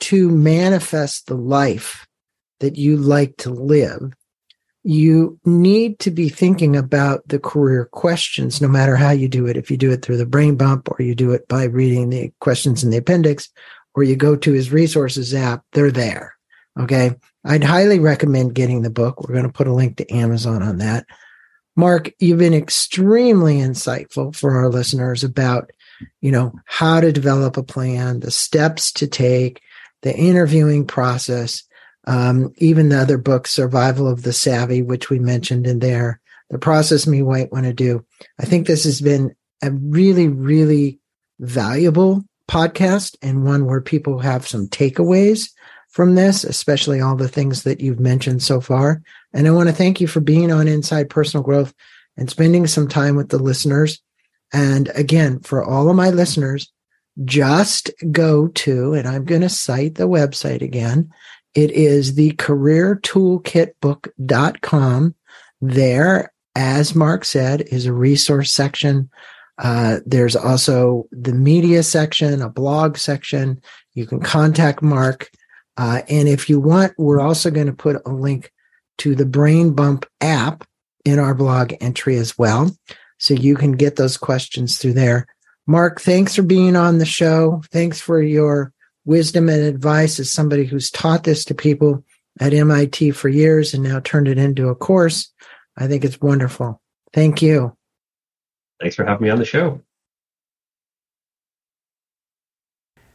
to 0.00 0.30
manifest 0.30 1.26
the 1.26 1.34
life 1.34 2.06
that 2.60 2.76
you 2.76 2.96
like 2.96 3.36
to 3.38 3.50
live, 3.50 4.12
you 4.82 5.38
need 5.44 5.98
to 5.98 6.10
be 6.10 6.28
thinking 6.28 6.74
about 6.74 7.26
the 7.28 7.38
career 7.38 7.84
questions 7.84 8.60
no 8.60 8.68
matter 8.68 8.96
how 8.96 9.10
you 9.10 9.28
do 9.28 9.46
it. 9.46 9.56
If 9.56 9.70
you 9.70 9.76
do 9.76 9.90
it 9.90 10.02
through 10.02 10.16
the 10.16 10.26
brain 10.26 10.56
bump 10.56 10.88
or 10.90 11.02
you 11.02 11.14
do 11.14 11.32
it 11.32 11.46
by 11.48 11.64
reading 11.64 12.08
the 12.08 12.32
questions 12.40 12.82
in 12.82 12.90
the 12.90 12.96
appendix 12.96 13.50
or 13.94 14.02
you 14.02 14.16
go 14.16 14.36
to 14.36 14.52
his 14.52 14.72
resources 14.72 15.34
app, 15.34 15.64
they're 15.72 15.90
there. 15.90 16.34
Okay. 16.78 17.14
I'd 17.44 17.64
highly 17.64 17.98
recommend 17.98 18.54
getting 18.54 18.82
the 18.82 18.90
book. 18.90 19.20
We're 19.20 19.34
going 19.34 19.46
to 19.46 19.52
put 19.52 19.66
a 19.66 19.72
link 19.72 19.98
to 19.98 20.10
Amazon 20.10 20.62
on 20.62 20.78
that. 20.78 21.06
Mark, 21.80 22.12
you've 22.18 22.38
been 22.38 22.54
extremely 22.54 23.56
insightful 23.56 24.34
for 24.34 24.52
our 24.52 24.68
listeners 24.68 25.24
about, 25.24 25.72
you 26.20 26.30
know, 26.30 26.52
how 26.66 27.00
to 27.00 27.12
develop 27.12 27.56
a 27.56 27.62
plan, 27.62 28.20
the 28.20 28.30
steps 28.30 28.92
to 28.92 29.06
take, 29.06 29.60
the 30.02 30.16
interviewing 30.16 30.86
process 30.86 31.64
um, 32.06 32.52
even 32.58 32.88
the 32.88 32.98
other 32.98 33.18
book, 33.18 33.46
Survival 33.46 34.08
of 34.08 34.22
the 34.22 34.32
Savvy, 34.32 34.82
which 34.82 35.10
we 35.10 35.18
mentioned 35.18 35.66
in 35.66 35.80
there, 35.80 36.20
The 36.50 36.58
Process 36.58 37.06
Me 37.06 37.22
Might 37.22 37.52
Want 37.52 37.66
to 37.66 37.72
Do. 37.72 38.04
I 38.38 38.46
think 38.46 38.66
this 38.66 38.84
has 38.84 39.00
been 39.00 39.34
a 39.62 39.70
really, 39.70 40.28
really 40.28 40.98
valuable 41.38 42.24
podcast 42.48 43.16
and 43.22 43.44
one 43.44 43.66
where 43.66 43.80
people 43.80 44.18
have 44.18 44.48
some 44.48 44.66
takeaways 44.68 45.50
from 45.90 46.14
this, 46.14 46.44
especially 46.44 47.00
all 47.00 47.16
the 47.16 47.28
things 47.28 47.64
that 47.64 47.80
you've 47.80 48.00
mentioned 48.00 48.42
so 48.42 48.60
far. 48.60 49.02
And 49.32 49.46
I 49.46 49.50
want 49.50 49.68
to 49.68 49.74
thank 49.74 50.00
you 50.00 50.06
for 50.06 50.20
being 50.20 50.50
on 50.52 50.68
Inside 50.68 51.10
Personal 51.10 51.44
Growth 51.44 51.74
and 52.16 52.30
spending 52.30 52.66
some 52.66 52.88
time 52.88 53.16
with 53.16 53.28
the 53.28 53.38
listeners. 53.38 54.00
And 54.52 54.90
again, 54.94 55.40
for 55.40 55.64
all 55.64 55.90
of 55.90 55.96
my 55.96 56.10
listeners, 56.10 56.72
just 57.24 57.90
go 58.10 58.48
to, 58.48 58.94
and 58.94 59.08
I'm 59.08 59.24
going 59.24 59.42
to 59.42 59.48
cite 59.48 59.94
the 59.96 60.08
website 60.08 60.62
again, 60.62 61.10
it 61.54 61.70
is 61.72 62.14
the 62.14 62.30
careertoolkitbook.com. 62.32 65.14
There, 65.60 66.32
as 66.54 66.94
Mark 66.94 67.24
said, 67.24 67.62
is 67.62 67.86
a 67.86 67.92
resource 67.92 68.52
section. 68.52 69.10
Uh, 69.58 69.98
there's 70.06 70.36
also 70.36 71.08
the 71.10 71.34
media 71.34 71.82
section, 71.82 72.40
a 72.40 72.48
blog 72.48 72.96
section. 72.96 73.60
You 73.94 74.06
can 74.06 74.20
contact 74.20 74.80
Mark. 74.82 75.28
Uh, 75.76 76.02
and 76.08 76.28
if 76.28 76.48
you 76.48 76.60
want, 76.60 76.92
we're 76.98 77.20
also 77.20 77.50
going 77.50 77.66
to 77.66 77.72
put 77.72 78.02
a 78.06 78.10
link 78.10 78.52
to 78.98 79.14
the 79.14 79.26
Brain 79.26 79.72
Bump 79.72 80.06
app 80.20 80.64
in 81.04 81.18
our 81.18 81.34
blog 81.34 81.72
entry 81.80 82.16
as 82.16 82.36
well. 82.36 82.70
So 83.18 83.34
you 83.34 83.54
can 83.54 83.72
get 83.72 83.96
those 83.96 84.16
questions 84.16 84.78
through 84.78 84.94
there. 84.94 85.26
Mark, 85.66 86.00
thanks 86.00 86.34
for 86.34 86.42
being 86.42 86.76
on 86.76 86.98
the 86.98 87.06
show. 87.06 87.62
Thanks 87.70 88.00
for 88.00 88.20
your 88.20 88.72
wisdom 89.04 89.48
and 89.48 89.62
advice 89.62 90.18
as 90.18 90.30
somebody 90.30 90.64
who's 90.64 90.90
taught 90.90 91.24
this 91.24 91.44
to 91.46 91.54
people 91.54 92.04
at 92.40 92.54
MIT 92.54 93.12
for 93.12 93.28
years 93.28 93.74
and 93.74 93.82
now 93.82 94.00
turned 94.00 94.28
it 94.28 94.38
into 94.38 94.68
a 94.68 94.74
course. 94.74 95.32
I 95.76 95.86
think 95.86 96.04
it's 96.04 96.20
wonderful. 96.20 96.80
Thank 97.12 97.42
you. 97.42 97.76
Thanks 98.80 98.96
for 98.96 99.04
having 99.04 99.24
me 99.24 99.30
on 99.30 99.38
the 99.38 99.44
show. 99.44 99.80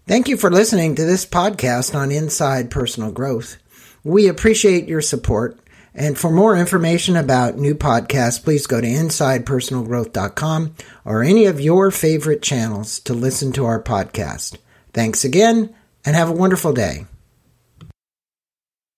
Thank 0.08 0.28
you 0.28 0.38
for 0.38 0.52
listening 0.52 0.94
to 0.96 1.04
this 1.04 1.26
podcast 1.26 1.96
on 1.96 2.12
Inside 2.12 2.70
Personal 2.70 3.12
Growth. 3.12 3.58
We 4.04 4.28
appreciate 4.28 4.88
your 4.88 5.02
support. 5.02 5.60
And 5.96 6.16
for 6.16 6.30
more 6.30 6.56
information 6.56 7.16
about 7.16 7.58
new 7.58 7.74
podcasts, 7.74 8.44
please 8.44 8.68
go 8.68 8.80
to 8.80 8.88
InsidePersonalGrowth.com 8.88 10.76
or 11.06 11.24
any 11.24 11.46
of 11.46 11.60
your 11.60 11.90
favorite 11.90 12.44
channels 12.44 13.00
to 13.00 13.16
listen 13.16 13.52
to 13.54 13.66
our 13.66 13.82
podcast. 13.82 14.58
Thanks 14.94 15.24
again 15.24 15.74
and 16.06 16.16
have 16.16 16.30
a 16.30 16.34
wonderful 16.34 16.74
day. 16.74 17.06